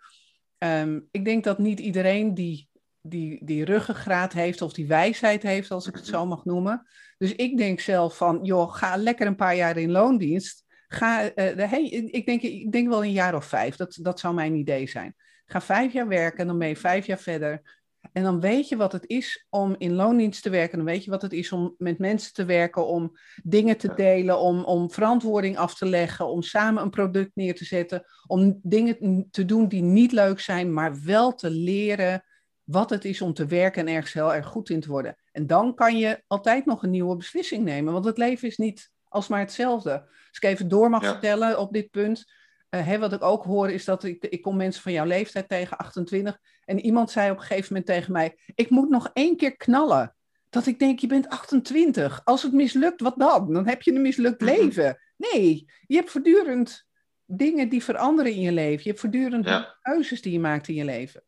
Um, 0.58 1.08
ik 1.12 1.26
denk 1.26 1.44
dat 1.44 1.58
niet 1.58 1.80
iedereen 1.80 2.34
die 2.34 2.72
die, 3.06 3.46
die 3.46 3.66
ruggengraat 3.66 4.34
heeft 4.34 4.62
of 4.62 4.74
die 4.74 4.88
wijsheid 4.88 5.44
heeft, 5.44 5.72
als 5.72 5.88
ik 5.88 5.96
het 5.96 6.08
zo 6.08 6.26
mag 6.26 6.46
noemen. 6.46 6.88
Dus 7.18 7.36
ik 7.36 7.58
denk 7.58 7.80
zelf 7.80 8.18
van, 8.18 8.40
joh, 8.44 8.74
ga 8.74 8.96
lekker 8.96 9.28
een 9.28 9.36
paar 9.36 9.56
jaar 9.56 9.78
in 9.78 9.92
loondienst. 9.92 10.64
Ga, 10.94 11.24
uh, 11.24 11.70
hey, 11.70 11.88
ik, 11.90 12.26
denk, 12.26 12.42
ik 12.42 12.72
denk 12.72 12.90
wel 12.90 13.04
een 13.04 13.12
jaar 13.12 13.36
of 13.36 13.46
vijf, 13.46 13.76
dat, 13.76 13.98
dat 14.02 14.20
zou 14.20 14.34
mijn 14.34 14.56
idee 14.56 14.88
zijn. 14.88 15.16
Ga 15.46 15.62
vijf 15.62 15.94
jaar 15.94 16.08
werken, 16.08 16.48
dan 16.48 16.58
ben 16.58 16.68
je 16.68 16.76
vijf 16.76 17.06
jaar 17.06 17.20
verder. 17.20 17.82
En 18.12 18.24
dan 18.24 18.40
weet 18.40 18.70
je 18.70 18.76
wat 18.76 18.92
het 18.92 19.08
is 19.08 19.46
om 19.50 19.76
in 19.78 19.94
loondienst 19.94 20.44
te 20.44 20.50
werken. 20.50 20.78
Dan 20.78 20.88
weet 20.88 21.04
je 21.04 21.12
wat 21.12 21.22
het 21.22 21.34
is 21.34 21.52
om 21.52 21.76
met 21.78 22.00
mensen 22.00 22.34
te 22.34 22.46
werken, 22.46 22.88
om 22.88 23.18
dingen 23.44 23.78
te 23.78 23.94
delen, 23.94 24.40
om, 24.40 24.64
om 24.64 24.92
verantwoording 24.92 25.58
af 25.58 25.76
te 25.76 25.86
leggen, 25.86 26.28
om 26.28 26.42
samen 26.42 26.84
een 26.84 26.90
product 26.90 27.32
neer 27.34 27.56
te 27.56 27.66
zetten, 27.66 28.06
om 28.28 28.60
dingen 28.62 29.28
te 29.32 29.46
doen 29.46 29.68
die 29.68 29.82
niet 29.82 30.12
leuk 30.12 30.40
zijn, 30.40 30.74
maar 30.74 31.02
wel 31.04 31.34
te 31.34 31.50
leren 31.50 32.24
wat 32.64 32.90
het 32.90 33.06
is 33.06 33.22
om 33.22 33.34
te 33.34 33.46
werken 33.46 33.88
en 33.88 33.94
ergens 33.94 34.14
heel 34.14 34.34
erg 34.34 34.46
goed 34.46 34.70
in 34.70 34.80
te 34.80 34.90
worden. 34.90 35.16
En 35.32 35.48
dan 35.48 35.76
kan 35.76 35.98
je 35.98 36.24
altijd 36.28 36.66
nog 36.66 36.84
een 36.84 36.90
nieuwe 36.90 37.16
beslissing 37.16 37.64
nemen, 37.64 37.94
want 37.94 38.06
het 38.06 38.18
leven 38.18 38.48
is 38.48 38.58
niet 38.58 38.92
alsmaar 39.04 39.40
hetzelfde. 39.40 40.10
Als 40.34 40.42
ik 40.42 40.50
even 40.50 40.68
door 40.68 40.90
mag 40.90 41.06
vertellen 41.06 41.60
op 41.60 41.74
dit 41.74 41.92
punt. 41.92 42.32
Uh, 42.70 42.86
hè, 42.86 43.00
wat 43.00 43.14
ik 43.14 43.24
ook 43.24 43.44
hoor 43.44 43.70
is 43.70 43.86
dat 43.86 44.04
ik, 44.04 44.24
ik 44.24 44.42
kom 44.42 44.56
mensen 44.56 44.82
van 44.82 44.92
jouw 44.92 45.06
leeftijd 45.06 45.50
tegen, 45.50 45.78
28. 45.78 46.40
En 46.66 46.80
iemand 46.80 47.12
zei 47.12 47.32
op 47.32 47.38
een 47.38 47.44
gegeven 47.44 47.68
moment 47.68 47.86
tegen 47.86 48.12
mij: 48.12 48.38
Ik 48.56 48.70
moet 48.70 48.90
nog 48.90 49.10
één 49.14 49.38
keer 49.38 49.58
knallen. 49.58 50.16
Dat 50.50 50.66
ik 50.66 50.80
denk, 50.80 51.00
je 51.00 51.08
bent 51.08 51.30
28. 51.30 52.22
Als 52.24 52.44
het 52.44 52.54
mislukt, 52.54 53.02
wat 53.02 53.18
dan? 53.18 53.54
Dan 53.54 53.68
heb 53.68 53.82
je 53.82 53.94
een 53.94 54.02
mislukt 54.02 54.42
mhm. 54.42 54.50
leven. 54.50 55.00
Nee, 55.18 55.66
je 55.88 55.96
hebt 55.96 56.12
voortdurend 56.12 56.86
dingen 57.26 57.70
die 57.70 57.84
veranderen 57.84 58.32
in 58.32 58.42
je 58.42 58.52
leven. 58.52 58.84
Je 58.84 58.90
hebt 58.90 59.00
voortdurend 59.00 59.72
keuzes 59.82 60.22
die 60.22 60.32
je 60.32 60.40
maakt 60.40 60.68
in 60.68 60.76
je 60.76 60.86
leven. 60.86 61.24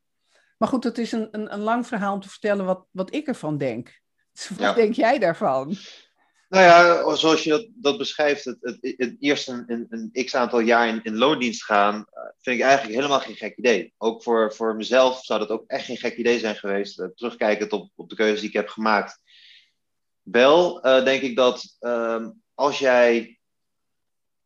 Maar 0.57 0.69
goed, 0.69 0.83
het 0.83 0.97
is 0.97 1.11
een, 1.11 1.27
een, 1.31 1.53
een 1.53 1.59
lang 1.59 1.87
verhaal 1.87 2.13
om 2.13 2.21
te 2.21 2.29
vertellen 2.29 2.65
wat, 2.65 2.85
wat 2.91 3.13
ik 3.13 3.27
ervan 3.27 3.57
denk. 3.57 4.01
Dus 4.31 4.49
wat 4.49 4.75
denk 4.75 4.93
jij 4.93 5.19
daarvan? 5.19 5.75
Nou 6.49 6.63
ja, 6.63 7.15
zoals 7.15 7.43
je 7.43 7.71
dat, 7.75 7.97
beschrijft, 7.97 8.45
het, 8.45 8.57
het, 8.61 8.77
het 8.81 9.15
eerst 9.19 9.47
een, 9.47 9.87
een, 9.89 10.25
x 10.25 10.35
aantal 10.35 10.59
jaar 10.59 10.87
in, 10.87 11.03
in 11.03 11.17
loondienst 11.17 11.63
gaan, 11.63 11.95
eh, 11.95 12.23
vind 12.39 12.57
ik 12.57 12.63
eigenlijk 12.63 12.95
helemaal 12.95 13.19
geen 13.19 13.35
gek 13.35 13.57
idee. 13.57 13.93
Ook 13.97 14.23
voor, 14.23 14.53
voor 14.53 14.75
mezelf 14.75 15.23
zou 15.23 15.39
dat 15.39 15.49
ook 15.49 15.63
echt 15.67 15.85
geen 15.85 15.97
gek 15.97 16.17
idee 16.17 16.39
zijn 16.39 16.55
geweest, 16.55 16.99
uh, 16.99 17.07
terugkijkend 17.15 17.71
op, 17.71 17.91
op 17.95 18.09
de 18.09 18.15
keuze 18.15 18.39
die 18.39 18.49
ik 18.49 18.55
heb 18.55 18.69
gemaakt. 18.69 19.19
Wel 20.21 20.85
uh, 20.85 21.03
denk 21.03 21.21
ik 21.21 21.35
dat 21.35 21.77
uh, 21.79 22.27
als 22.53 22.79
jij 22.79 23.39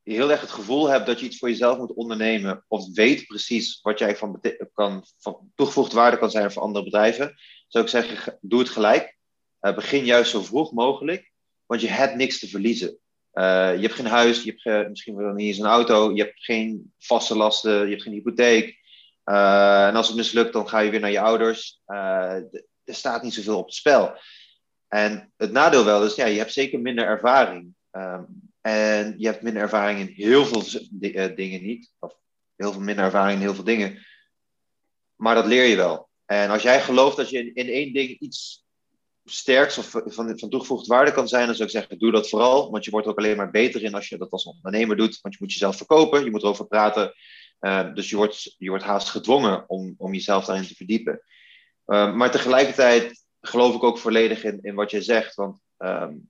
heel 0.04 0.32
erg 0.32 0.42
het 0.42 0.52
gevoel 0.52 0.88
hebt 0.88 1.06
dat 1.06 1.20
je 1.20 1.26
iets 1.26 1.38
voor 1.38 1.50
jezelf 1.50 1.78
moet 1.78 1.94
ondernemen, 1.94 2.66
of 2.68 2.94
weet 2.94 3.28
precies 3.28 3.80
wat 3.82 4.00
jij 4.00 4.16
van, 4.16 4.42
kan, 4.74 5.06
van 5.18 5.52
toegevoegde 5.56 5.96
waarde 5.96 6.18
kan 6.18 6.32
zijn 6.32 6.52
voor 6.52 6.62
andere 6.62 6.84
bedrijven, 6.84 7.36
zou 7.68 7.84
ik 7.84 7.90
zeggen, 7.90 8.38
doe 8.42 8.60
het 8.60 8.70
gelijk. 8.70 9.18
Begin 9.60 10.06
juist 10.06 10.32
zo 10.32 10.42
vroeg 10.42 10.72
mogelijk, 10.72 11.32
want 11.70 11.82
je 11.82 11.88
hebt 11.88 12.16
niks 12.16 12.40
te 12.40 12.48
verliezen. 12.48 12.98
Uh, 13.34 13.76
je 13.76 13.82
hebt 13.82 13.94
geen 13.94 14.06
huis, 14.06 14.44
je 14.44 14.60
hebt 14.64 14.90
misschien 14.90 15.16
wel 15.16 15.34
niet 15.34 15.48
eens 15.48 15.58
een 15.58 15.66
auto, 15.66 16.12
je 16.14 16.22
hebt 16.22 16.44
geen 16.44 16.94
vaste 16.98 17.36
lasten, 17.36 17.84
je 17.84 17.90
hebt 17.90 18.02
geen 18.02 18.14
hypotheek. 18.14 18.78
Uh, 19.26 19.88
en 19.88 19.96
als 19.96 20.08
het 20.08 20.18
mislukt, 20.18 20.54
dan 20.54 20.70
ga 20.70 20.80
je 20.80 20.90
weer 20.90 21.00
naar 21.00 21.12
je 21.12 21.20
ouders. 21.20 21.82
er 21.86 22.96
staat 22.96 23.24
niet 23.24 23.34
zoveel 23.34 23.58
op 23.58 23.66
het 23.66 23.76
spel. 23.76 24.18
En 24.88 25.34
het 25.38 25.52
nadeel 25.52 25.86
wel 25.86 26.06
is, 26.06 26.16
ja, 26.16 26.26
je 26.26 26.38
hebt 26.38 26.54
zeker 26.54 26.80
minder 26.80 27.06
ervaring. 27.06 27.74
Um, 27.92 28.52
en 28.62 29.16
je 29.18 29.26
hebt 29.26 29.42
minder 29.42 29.62
ervaring 29.62 30.00
in 30.00 30.14
heel 30.16 30.46
veel 30.46 30.64
dingen 31.36 31.64
niet. 31.64 31.92
Of 32.00 32.14
heel 32.56 32.72
veel 32.72 32.82
minder 32.82 33.06
ervaring 33.06 33.36
in 33.36 33.46
heel 33.46 33.56
veel 33.56 33.64
dingen. 33.64 34.06
Maar 35.16 35.36
dat 35.36 35.46
leer 35.46 35.66
je 35.66 35.76
wel. 35.76 36.10
En 36.26 36.50
als 36.50 36.62
jij 36.62 36.82
gelooft 36.82 37.18
dat 37.18 37.30
je 37.30 37.54
in 37.54 37.68
één 37.68 37.94
ding 37.94 38.20
iets 38.20 38.66
sterks 39.32 39.78
of 39.78 39.90
van, 40.06 40.40
van 40.40 40.50
toegevoegde 40.50 40.94
waarde 40.94 41.12
kan 41.12 41.28
zijn, 41.28 41.46
dan 41.46 41.56
zou 41.56 41.68
ik 41.68 41.76
zeggen, 41.76 42.00
doe 42.00 42.12
dat 42.12 42.30
vooral. 42.30 42.72
Want 42.72 42.86
je 42.86 42.92
wordt 42.92 43.08
ook 43.08 43.18
alleen 43.18 43.38
maar 43.38 43.52
beter 43.52 43.84
in 43.84 43.94
als 43.94 44.10
je 44.10 44.18
dat 44.18 44.32
als 44.32 44.44
ondernemer 44.44 44.96
doet. 44.96 45.20
Want 45.22 45.34
je 45.34 45.40
moet 45.44 45.54
jezelf 45.54 45.78
verkopen, 45.78 46.24
je 46.24 46.32
moet 46.32 46.44
erover 46.44 46.68
praten. 46.68 47.14
Uh, 47.62 47.94
dus 47.94 48.10
je 48.10 48.16
wordt, 48.16 48.56
je 48.58 48.70
wordt 48.70 48.84
haast 48.84 49.10
gedwongen 49.10 49.70
om, 49.70 49.96
om 49.98 50.14
jezelf 50.14 50.46
daarin 50.46 50.68
te 50.68 50.76
verdiepen. 50.76 51.22
Uh, 51.86 52.16
maar 52.16 52.32
tegelijkertijd 52.32 53.26
geloof 53.42 53.76
ik 53.76 53.84
ook 53.84 53.98
volledig 53.98 54.44
in, 54.44 54.60
in 54.62 54.76
wat 54.76 54.92
je 54.92 55.02
zegt. 55.02 55.36
Want 55.36 55.60
um, 55.78 56.30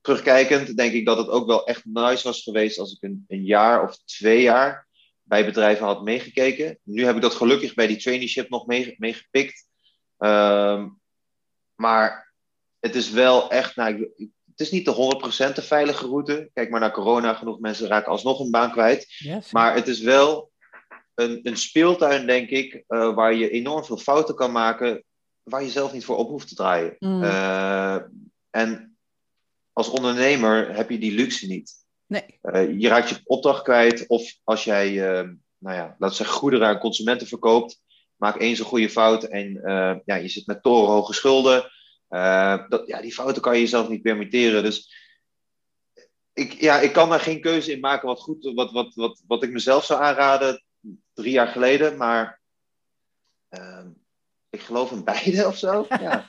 terugkijkend 0.00 0.76
denk 0.76 0.92
ik 0.92 1.04
dat 1.06 1.18
het 1.18 1.28
ook 1.28 1.46
wel 1.46 1.66
echt 1.66 1.84
nice 1.84 2.24
was 2.24 2.42
geweest 2.42 2.78
als 2.78 2.92
ik 2.92 3.02
een, 3.02 3.24
een 3.28 3.44
jaar 3.44 3.82
of 3.82 3.96
twee 4.04 4.42
jaar 4.42 4.88
bij 5.22 5.44
bedrijven 5.44 5.86
had 5.86 6.02
meegekeken. 6.02 6.78
Nu 6.82 7.04
heb 7.04 7.16
ik 7.16 7.22
dat 7.22 7.34
gelukkig 7.34 7.74
bij 7.74 7.86
die 7.86 7.96
traineeship 7.96 8.48
nog 8.48 8.66
meegepikt. 8.66 9.68
Ehm, 10.18 10.88
maar 11.80 12.32
het 12.78 12.94
is 12.94 13.10
wel 13.10 13.50
echt, 13.50 13.76
nou, 13.76 14.10
het 14.46 14.60
is 14.60 14.70
niet 14.70 14.84
de 14.84 15.20
100% 15.50 15.54
de 15.54 15.62
veilige 15.62 16.06
route. 16.06 16.50
Kijk 16.52 16.70
maar 16.70 16.80
naar 16.80 16.92
corona, 16.92 17.34
genoeg 17.34 17.60
mensen 17.60 17.88
raken 17.88 18.12
alsnog 18.12 18.40
een 18.40 18.50
baan 18.50 18.70
kwijt. 18.70 19.06
maar 19.50 19.74
het 19.74 19.88
is 19.88 20.00
wel 20.00 20.50
een, 21.14 21.40
een 21.42 21.56
speeltuin, 21.56 22.26
denk 22.26 22.48
ik, 22.48 22.84
uh, 22.88 23.14
waar 23.14 23.34
je 23.34 23.50
enorm 23.50 23.84
veel 23.84 23.96
fouten 23.96 24.34
kan 24.34 24.52
maken, 24.52 25.04
waar 25.42 25.62
je 25.62 25.70
zelf 25.70 25.92
niet 25.92 26.04
voor 26.04 26.16
op 26.16 26.28
hoeft 26.28 26.48
te 26.48 26.54
draaien. 26.54 26.96
Mm. 26.98 27.22
Uh, 27.22 27.98
en 28.50 28.96
als 29.72 29.88
ondernemer 29.88 30.74
heb 30.74 30.90
je 30.90 30.98
die 30.98 31.12
luxe 31.12 31.46
niet. 31.46 31.72
Nee. 32.06 32.38
Uh, 32.42 32.80
je 32.80 32.88
raakt 32.88 33.08
je 33.08 33.20
opdracht 33.24 33.62
kwijt, 33.62 34.06
of 34.06 34.34
als 34.44 34.64
jij, 34.64 34.94
nou 35.58 35.76
ja, 35.76 35.84
laten 35.98 36.08
we 36.08 36.14
zeggen, 36.14 36.36
goederen 36.36 36.66
aan 36.66 36.78
consumenten 36.78 37.26
verkoopt, 37.26 37.80
maak 38.20 38.40
eens 38.40 38.58
een 38.58 38.64
goede 38.64 38.90
fout 38.90 39.24
en 39.24 39.60
ja, 40.04 40.14
je 40.14 40.28
zit 40.28 40.46
met 40.46 40.62
torenhoge 40.62 41.12
schulden. 41.12 41.70
dat, 42.68 42.82
ja, 42.86 43.00
die 43.00 43.12
fouten 43.12 43.42
kan 43.42 43.54
je 43.54 43.60
jezelf 43.60 43.88
niet 43.88 44.02
permitteren. 44.02 44.62
Dus 44.62 44.94
ik, 46.32 46.52
ja, 46.52 46.80
ik 46.80 46.92
kan 46.92 47.08
daar 47.08 47.20
geen 47.20 47.40
keuze 47.40 47.72
in 47.72 47.80
maken 47.80 48.08
wat, 48.08 48.20
goed, 48.20 48.52
wat, 48.54 48.72
wat, 48.72 48.94
wat, 48.94 49.22
wat 49.26 49.42
ik 49.42 49.50
mezelf 49.50 49.84
zou 49.84 50.02
aanraden 50.02 50.64
drie 51.12 51.32
jaar 51.32 51.48
geleden, 51.48 51.96
maar 51.96 52.40
uh, 53.50 53.86
ik 54.50 54.60
geloof 54.60 54.90
in 54.90 55.04
beide 55.04 55.46
of 55.46 55.56
zo. 55.56 55.86
Ja, 56.00 56.26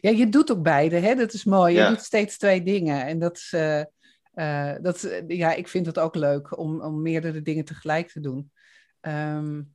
ja 0.00 0.10
je 0.10 0.28
doet 0.28 0.52
ook 0.52 0.62
beide, 0.62 0.96
hè? 0.96 1.14
dat 1.14 1.32
is 1.32 1.44
mooi. 1.44 1.74
Je 1.74 1.88
doet 1.88 2.02
steeds 2.02 2.38
twee 2.38 2.62
dingen. 2.62 3.06
En 3.06 3.18
dat 3.18 3.36
is, 3.36 3.54
uh, 4.34 4.74
dat, 4.80 5.22
ja, 5.26 5.52
ik 5.52 5.68
vind 5.68 5.86
het 5.86 5.98
ook 5.98 6.14
leuk 6.14 6.58
om, 6.58 6.80
om 6.80 7.02
meerdere 7.02 7.42
dingen 7.42 7.64
tegelijk 7.64 8.08
te 8.08 8.20
doen. 8.20 8.52
Um, 9.00 9.74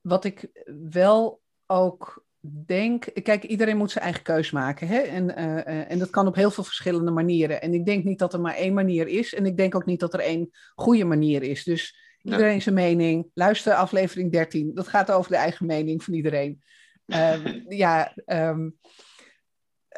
wat 0.00 0.24
ik 0.24 0.64
wel 0.90 1.40
ook 1.66 2.24
denk, 2.66 3.04
kijk, 3.22 3.44
iedereen 3.44 3.76
moet 3.76 3.90
zijn 3.90 4.04
eigen 4.04 4.22
keus 4.22 4.50
maken. 4.50 4.86
Hè? 4.86 4.98
En, 4.98 5.28
uh, 5.28 5.90
en 5.90 5.98
dat 5.98 6.10
kan 6.10 6.26
op 6.26 6.34
heel 6.34 6.50
veel 6.50 6.64
verschillende 6.64 7.10
manieren. 7.10 7.62
En 7.62 7.74
ik 7.74 7.86
denk 7.86 8.04
niet 8.04 8.18
dat 8.18 8.32
er 8.32 8.40
maar 8.40 8.54
één 8.54 8.74
manier 8.74 9.06
is. 9.06 9.34
En 9.34 9.46
ik 9.46 9.56
denk 9.56 9.74
ook 9.74 9.86
niet 9.86 10.00
dat 10.00 10.14
er 10.14 10.20
één 10.20 10.50
goede 10.74 11.04
manier 11.04 11.42
is. 11.42 11.64
Dus 11.64 12.08
Iedereen 12.22 12.62
zijn 12.62 12.74
mening. 12.74 13.26
Luister 13.34 13.74
aflevering 13.74 14.32
13. 14.32 14.74
Dat 14.74 14.88
gaat 14.88 15.10
over 15.10 15.30
de 15.30 15.36
eigen 15.36 15.66
mening 15.66 16.04
van 16.04 16.14
iedereen. 16.14 16.62
Um, 17.06 17.64
ja, 17.84 18.14
um, 18.26 18.76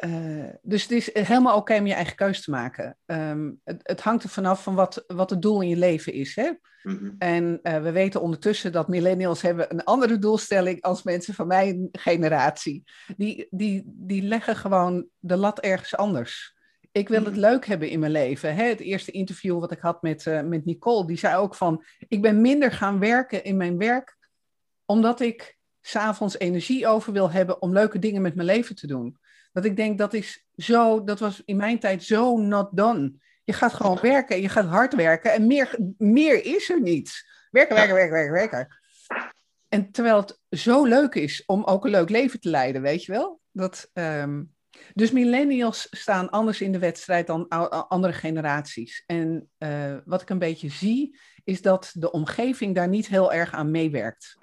uh, 0.05 0.45
dus 0.61 0.81
het 0.81 0.91
is 0.91 1.13
helemaal 1.13 1.57
oké 1.57 1.77
om 1.77 1.87
je 1.87 1.93
eigen 1.93 2.15
keuze 2.15 2.41
te 2.41 2.51
maken. 2.51 2.97
Um, 3.05 3.59
het, 3.63 3.79
het, 3.83 4.01
hangt 4.01 4.23
er 4.23 4.29
vanaf 4.29 4.63
van 4.63 4.75
wat, 4.75 5.03
wat 5.07 5.29
het 5.29 5.41
doel 5.41 5.61
in 5.61 5.69
je 5.69 5.77
leven 5.77 6.13
is. 6.13 6.35
Hè? 6.35 6.51
Mm 6.83 6.97
-hmm. 6.97 7.15
En 7.17 7.59
uh, 7.63 7.81
we 7.81 7.91
weten 7.91 8.21
ondertussen 8.21 8.71
dat 8.71 8.87
millennials 8.87 9.41
hebben 9.41 9.71
een 9.71 9.83
andere 9.83 10.19
doelstelling 10.19 10.81
als 10.81 11.03
mensen 11.03 11.33
van 11.33 11.47
mijn 11.47 11.89
generatie. 11.91 12.83
Die, 13.17 13.47
die, 13.49 13.83
die 13.85 14.21
leggen 14.21 14.55
gewoon 14.55 15.07
de 15.19 15.35
lat 15.35 15.59
ergens 15.59 15.95
anders 15.95 16.53
ik 16.93 17.09
wil 17.09 17.23
het 17.23 17.35
leuk 17.35 17.65
hebben 17.65 17.89
in 17.89 17.99
mijn 17.99 18.11
leven. 18.11 18.55
Hè? 18.55 18.63
Het 18.63 18.79
eerste 18.79 19.11
interview 19.11 19.59
wat 19.59 19.71
ik 19.71 19.79
had 19.79 20.01
met, 20.01 20.25
uh, 20.25 20.41
met 20.41 20.65
Nicole, 20.65 21.07
die 21.07 21.17
zei 21.17 21.35
ook 21.35 21.55
van, 21.55 21.83
ik 22.07 22.21
ben 22.21 22.41
minder 22.41 22.71
gaan 22.71 22.99
werken 22.99 23.43
in 23.43 23.57
mijn 23.57 23.77
werk, 23.77 24.17
omdat 24.85 25.19
ik 25.19 25.57
s'avonds 25.81 26.37
energie 26.37 26.87
over 26.87 27.13
wil 27.13 27.31
hebben 27.31 27.61
om 27.61 27.73
leuke 27.73 27.99
dingen 27.99 28.21
met 28.21 28.35
mijn 28.35 28.47
leven 28.47 28.75
te 28.75 28.87
doen. 28.87 29.17
Dat 29.53 29.65
ik 29.65 29.75
denk, 29.75 29.97
dat 29.97 30.13
is 30.13 30.45
zo, 30.55 31.03
dat 31.03 31.19
was 31.19 31.41
in 31.45 31.55
mijn 31.55 31.79
tijd 31.79 32.03
zo 32.03 32.37
not 32.37 32.69
done. 32.71 33.13
Je 33.43 33.53
gaat 33.53 33.73
gewoon 33.73 33.99
werken, 34.01 34.41
je 34.41 34.49
gaat 34.49 34.65
hard 34.65 34.95
werken 34.95 35.31
en 35.31 35.47
meer, 35.47 35.77
meer 35.97 36.45
is 36.45 36.69
er 36.69 36.81
niet. 36.81 37.23
Werken, 37.51 37.75
werken, 37.75 37.95
werken, 37.95 38.13
werken, 38.13 38.33
werken. 38.33 38.77
En 39.69 39.91
terwijl 39.91 40.17
het 40.17 40.39
zo 40.49 40.85
leuk 40.85 41.15
is 41.15 41.43
om 41.45 41.63
ook 41.63 41.85
een 41.85 41.91
leuk 41.91 42.09
leven 42.09 42.39
te 42.39 42.49
leiden, 42.49 42.81
weet 42.81 43.03
je 43.03 43.11
wel? 43.11 43.39
Dat, 43.51 43.89
um, 43.93 44.53
dus 44.93 45.11
millennials 45.11 45.87
staan 45.89 46.29
anders 46.29 46.61
in 46.61 46.71
de 46.71 46.79
wedstrijd 46.79 47.27
dan 47.27 47.47
andere 47.87 48.13
generaties. 48.13 49.03
En 49.05 49.49
uh, 49.59 49.97
wat 50.05 50.21
ik 50.21 50.29
een 50.29 50.39
beetje 50.39 50.69
zie, 50.69 51.17
is 51.43 51.61
dat 51.61 51.91
de 51.93 52.11
omgeving 52.11 52.75
daar 52.75 52.87
niet 52.87 53.07
heel 53.07 53.33
erg 53.33 53.53
aan 53.53 53.71
meewerkt. 53.71 54.37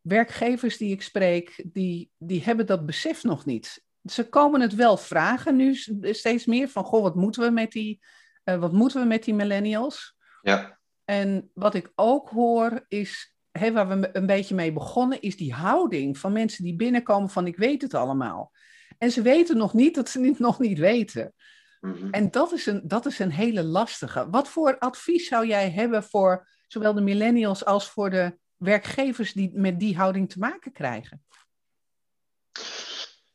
Werkgevers 0.00 0.76
die 0.76 0.92
ik 0.92 1.02
spreek, 1.02 1.64
die, 1.72 2.10
die 2.18 2.42
hebben 2.42 2.66
dat 2.66 2.86
besef 2.86 3.22
nog 3.22 3.44
niet. 3.44 3.81
Ze 4.04 4.28
komen 4.28 4.60
het 4.60 4.74
wel 4.74 4.96
vragen 4.96 5.56
nu 5.56 5.74
steeds 6.00 6.46
meer 6.46 6.68
van, 6.68 6.84
goh, 6.84 7.02
wat 7.02 7.14
moeten 7.14 7.42
we 7.42 7.50
met 7.50 7.70
die, 7.70 8.00
uh, 8.44 8.56
wat 8.56 8.72
moeten 8.72 9.00
we 9.00 9.06
met 9.06 9.24
die 9.24 9.34
millennials? 9.34 10.16
Ja. 10.42 10.78
En 11.04 11.50
wat 11.54 11.74
ik 11.74 11.92
ook 11.94 12.28
hoor 12.28 12.84
is, 12.88 13.34
waar 13.72 13.88
we 13.88 14.10
een 14.12 14.26
beetje 14.26 14.54
mee 14.54 14.72
begonnen, 14.72 15.20
is 15.20 15.36
die 15.36 15.52
houding 15.52 16.18
van 16.18 16.32
mensen 16.32 16.64
die 16.64 16.76
binnenkomen 16.76 17.30
van, 17.30 17.46
ik 17.46 17.56
weet 17.56 17.82
het 17.82 17.94
allemaal. 17.94 18.52
En 18.98 19.10
ze 19.10 19.22
weten 19.22 19.56
nog 19.56 19.74
niet 19.74 19.94
dat 19.94 20.08
ze 20.08 20.20
het 20.20 20.38
nog 20.38 20.58
niet 20.58 20.78
weten. 20.78 21.34
Mhm. 21.80 22.10
En 22.10 22.30
dat 22.30 22.52
is, 22.52 22.66
een, 22.66 22.82
dat 22.84 23.06
is 23.06 23.18
een 23.18 23.30
hele 23.30 23.64
lastige. 23.64 24.30
Wat 24.30 24.48
voor 24.48 24.78
advies 24.78 25.28
zou 25.28 25.46
jij 25.46 25.70
hebben 25.70 26.02
voor 26.02 26.48
zowel 26.66 26.94
de 26.94 27.00
millennials 27.00 27.64
als 27.64 27.90
voor 27.90 28.10
de 28.10 28.38
werkgevers 28.56 29.32
die 29.32 29.50
met 29.54 29.80
die 29.80 29.96
houding 29.96 30.30
te 30.30 30.38
maken 30.38 30.72
krijgen? 30.72 31.24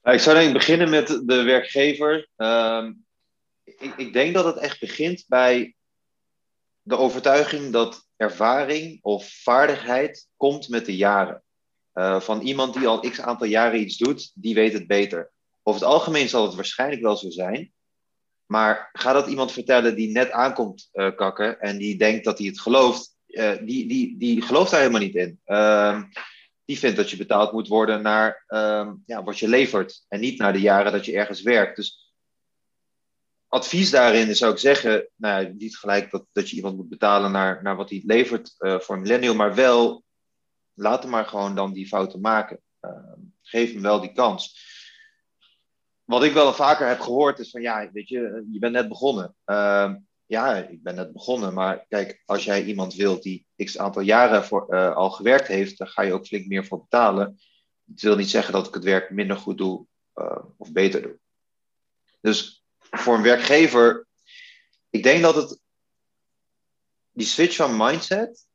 Nou, 0.07 0.19
ik 0.19 0.25
zou 0.25 0.37
denk 0.37 0.53
beginnen 0.53 0.89
met 0.89 1.07
de 1.07 1.43
werkgever. 1.43 2.27
Ehm, 2.35 2.93
ik, 3.63 3.93
ik 3.97 4.13
denk 4.13 4.33
dat 4.33 4.45
het 4.45 4.57
echt 4.57 4.79
begint 4.79 5.25
bij 5.27 5.75
de 6.81 6.97
overtuiging 6.97 7.71
dat 7.71 8.07
ervaring 8.15 8.99
of 9.01 9.29
vaardigheid 9.43 10.27
komt 10.37 10.69
met 10.69 10.85
de 10.85 10.95
jaren. 10.95 11.43
Uh, 11.93 12.19
van 12.19 12.41
iemand 12.41 12.73
die 12.73 12.87
al 12.87 12.99
x 12.99 13.21
aantal 13.21 13.47
jaren 13.47 13.79
iets 13.79 13.97
doet, 13.97 14.31
die 14.33 14.55
weet 14.55 14.73
het 14.73 14.87
beter. 14.87 15.31
Over 15.63 15.81
het 15.81 15.89
algemeen 15.89 16.29
zal 16.29 16.45
het 16.45 16.55
waarschijnlijk 16.55 17.01
wel 17.01 17.15
zo 17.17 17.29
zijn. 17.29 17.73
Maar 18.45 18.89
ga 18.93 19.13
dat 19.13 19.27
iemand 19.27 19.51
vertellen 19.51 19.95
die 19.95 20.11
net 20.11 20.31
aankomt 20.31 20.89
uh, 20.93 21.15
kakken 21.15 21.59
en 21.59 21.77
die 21.77 21.97
denkt 21.97 22.25
dat 22.25 22.37
hij 22.37 22.47
het 22.47 22.59
gelooft, 22.59 23.15
uh, 23.27 23.51
die, 23.61 23.87
die, 23.87 24.17
die 24.17 24.41
gelooft 24.41 24.71
daar 24.71 24.79
helemaal 24.79 25.01
niet 25.01 25.15
in. 25.15 25.39
Die 26.67 26.79
vindt 26.79 26.97
dat 26.97 27.09
je 27.09 27.17
betaald 27.17 27.51
moet 27.51 27.67
worden 27.67 28.01
naar 28.01 28.43
ehm, 28.47 28.93
ja, 29.05 29.23
wat 29.23 29.39
je 29.39 29.47
levert 29.47 30.05
en 30.07 30.19
niet 30.19 30.39
naar 30.39 30.53
de 30.53 30.61
jaren 30.61 30.91
dat 30.91 31.05
je 31.05 31.13
ergens 31.17 31.41
werkt. 31.41 31.75
Dus 31.75 32.13
advies 33.47 33.89
daarin 33.89 34.35
zou 34.35 34.51
ik 34.51 34.59
zeggen, 34.59 35.09
nou, 35.15 35.53
niet 35.53 35.77
gelijk 35.77 36.11
dat, 36.11 36.25
dat 36.31 36.49
je 36.49 36.55
iemand 36.55 36.75
moet 36.75 36.89
betalen 36.89 37.31
naar, 37.31 37.63
naar 37.63 37.75
wat 37.75 37.89
hij 37.89 38.03
levert 38.05 38.55
uh, 38.59 38.79
voor 38.79 38.95
een 38.95 39.01
millennial, 39.01 39.35
maar 39.35 39.55
wel 39.55 40.03
laat 40.73 41.01
hem 41.01 41.11
maar 41.11 41.25
gewoon 41.25 41.55
dan 41.55 41.73
die 41.73 41.87
fouten 41.87 42.21
maken. 42.21 42.61
Ehm, 42.79 43.19
geef 43.41 43.73
hem 43.73 43.81
wel 43.81 44.01
die 44.01 44.13
kans 44.13 44.75
wat 46.07 46.23
ik 46.23 46.33
wel 46.33 46.53
vaker 46.53 46.87
heb 46.87 46.99
gehoord 46.99 47.39
is 47.39 47.49
van 47.49 47.61
ja, 47.61 47.89
weet 47.91 48.09
je, 48.09 48.45
je 48.51 48.59
bent 48.59 48.73
net 48.73 48.87
begonnen. 48.87 49.35
Uh, 49.45 49.93
ja, 50.27 50.55
ik 50.55 50.83
ben 50.83 50.95
net 50.95 51.13
begonnen, 51.13 51.53
maar 51.53 51.85
kijk, 51.87 52.21
als 52.25 52.43
jij 52.43 52.63
iemand 52.63 52.93
wilt 52.93 53.23
die 53.23 53.45
x 53.55 53.77
aantal 53.77 54.01
jaren 54.01 54.45
voor, 54.45 54.65
uh, 54.69 54.95
al 54.95 55.09
gewerkt 55.09 55.47
heeft, 55.47 55.77
dan 55.77 55.87
ga 55.87 56.01
je 56.01 56.13
ook 56.13 56.27
flink 56.27 56.47
meer 56.47 56.65
voor 56.65 56.79
betalen. 56.79 57.39
Het 57.89 58.01
wil 58.01 58.15
niet 58.15 58.29
zeggen 58.29 58.53
dat 58.53 58.67
ik 58.67 58.73
het 58.73 58.83
werk 58.83 59.09
minder 59.09 59.37
goed 59.37 59.57
doe 59.57 59.85
uh, 60.15 60.43
of 60.57 60.71
beter 60.71 61.01
doe. 61.01 61.19
Dus 62.21 62.63
voor 62.77 63.15
een 63.15 63.21
werkgever, 63.21 64.07
ik 64.89 65.03
denk 65.03 65.21
dat 65.21 65.35
het 65.35 65.59
die 67.11 67.27
switch 67.27 67.55
van 67.55 67.77
mindset, 67.77 68.47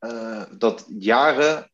uh, 0.00 0.44
dat 0.58 0.86
jaren 0.98 1.72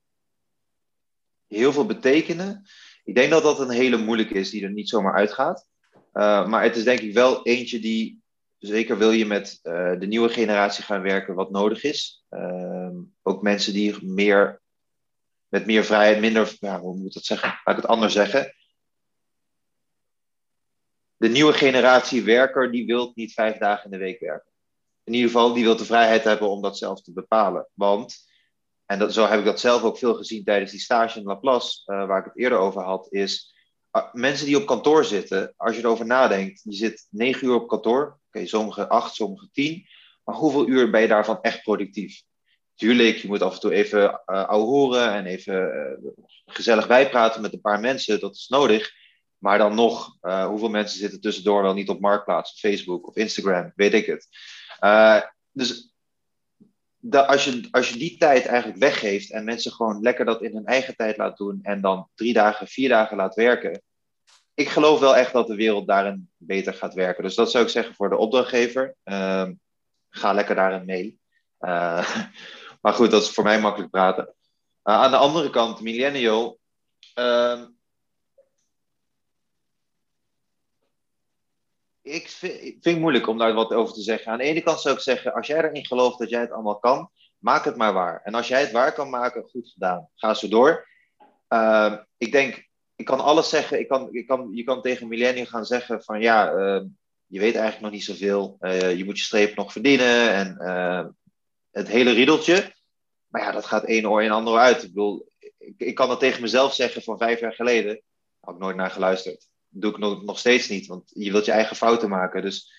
heel 1.46 1.72
veel 1.72 1.86
betekenen. 1.86 2.66
Ik 3.04 3.14
denk 3.14 3.30
dat 3.30 3.42
dat 3.42 3.60
een 3.60 3.70
hele 3.70 3.96
moeilijke 3.96 4.34
is 4.34 4.50
die 4.50 4.64
er 4.64 4.72
niet 4.72 4.88
zomaar 4.88 5.14
uitgaat. 5.14 5.66
Maar 6.12 6.62
het 6.62 6.76
is 6.76 6.84
denk 6.84 7.00
ik 7.00 7.12
wel 7.14 7.46
eentje 7.46 7.80
die, 7.80 8.23
zeker 8.66 8.98
wil 8.98 9.10
je 9.10 9.26
met 9.26 9.60
uh, 9.62 9.98
de 9.98 10.06
nieuwe 10.06 10.28
generatie 10.28 10.84
gaan 10.84 11.02
werken, 11.02 11.34
wat 11.34 11.50
nodig 11.50 11.82
is. 11.82 12.24
Uh, 12.30 12.90
ook 13.22 13.42
mensen 13.42 13.72
die 13.72 14.04
meer, 14.04 14.62
met 15.48 15.66
meer 15.66 15.84
vrijheid, 15.84 16.20
minder, 16.20 16.56
hoe 16.60 16.96
moet 16.96 17.06
ik 17.06 17.12
dat 17.12 17.24
zeggen? 17.24 17.48
Laat 17.48 17.76
ik 17.76 17.82
het 17.82 17.90
anders 17.90 18.12
zeggen. 18.12 18.54
De 21.16 21.28
nieuwe 21.28 21.52
generatie 21.52 22.22
werker, 22.22 22.72
die 22.72 22.86
wil 22.86 23.12
niet 23.14 23.32
vijf 23.32 23.58
dagen 23.58 23.84
in 23.84 23.90
de 23.90 24.04
week 24.04 24.20
werken. 24.20 24.52
In 25.04 25.12
ieder 25.12 25.30
geval, 25.30 25.52
die 25.52 25.64
wil 25.64 25.76
de 25.76 25.84
vrijheid 25.84 26.24
hebben 26.24 26.48
om 26.48 26.62
dat 26.62 26.78
zelf 26.78 27.02
te 27.02 27.12
bepalen. 27.12 27.68
Want 27.74 28.32
en 28.86 28.98
dat, 28.98 29.12
zo 29.12 29.26
heb 29.26 29.38
ik 29.38 29.44
dat 29.44 29.60
zelf 29.60 29.82
ook 29.82 29.98
veel 29.98 30.14
gezien 30.14 30.44
tijdens 30.44 30.70
die 30.70 30.80
stage 30.80 31.18
in 31.18 31.24
Laplace, 31.24 31.82
uh, 31.86 32.06
waar 32.06 32.18
ik 32.18 32.24
het 32.24 32.38
eerder 32.38 32.58
over 32.58 32.82
had, 32.82 33.12
is 33.12 33.54
uh, 33.92 34.12
mensen 34.12 34.46
die 34.46 34.56
op 34.56 34.66
kantoor 34.66 35.04
zitten, 35.04 35.54
als 35.56 35.76
je 35.76 35.82
erover 35.82 36.06
nadenkt, 36.06 36.60
je 36.64 36.72
zit 36.72 37.06
negen 37.10 37.46
uur 37.46 37.54
op 37.54 37.68
kantoor, 37.68 38.18
okay, 38.34 38.46
sommige 38.46 38.88
acht, 38.88 39.14
sommige 39.14 39.48
tien, 39.52 39.86
maar 40.24 40.34
hoeveel 40.34 40.68
uur 40.68 40.90
ben 40.90 41.00
je 41.00 41.08
daarvan 41.08 41.38
echt 41.42 41.62
productief? 41.62 42.22
Tuurlijk, 42.74 43.16
je 43.16 43.28
moet 43.28 43.42
af 43.42 43.54
en 43.54 43.60
toe 43.60 43.74
even 43.74 44.20
uh, 44.26 44.48
horen 44.48 45.12
en 45.12 45.26
even 45.26 45.54
uh, 46.04 46.12
gezellig 46.46 46.86
bijpraten 46.86 47.42
met 47.42 47.52
een 47.52 47.60
paar 47.60 47.80
mensen, 47.80 48.20
dat 48.20 48.34
is 48.34 48.48
nodig. 48.48 48.92
Maar 49.38 49.58
dan 49.58 49.74
nog, 49.74 50.16
uh, 50.22 50.46
hoeveel 50.46 50.68
mensen 50.68 50.98
zitten 50.98 51.20
tussendoor 51.20 51.62
wel 51.62 51.74
niet 51.74 51.88
op 51.88 52.00
Marktplaats, 52.00 52.58
Facebook 52.58 53.08
of 53.08 53.16
Instagram, 53.16 53.72
weet 53.74 53.94
ik 53.94 54.06
het. 54.06 54.28
Dus 55.52 55.94
als, 57.10 57.44
je, 57.44 57.68
als 57.70 57.90
je 57.90 57.98
die 57.98 58.16
tijd 58.16 58.46
eigenlijk 58.46 58.78
weggeeft 58.78 59.32
en 59.32 59.44
mensen 59.44 59.72
gewoon 59.72 60.02
lekker 60.02 60.24
dat 60.24 60.42
in 60.42 60.54
hun 60.54 60.66
eigen 60.66 60.96
tijd 60.96 61.16
laat 61.16 61.36
doen 61.36 61.58
en 61.62 61.80
dan 61.80 62.08
drie 62.14 62.32
dagen, 62.32 62.66
vier 62.66 62.88
dagen 62.88 63.16
laat 63.16 63.34
werken. 63.34 63.82
Ik 64.54 64.68
geloof 64.68 65.00
wel 65.00 65.16
echt 65.16 65.32
dat 65.32 65.46
de 65.46 65.54
wereld 65.54 65.86
daarin 65.86 66.30
beter 66.36 66.74
gaat 66.74 66.94
werken. 66.94 67.22
Dus 67.22 67.34
dat 67.34 67.50
zou 67.50 67.64
ik 67.64 67.70
zeggen 67.70 67.94
voor 67.94 68.08
de 68.08 68.16
opdrachtgever. 68.16 68.96
Uh, 69.04 69.48
ga 70.08 70.32
lekker 70.32 70.54
daarin 70.54 70.84
mee. 70.84 71.20
Uh, 71.60 72.24
maar 72.82 72.92
goed, 72.92 73.10
dat 73.10 73.22
is 73.22 73.30
voor 73.30 73.44
mij 73.44 73.60
makkelijk 73.60 73.90
praten. 73.90 74.34
Uh, 74.84 74.94
aan 74.94 75.10
de 75.10 75.16
andere 75.16 75.50
kant, 75.50 75.80
millennial. 75.80 76.58
Ehm, 77.14 77.66
ik 82.02 82.28
vind, 82.28 82.54
ik 82.54 82.60
vind, 82.60 82.84
het 82.84 82.98
moeilijk 82.98 83.26
om 83.26 83.38
daar 83.38 83.54
wat 83.54 83.72
over 83.72 83.94
te 83.94 84.02
zeggen. 84.02 84.32
Aan 84.32 84.38
de 84.38 84.44
ene 84.44 84.62
kant 84.62 84.80
zou 84.80 84.94
ik 84.94 85.00
zeggen, 85.00 85.34
als 85.34 85.46
jij 85.46 85.62
erin 85.62 85.86
gelooft 85.86 86.18
dat 86.18 86.30
jij 86.30 86.40
het 86.40 86.52
allemaal 86.52 86.78
kan, 86.78 87.10
maak 87.38 87.64
het 87.64 87.76
maar 87.76 87.92
waar. 87.92 88.20
En 88.22 88.34
als 88.34 88.48
jij 88.48 88.60
het 88.60 88.70
waar 88.70 88.92
kan 88.92 89.10
maken, 89.10 89.48
goed 89.48 89.70
gedaan. 89.70 90.08
Ga 90.14 90.34
zo 90.34 90.48
door. 90.48 90.88
Uh, 91.48 91.96
ik 92.16 92.32
denk, 92.32 92.68
ik 92.96 93.04
kan 93.04 93.20
alles 93.20 93.48
zeggen. 93.48 93.80
Ik 93.80 93.88
kan, 93.88 94.08
ik 94.12 94.26
kan, 94.26 94.48
je 94.52 94.64
kan 94.64 94.82
tegen 94.82 95.08
millennial 95.08 95.46
gaan 95.46 95.64
zeggen 95.64 96.02
van 96.02 96.20
ja, 96.20 96.52
uh, 96.52 96.82
je 97.26 97.40
weet 97.40 97.54
eigenlijk 97.54 97.80
nog 97.80 97.90
niet 97.90 98.04
zoveel. 98.04 98.56
Uh, 98.60 98.96
je 98.96 99.04
moet 99.04 99.18
je 99.18 99.24
streep 99.24 99.56
nog 99.56 99.72
verdienen 99.72 100.32
en 100.32 100.58
eh, 100.58 101.06
het 101.70 101.88
hele 101.88 102.12
riedeltje. 102.12 102.72
Maar 103.28 103.42
ja, 103.42 103.52
dat 103.52 103.66
gaat 103.66 103.84
één 103.84 104.10
oor 104.10 104.22
en 104.22 104.30
ander 104.30 104.58
uit. 104.58 104.82
Ik 104.82 104.88
bedoel, 104.88 105.28
ik, 105.58 105.74
ik 105.76 105.94
kan 105.94 106.08
dat 106.08 106.20
tegen 106.20 106.42
mezelf 106.42 106.74
zeggen 106.74 107.02
van 107.02 107.18
vijf 107.18 107.40
jaar 107.40 107.54
geleden. 107.54 108.02
Had 108.40 108.54
ik 108.54 108.60
nooit 108.60 108.76
naar 108.76 108.90
geluisterd 108.90 109.48
doe 109.76 109.90
ik 109.90 109.98
nog, 109.98 110.24
nog 110.24 110.38
steeds 110.38 110.68
niet, 110.68 110.86
want 110.86 111.10
je 111.14 111.32
wilt 111.32 111.44
je 111.44 111.52
eigen 111.52 111.76
fouten 111.76 112.08
maken. 112.08 112.42
Dus 112.42 112.72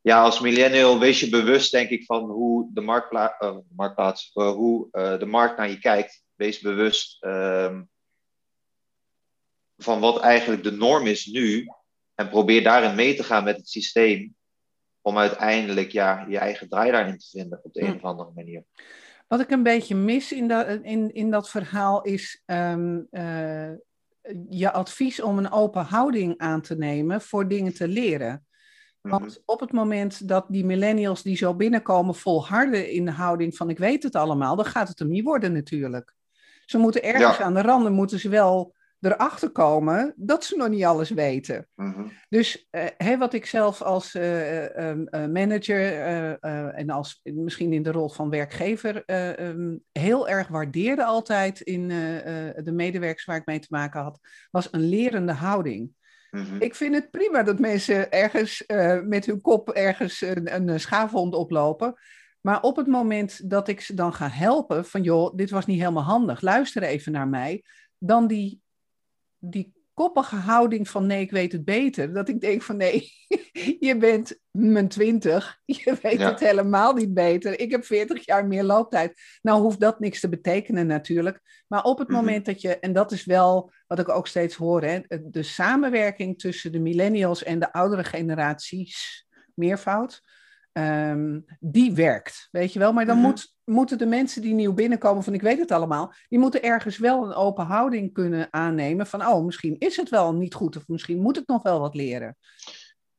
ja, 0.00 0.22
als 0.22 0.40
millennial 0.40 0.98
wees 0.98 1.20
je 1.20 1.28
bewust, 1.28 1.70
denk 1.70 1.90
ik, 1.90 2.04
van 2.04 2.30
hoe 2.30 2.70
de 2.72 2.80
marktpla 2.80 3.36
uh, 3.40 3.56
marktplaats, 3.76 4.30
hoe 4.32 4.88
de 5.18 5.26
markt 5.26 5.56
naar 5.56 5.68
je 5.68 5.78
kijkt. 5.78 6.22
Wees 6.34 6.60
bewust 6.60 7.22
ehm, 7.22 7.82
van 9.82 10.00
wat 10.00 10.20
eigenlijk 10.20 10.62
de 10.62 10.72
norm 10.72 11.06
is 11.06 11.26
nu. 11.26 11.66
En 12.14 12.28
probeer 12.28 12.62
daarin 12.62 12.94
mee 12.94 13.14
te 13.14 13.22
gaan 13.22 13.44
met 13.44 13.56
het 13.56 13.68
systeem. 13.68 14.34
Om 15.00 15.18
uiteindelijk 15.18 15.90
ja, 15.90 16.26
je 16.28 16.38
eigen 16.38 16.68
draai 16.68 16.90
daarin 16.90 17.18
te 17.18 17.28
vinden 17.30 17.60
op 17.62 17.72
de 17.72 17.82
een 17.82 17.94
of 17.94 18.02
andere 18.02 18.30
manier. 18.34 18.64
Wat 19.28 19.40
ik 19.40 19.50
een 19.50 19.62
beetje 19.62 19.94
mis 19.94 20.32
in, 20.32 20.48
dat 20.48 20.68
in, 20.82 21.14
in 21.14 21.30
dat 21.30 21.50
verhaal 21.50 22.02
is 22.02 22.42
um, 22.46 23.08
je 24.48 24.70
advies 24.72 25.22
om 25.22 25.38
een 25.38 25.50
open 25.50 25.84
houding 25.84 26.38
aan 26.38 26.60
te 26.60 26.76
nemen 26.76 27.20
voor 27.20 27.48
dingen 27.48 27.74
te 27.74 27.88
leren. 27.88 28.46
Want 29.00 29.24
mhm. 29.24 29.36
op 29.44 29.60
het 29.60 29.72
moment 29.72 30.28
dat 30.28 30.46
die 30.48 30.64
millennials 30.64 31.22
die 31.22 31.36
zo 31.36 31.54
binnenkomen 31.54 32.14
volharden 32.14 32.90
in 32.90 33.04
de 33.04 33.10
houding 33.10 33.56
van 33.56 33.70
ik 33.70 33.78
weet 33.78 34.02
het 34.02 34.14
allemaal, 34.14 34.56
dan 34.56 34.64
gaat 34.64 34.88
het 34.88 34.98
hem 34.98 35.08
niet 35.08 35.24
worden 35.24 35.52
natuurlijk. 35.52 36.14
Ze 36.64 36.78
moeten 36.78 37.02
ergens 37.02 37.38
aan 37.40 37.54
de 37.54 37.62
randen, 37.62 37.92
moeten 37.92 38.18
ze 38.18 38.28
wel 38.28 38.74
erachter 39.02 39.50
komen 39.50 40.12
dat 40.16 40.44
ze 40.44 40.56
nog 40.56 40.68
niet 40.68 40.84
alles 40.84 41.10
weten. 41.10 41.68
Mhm. 41.74 42.02
Dus 42.28 42.68
uh, 42.98 43.18
wat 43.18 43.32
ik 43.32 43.46
zelf 43.46 43.82
als 43.82 44.14
uh, 44.14 44.62
uh, 44.62 44.96
manager 45.10 45.92
en 46.74 46.90
als 46.90 47.20
misschien 47.22 47.72
in 47.72 47.82
de 47.82 47.92
rol 47.92 48.08
van 48.08 48.30
werkgever 48.30 49.02
um, 49.40 49.82
heel 49.92 50.28
erg 50.28 50.48
waardeerde 50.48 51.04
altijd 51.04 51.60
in 51.60 51.88
de 51.88 52.72
medewerkers 52.72 53.24
waar 53.24 53.36
ik 53.36 53.46
mee 53.46 53.58
te 53.58 53.66
maken 53.70 54.02
had, 54.02 54.18
was 54.50 54.68
een 54.70 54.88
lerende 54.88 55.32
houding. 55.32 55.90
Mhm. 56.30 56.56
Ik 56.58 56.74
vind 56.74 56.94
het 56.94 57.10
prima 57.10 57.42
dat 57.42 57.58
mensen 57.58 58.10
ergens 58.10 58.64
met 59.04 59.26
hun 59.26 59.40
kop 59.40 59.70
ergens 59.70 60.20
een, 60.20 60.54
een 60.54 60.80
schaafwond 60.80 61.34
oplopen. 61.34 61.94
Maar 62.40 62.62
op 62.62 62.76
het 62.76 62.86
moment 62.86 63.50
dat 63.50 63.68
ik 63.68 63.80
ze 63.80 63.94
dan 63.94 64.12
ga 64.12 64.28
helpen, 64.28 64.84
van 64.84 65.02
joh, 65.02 65.36
dit 65.36 65.50
was 65.50 65.66
niet 65.66 65.78
helemaal 65.78 66.02
handig, 66.02 66.40
luister 66.40 66.82
even 66.82 67.12
naar 67.12 67.28
mij, 67.28 67.64
dan 67.98 68.26
die 68.26 68.61
die 69.44 69.72
koppige 69.94 70.36
houding 70.36 70.88
van 70.88 71.06
nee, 71.06 71.20
ik 71.20 71.30
weet 71.30 71.52
het 71.52 71.64
beter. 71.64 72.12
Dat 72.12 72.28
ik 72.28 72.40
denk 72.40 72.62
van 72.62 72.76
nee, 72.76 73.12
je 73.88 73.96
bent 73.98 74.38
mijn 74.50 74.88
twintig, 74.88 75.58
je 75.64 75.98
weet 76.02 76.20
het 76.20 76.40
helemaal 76.40 76.94
niet 76.94 77.14
beter. 77.14 77.60
Ik 77.60 77.70
heb 77.70 77.84
veertig 77.84 78.26
jaar 78.26 78.46
meer 78.46 78.64
looptijd. 78.64 79.20
Nou 79.42 79.60
hoeft 79.62 79.80
dat 79.80 80.00
niks 80.00 80.20
te 80.20 80.28
betekenen 80.28 80.86
natuurlijk. 80.86 81.64
Maar 81.68 81.82
op 81.82 81.98
het 81.98 82.08
mhm. 82.08 82.16
moment 82.16 82.44
dat 82.44 82.60
je, 82.60 82.78
en 82.78 82.92
dat 82.92 83.12
is 83.12 83.24
wel 83.24 83.72
wat 83.86 83.98
ik 83.98 84.08
ook 84.08 84.26
steeds 84.26 84.54
hoor, 84.54 84.82
hè, 84.82 85.00
de 85.22 85.42
samenwerking 85.42 86.38
tussen 86.38 86.72
de 86.72 86.80
millennials 86.80 87.42
en 87.42 87.58
de 87.58 87.72
oudere 87.72 88.04
generaties, 88.04 89.26
meervoud, 89.54 90.22
Ehm, 90.72 91.40
die 91.60 91.92
werkt, 91.92 92.48
weet 92.50 92.72
je 92.72 92.78
wel. 92.78 92.92
Maar 92.92 93.06
dan 93.06 93.18
mhm. 93.18 93.26
moet, 93.26 93.54
moeten 93.64 93.98
de 93.98 94.06
mensen 94.06 94.42
die 94.42 94.54
nieuw 94.54 94.72
binnenkomen 94.72 95.22
van 95.22 95.34
ik 95.34 95.42
weet 95.42 95.58
het 95.58 95.70
allemaal, 95.70 96.14
die 96.28 96.38
moeten 96.38 96.62
ergens 96.62 96.98
wel 96.98 97.24
een 97.24 97.34
open 97.34 97.64
houding 97.64 98.12
kunnen 98.12 98.48
aannemen 98.50 99.06
van 99.06 99.26
oh, 99.26 99.44
misschien 99.44 99.76
is 99.78 99.96
het 99.96 100.08
wel 100.08 100.34
niet 100.34 100.54
goed 100.54 100.76
of 100.76 100.88
misschien 100.88 101.18
moet 101.18 101.38
ik 101.38 101.46
nog 101.46 101.62
wel 101.62 101.80
wat 101.80 101.94
leren. 101.94 102.36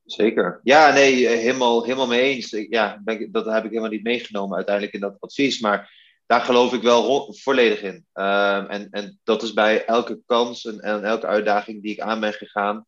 Zeker. 0.04 0.60
Ja, 0.62 0.92
nee, 0.92 1.28
eh, 1.28 1.38
helemaal, 1.38 1.84
helemaal 1.84 2.06
mee 2.06 2.34
eens. 2.34 2.50
Ja, 2.68 3.02
dat 3.30 3.44
heb 3.44 3.64
ik 3.64 3.70
helemaal 3.70 3.90
niet 3.90 4.02
meegenomen 4.02 4.56
uiteindelijk 4.56 4.94
in 4.94 5.00
dat 5.00 5.16
advies, 5.20 5.60
maar 5.60 5.92
daar 6.26 6.40
geloof 6.40 6.72
ik 6.72 6.82
wel 6.82 7.34
volledig 7.34 7.82
in. 7.82 8.06
Ehm, 8.12 8.66
en, 8.66 8.88
en 8.90 9.20
dat 9.24 9.42
is 9.42 9.52
bij 9.52 9.84
elke 9.84 10.20
kans 10.26 10.64
en, 10.64 10.80
en 10.80 11.04
elke 11.04 11.26
uitdaging 11.26 11.82
die 11.82 11.92
ik 11.92 12.00
aan 12.00 12.20
ben 12.20 12.32
gegaan, 12.32 12.86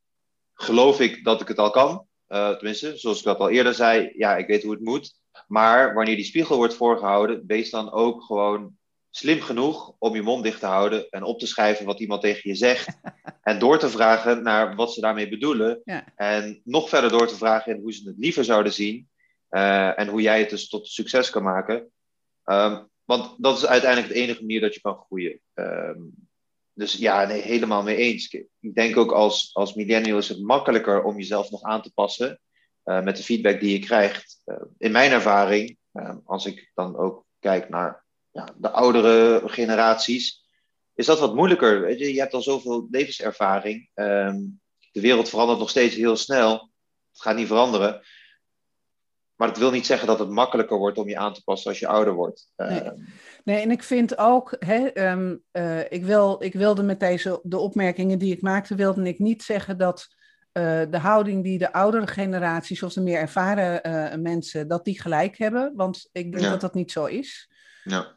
geloof 0.54 1.00
ik 1.00 1.24
dat 1.24 1.40
ik 1.40 1.48
het 1.48 1.58
al 1.58 1.70
kan. 1.70 2.05
Uh, 2.28 2.50
tenminste, 2.50 2.96
zoals 2.96 3.18
ik 3.18 3.24
dat 3.24 3.38
al 3.38 3.50
eerder 3.50 3.74
zei, 3.74 4.12
ja, 4.16 4.36
ik 4.36 4.46
weet 4.46 4.62
hoe 4.62 4.72
het 4.72 4.84
moet. 4.84 5.14
Maar 5.46 5.94
wanneer 5.94 6.16
die 6.16 6.24
spiegel 6.24 6.56
wordt 6.56 6.74
voorgehouden, 6.74 7.44
wees 7.46 7.70
dan 7.70 7.92
ook 7.92 8.22
gewoon 8.22 8.76
slim 9.10 9.40
genoeg 9.40 9.94
om 9.98 10.14
je 10.14 10.22
mond 10.22 10.44
dicht 10.44 10.60
te 10.60 10.66
houden 10.66 11.10
en 11.10 11.22
op 11.22 11.38
te 11.38 11.46
schrijven 11.46 11.86
wat 11.86 12.00
iemand 12.00 12.20
tegen 12.20 12.50
je 12.50 12.56
zegt. 12.56 13.00
en 13.42 13.58
door 13.58 13.78
te 13.78 13.88
vragen 13.88 14.42
naar 14.42 14.74
wat 14.74 14.92
ze 14.92 15.00
daarmee 15.00 15.28
bedoelen. 15.28 15.80
Ja. 15.84 16.04
En 16.16 16.60
nog 16.64 16.88
verder 16.88 17.10
door 17.10 17.26
te 17.26 17.36
vragen 17.36 17.74
in 17.74 17.80
hoe 17.80 17.92
ze 17.92 18.08
het 18.08 18.18
liever 18.18 18.44
zouden 18.44 18.72
zien. 18.72 19.08
Uh, 19.50 19.98
en 19.98 20.08
hoe 20.08 20.22
jij 20.22 20.38
het 20.38 20.50
dus 20.50 20.68
tot 20.68 20.88
succes 20.88 21.30
kan 21.30 21.42
maken. 21.42 21.90
Um, 22.44 22.88
want 23.04 23.34
dat 23.38 23.56
is 23.56 23.66
uiteindelijk 23.66 24.12
de 24.12 24.20
enige 24.20 24.40
manier 24.40 24.60
dat 24.60 24.74
je 24.74 24.80
kan 24.80 24.96
groeien. 24.96 25.40
Um, 25.54 26.25
dus 26.76 26.92
ja, 26.92 27.24
nee, 27.24 27.40
helemaal 27.40 27.82
mee 27.82 27.96
eens. 27.96 28.34
Ik 28.60 28.74
denk 28.74 28.96
ook 28.96 29.12
als, 29.12 29.50
als 29.52 29.74
millennial 29.74 30.18
is 30.18 30.28
het 30.28 30.42
makkelijker 30.42 31.02
om 31.02 31.16
jezelf 31.16 31.50
nog 31.50 31.62
aan 31.62 31.82
te 31.82 31.92
passen 31.92 32.40
uh, 32.84 33.02
met 33.02 33.16
de 33.16 33.22
feedback 33.22 33.60
die 33.60 33.72
je 33.72 33.86
krijgt. 33.86 34.40
Uh, 34.46 34.56
in 34.78 34.92
mijn 34.92 35.10
ervaring, 35.10 35.78
uh, 35.92 36.14
als 36.24 36.46
ik 36.46 36.70
dan 36.74 36.96
ook 36.96 37.24
kijk 37.38 37.68
naar 37.68 38.04
ja, 38.30 38.54
de 38.56 38.70
oudere 38.70 39.42
generaties, 39.48 40.44
is 40.94 41.06
dat 41.06 41.18
wat 41.18 41.34
moeilijker. 41.34 41.80
Weet 41.80 41.98
je, 41.98 42.14
je 42.14 42.20
hebt 42.20 42.34
al 42.34 42.42
zoveel 42.42 42.86
levenservaring. 42.90 43.90
Um, 43.94 44.60
de 44.92 45.00
wereld 45.00 45.28
verandert 45.28 45.58
nog 45.58 45.70
steeds 45.70 45.94
heel 45.94 46.16
snel. 46.16 46.52
Het 47.12 47.22
gaat 47.22 47.36
niet 47.36 47.46
veranderen. 47.46 48.02
Maar 49.34 49.48
dat 49.48 49.58
wil 49.58 49.70
niet 49.70 49.86
zeggen 49.86 50.06
dat 50.06 50.18
het 50.18 50.30
makkelijker 50.30 50.78
wordt 50.78 50.98
om 50.98 51.08
je 51.08 51.18
aan 51.18 51.34
te 51.34 51.42
passen 51.44 51.70
als 51.70 51.78
je 51.78 51.86
ouder 51.86 52.14
wordt. 52.14 52.52
Nee, 52.56 52.80
ehm, 52.80 53.00
nee 53.46 53.62
en 53.62 53.70
ik 53.70 53.82
vind 53.82 54.18
ook, 54.18 54.56
hè, 54.58 55.10
um, 55.10 55.42
uh, 55.52 55.80
ik, 55.88 56.04
wil, 56.04 56.42
ik 56.42 56.52
wilde 56.52 56.82
met 56.82 57.00
deze, 57.00 57.40
de 57.42 57.58
opmerkingen 57.58 58.18
die 58.18 58.32
ik 58.32 58.42
maakte, 58.42 58.74
wilde 58.74 59.02
ik 59.02 59.18
niet 59.18 59.42
zeggen 59.42 59.78
dat 59.78 60.08
uh, 60.52 60.82
de 60.90 60.98
houding 60.98 61.42
die 61.42 61.58
de 61.58 61.72
oudere 61.72 62.06
generaties 62.06 62.82
of 62.82 62.92
de 62.92 63.00
meer 63.00 63.18
ervaren 63.18 63.88
uh, 63.88 64.22
mensen, 64.22 64.68
dat 64.68 64.84
die 64.84 65.00
gelijk 65.00 65.38
hebben. 65.38 65.72
Want 65.74 66.08
ik 66.12 66.32
denk 66.32 66.44
ja. 66.44 66.50
dat 66.50 66.60
dat 66.60 66.74
niet 66.74 66.92
zo 66.92 67.04
is. 67.04 67.50
Ja. 67.88 68.12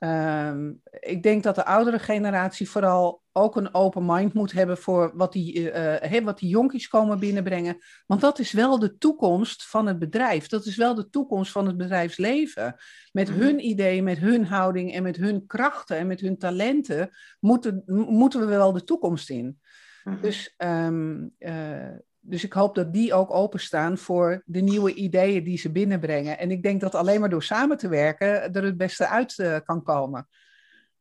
Um, 0.49 0.81
ik 0.99 1.23
denk 1.23 1.43
dat 1.43 1.55
de 1.55 1.65
oudere 1.65 1.99
generatie 1.99 2.69
vooral 2.69 3.21
ook 3.31 3.55
een 3.55 3.73
open 3.73 4.05
mind 4.05 4.33
moet 4.33 4.51
hebben 4.51 4.77
voor 4.77 5.11
wat 5.15 5.33
die, 5.33 5.73
uh, 6.11 6.23
wat 6.23 6.39
die 6.39 6.49
jonkies 6.49 6.87
komen 6.87 7.19
binnenbrengen. 7.19 7.77
Want 8.05 8.21
dat 8.21 8.39
is 8.39 8.51
wel 8.51 8.79
de 8.79 8.97
toekomst 8.97 9.67
van 9.67 9.87
het 9.87 9.99
bedrijf. 9.99 10.47
Dat 10.47 10.65
is 10.65 10.75
wel 10.75 10.95
de 10.95 11.09
toekomst 11.09 11.51
van 11.51 11.65
het 11.67 11.77
bedrijfsleven. 11.77 12.75
Met 13.11 13.29
mm-hmm. 13.29 13.43
hun 13.43 13.65
ideeën, 13.65 14.03
met 14.03 14.17
hun 14.17 14.45
houding 14.45 14.93
en 14.93 15.03
met 15.03 15.15
hun 15.15 15.45
krachten 15.45 15.97
en 15.97 16.07
met 16.07 16.19
hun 16.19 16.37
talenten 16.37 17.09
moeten, 17.39 17.83
moeten 18.09 18.39
we 18.39 18.45
wel 18.45 18.71
de 18.71 18.83
toekomst 18.83 19.29
in. 19.29 19.59
Mm-hmm. 20.03 20.21
Dus 20.21 20.53
um, 20.57 21.35
uh, 21.39 21.87
dus 22.21 22.43
ik 22.43 22.53
hoop 22.53 22.75
dat 22.75 22.93
die 22.93 23.13
ook 23.13 23.33
openstaan 23.33 23.97
voor 23.97 24.41
de 24.45 24.61
nieuwe 24.61 24.93
ideeën 24.93 25.43
die 25.43 25.57
ze 25.57 25.71
binnenbrengen. 25.71 26.37
En 26.37 26.51
ik 26.51 26.63
denk 26.63 26.81
dat 26.81 26.95
alleen 26.95 27.19
maar 27.19 27.29
door 27.29 27.43
samen 27.43 27.77
te 27.77 27.87
werken 27.87 28.53
er 28.53 28.63
het 28.63 28.77
beste 28.77 29.07
uit 29.07 29.37
uh, 29.37 29.57
kan 29.63 29.83
komen. 29.83 30.27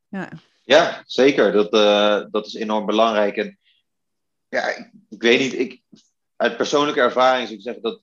Ja, 0.08 0.30
ja 0.62 1.02
zeker. 1.06 1.52
Dat, 1.52 1.74
uh, 1.74 2.24
dat 2.30 2.46
is 2.46 2.54
enorm 2.54 2.86
belangrijk. 2.86 3.36
En 3.36 3.58
ja, 4.48 4.68
ik, 4.68 4.90
ik, 5.08 5.22
weet 5.22 5.40
niet, 5.40 5.52
ik, 5.52 5.82
uit 6.36 6.56
persoonlijke 6.56 7.00
ervaring 7.00 7.46
zou 7.46 7.58
ik 7.58 7.64
zeggen 7.64 7.82
dat 7.82 8.02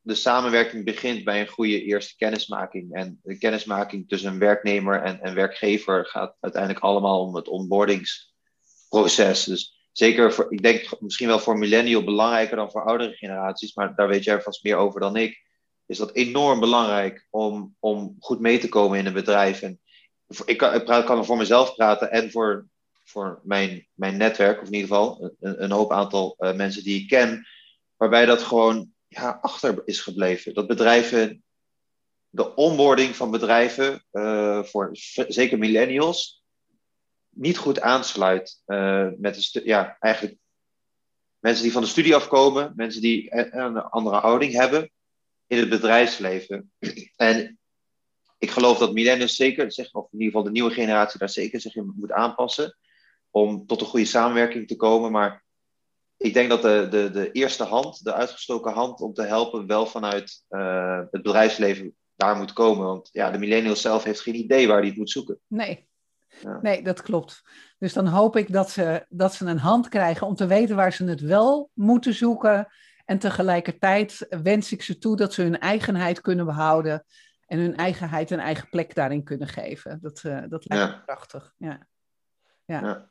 de 0.00 0.14
samenwerking 0.14 0.84
begint 0.84 1.24
bij 1.24 1.40
een 1.40 1.48
goede 1.48 1.82
eerste 1.82 2.16
kennismaking. 2.16 2.94
En 2.94 3.20
de 3.22 3.38
kennismaking 3.38 4.08
tussen 4.08 4.32
een 4.32 4.38
werknemer 4.38 5.02
en, 5.02 5.20
en 5.20 5.34
werkgever 5.34 6.06
gaat 6.06 6.36
uiteindelijk 6.40 6.84
allemaal 6.84 7.20
om 7.20 7.34
het 7.34 7.48
onboardingsproces. 7.48 9.44
Dus 9.44 9.75
zeker 9.98 10.32
voor, 10.32 10.46
ik 10.48 10.62
denk 10.62 11.00
misschien 11.00 11.28
wel 11.28 11.38
voor 11.38 11.58
millennial 11.58 12.04
belangrijker 12.04 12.56
dan 12.56 12.70
voor 12.70 12.84
oudere 12.84 13.12
generaties, 13.12 13.74
maar 13.74 13.94
daar 13.94 14.08
weet 14.08 14.24
jij 14.24 14.40
vast 14.40 14.64
meer 14.64 14.76
over 14.76 15.00
dan 15.00 15.16
ik, 15.16 15.44
is 15.86 15.98
dat 15.98 16.14
enorm 16.14 16.60
belangrijk 16.60 17.26
om, 17.30 17.76
om 17.78 18.16
goed 18.18 18.40
mee 18.40 18.58
te 18.58 18.68
komen 18.68 18.98
in 18.98 19.06
een 19.06 19.12
bedrijf. 19.12 19.62
En 19.62 19.80
ik 20.44 20.56
kan, 20.56 20.74
ik 20.74 20.84
kan 20.84 21.18
er 21.18 21.24
voor 21.24 21.36
mezelf 21.36 21.74
praten 21.74 22.10
en 22.10 22.30
voor, 22.30 22.66
voor 23.04 23.40
mijn, 23.42 23.88
mijn 23.94 24.16
netwerk, 24.16 24.60
of 24.60 24.66
in 24.66 24.74
ieder 24.74 24.88
geval 24.88 25.34
een, 25.40 25.62
een 25.62 25.70
hoop 25.70 25.92
aantal 25.92 26.36
uh, 26.38 26.54
mensen 26.54 26.82
die 26.82 27.02
ik 27.02 27.08
ken, 27.08 27.46
waarbij 27.96 28.26
dat 28.26 28.42
gewoon 28.42 28.92
ja, 29.08 29.38
achter 29.40 29.82
is 29.84 30.00
gebleven. 30.00 30.54
Dat 30.54 30.66
bedrijven, 30.66 31.44
de 32.28 32.54
onboarding 32.54 33.16
van 33.16 33.30
bedrijven, 33.30 34.04
uh, 34.12 34.62
voor 34.62 34.88
zeker 35.28 35.58
millennials, 35.58 36.44
niet 37.36 37.58
goed 37.58 37.80
aansluit 37.80 38.62
uh, 38.66 39.08
met 39.18 39.54
een 39.54 39.64
ja, 39.64 39.96
eigenlijk 40.00 40.36
mensen 41.38 41.62
die 41.62 41.72
van 41.72 41.82
de 41.82 41.88
studie 41.88 42.14
afkomen, 42.14 42.72
mensen 42.76 43.00
die 43.00 43.34
een 43.56 43.78
andere 43.78 44.16
houding 44.16 44.52
hebben 44.52 44.90
in 45.46 45.58
het 45.58 45.68
bedrijfsleven. 45.68 46.72
En 47.16 47.58
ik 48.38 48.50
geloof 48.50 48.78
dat 48.78 48.92
millennials 48.92 49.36
zeker, 49.36 49.72
zeg, 49.72 49.92
of 49.92 50.04
in 50.12 50.18
ieder 50.18 50.26
geval 50.26 50.42
de 50.42 50.50
nieuwe 50.50 50.70
generatie 50.70 51.18
daar 51.18 51.28
zeker 51.28 51.60
zich 51.60 51.74
in 51.74 51.92
moet 51.96 52.12
aanpassen 52.12 52.76
om 53.30 53.66
tot 53.66 53.80
een 53.80 53.86
goede 53.86 54.06
samenwerking 54.06 54.68
te 54.68 54.76
komen. 54.76 55.12
Maar 55.12 55.44
ik 56.16 56.34
denk 56.34 56.48
dat 56.48 56.62
de, 56.62 56.86
de, 56.90 57.10
de 57.10 57.32
eerste 57.32 57.64
hand, 57.64 58.04
de 58.04 58.12
uitgestoken 58.12 58.72
hand 58.72 59.00
om 59.00 59.14
te 59.14 59.22
helpen, 59.22 59.66
wel 59.66 59.86
vanuit 59.86 60.44
uh, 60.50 60.98
het 60.98 61.22
bedrijfsleven 61.22 61.96
daar 62.14 62.36
moet 62.36 62.52
komen. 62.52 62.86
Want 62.86 63.08
ja, 63.12 63.30
de 63.30 63.38
millennial 63.38 63.76
zelf 63.76 64.04
heeft 64.04 64.20
geen 64.20 64.34
idee 64.34 64.68
waar 64.68 64.78
hij 64.78 64.86
het 64.86 64.96
moet 64.96 65.10
zoeken. 65.10 65.40
Nee. 65.46 65.88
Ja. 66.46 66.58
Nee, 66.62 66.82
dat 66.82 67.02
klopt. 67.02 67.42
Dus 67.78 67.92
dan 67.92 68.06
hoop 68.06 68.36
ik 68.36 68.52
dat 68.52 68.70
ze, 68.70 69.06
dat 69.08 69.34
ze 69.34 69.46
een 69.46 69.58
hand 69.58 69.88
krijgen 69.88 70.26
om 70.26 70.34
te 70.34 70.46
weten 70.46 70.76
waar 70.76 70.92
ze 70.92 71.04
het 71.04 71.20
wel 71.20 71.70
moeten 71.74 72.14
zoeken. 72.14 72.68
En 73.04 73.18
tegelijkertijd 73.18 74.26
wens 74.42 74.72
ik 74.72 74.82
ze 74.82 74.98
toe 74.98 75.16
dat 75.16 75.32
ze 75.32 75.42
hun 75.42 75.58
eigenheid 75.58 76.20
kunnen 76.20 76.46
behouden. 76.46 77.04
En 77.46 77.58
hun 77.58 77.76
eigenheid 77.76 78.30
een 78.30 78.40
eigen 78.40 78.68
plek 78.68 78.94
daarin 78.94 79.24
kunnen 79.24 79.48
geven. 79.48 79.98
Dat, 80.00 80.22
uh, 80.26 80.42
dat 80.48 80.64
lijkt 80.68 80.96
me 80.96 81.02
prachtig. 81.04 81.54
Ja. 81.56 81.86
ja. 82.64 82.80
ja. 82.80 83.10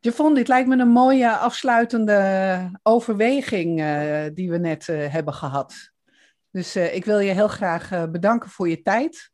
Javon, 0.00 0.34
dit 0.34 0.48
lijkt 0.48 0.68
me 0.68 0.78
een 0.78 0.88
mooie 0.88 1.36
afsluitende 1.36 2.70
overweging 2.82 3.80
uh, 3.80 4.24
die 4.34 4.50
we 4.50 4.58
net 4.58 4.88
uh, 4.88 5.12
hebben 5.12 5.34
gehad. 5.34 5.92
Dus 6.50 6.76
ik 6.76 7.04
wil 7.04 7.18
je 7.18 7.32
heel 7.32 7.48
graag 7.48 8.10
bedanken 8.10 8.50
voor 8.50 8.68
je 8.68 8.82
tijd. 8.82 9.32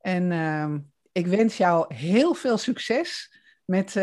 En 0.00 0.32
ehm, 0.32 0.78
ik 1.14 1.26
wens 1.26 1.56
jou 1.56 1.94
heel 1.94 2.34
veel 2.34 2.58
succes 2.58 3.38
met, 3.64 3.94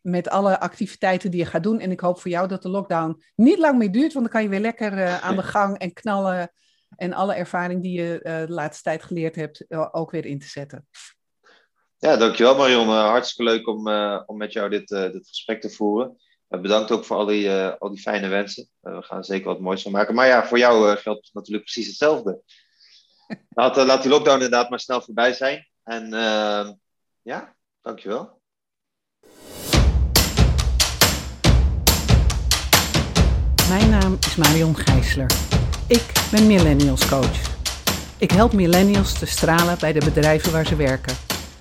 met 0.00 0.28
alle 0.28 0.60
activiteiten 0.60 1.30
die 1.30 1.40
je 1.40 1.46
gaat 1.46 1.62
doen. 1.62 1.80
En 1.80 1.90
ik 1.90 2.00
hoop 2.00 2.20
voor 2.20 2.30
jou 2.30 2.48
dat 2.48 2.62
de 2.62 2.68
lockdown 2.68 3.22
niet 3.34 3.58
lang 3.58 3.78
meer 3.78 3.92
duurt, 3.92 4.12
want 4.12 4.24
dan 4.24 4.34
kan 4.34 4.42
je 4.42 4.48
weer 4.48 4.60
lekker 4.60 5.20
aan 5.20 5.36
de 5.36 5.42
gang 5.56 5.78
en 5.78 5.92
knallen. 5.92 6.52
En 6.96 7.12
alle 7.12 7.34
ervaring 7.34 7.82
die 7.82 8.00
je 8.02 8.20
de 8.22 8.52
laatste 8.52 8.82
tijd 8.82 9.02
geleerd 9.02 9.34
hebt, 9.34 9.64
ook 9.92 10.10
weer 10.10 10.24
in 10.24 10.38
te 10.38 10.46
zetten. 10.46 10.88
Ja, 11.98 12.16
dankjewel 12.16 12.56
Marion. 12.56 12.88
Hartstikke 12.88 13.52
leuk 13.52 13.66
om, 13.66 13.88
om 14.26 14.36
met 14.36 14.52
jou 14.52 14.70
dit, 14.70 14.88
dit 14.88 15.28
gesprek 15.28 15.60
te 15.60 15.70
voeren. 15.70 16.16
bedankt 16.48 16.90
ook 16.90 17.04
voor 17.04 17.16
al 17.16 17.26
die, 17.26 17.50
al 17.50 17.90
die 17.90 18.00
fijne 18.00 18.28
wensen. 18.28 18.68
we 18.80 19.02
gaan 19.02 19.18
er 19.18 19.24
zeker 19.24 19.46
wat 19.46 19.60
moois 19.60 19.82
van 19.82 19.92
maken. 19.92 20.14
Maar 20.14 20.26
ja, 20.26 20.46
voor 20.46 20.58
jou 20.58 20.96
geldt 20.96 21.30
natuurlijk 21.32 21.64
precies 21.64 21.86
hetzelfde. 21.86 22.42
laat, 23.48 23.76
laat 23.76 24.02
die 24.02 24.10
lockdown 24.10 24.34
inderdaad 24.34 24.70
maar 24.70 24.80
snel 24.80 25.00
voorbij 25.00 25.32
zijn. 25.32 25.68
En 25.88 26.08
ja, 27.22 27.54
dankjewel. 27.82 28.40
Mijn 33.68 33.90
naam 33.90 34.16
is 34.20 34.36
Marion 34.36 34.76
Gijsler. 34.76 35.30
Ik 35.86 36.12
ben 36.30 36.46
Millennials 36.46 37.08
Coach. 37.08 37.56
Ik 38.18 38.30
help 38.30 38.52
millennials 38.52 39.18
te 39.18 39.26
stralen 39.26 39.76
bij 39.80 39.92
de 39.92 40.04
bedrijven 40.04 40.52
waar 40.52 40.66
ze 40.66 40.76
werken. 40.76 41.16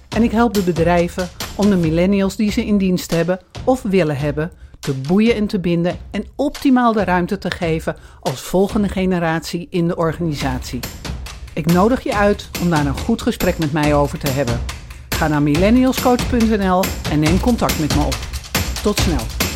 En 0.10 0.24
ik 0.24 0.32
help 0.32 0.54
de 0.54 0.64
bedrijven 0.64 1.30
om 1.58 1.70
de 1.70 1.76
millennials 1.76 2.36
die 2.36 2.52
ze 2.52 2.66
in 2.66 2.78
dienst 2.78 3.12
hebben 3.12 3.40
of 3.66 3.82
willen 3.82 4.18
hebben 4.18 4.52
te 4.80 4.94
boeien 4.94 5.36
en 5.36 5.48
te 5.48 5.60
binden 5.60 5.98
en 6.12 6.26
optimaal 6.36 6.94
de 6.94 7.04
ruimte 7.04 7.38
te 7.38 7.52
geven 7.52 7.96
als 8.20 8.42
volgende 8.42 8.90
generatie 8.90 9.68
in 9.70 9.88
de 9.88 9.96
organisatie. 9.96 10.80
Ik 11.58 11.66
nodig 11.66 12.04
je 12.04 12.16
uit 12.16 12.50
om 12.62 12.70
daar 12.70 12.86
een 12.86 12.98
goed 12.98 13.22
gesprek 13.22 13.58
met 13.58 13.72
mij 13.72 13.96
over 13.96 14.20
te 14.20 14.30
hebben. 14.30 14.60
Ga 15.10 15.28
naar 15.28 15.42
millennialscoach.nl 15.42 16.84
en 17.12 17.20
neem 17.20 17.40
contact 17.40 17.80
met 17.80 17.96
me 17.96 18.04
op. 18.04 18.16
Tot 18.82 19.00
snel. 19.00 19.47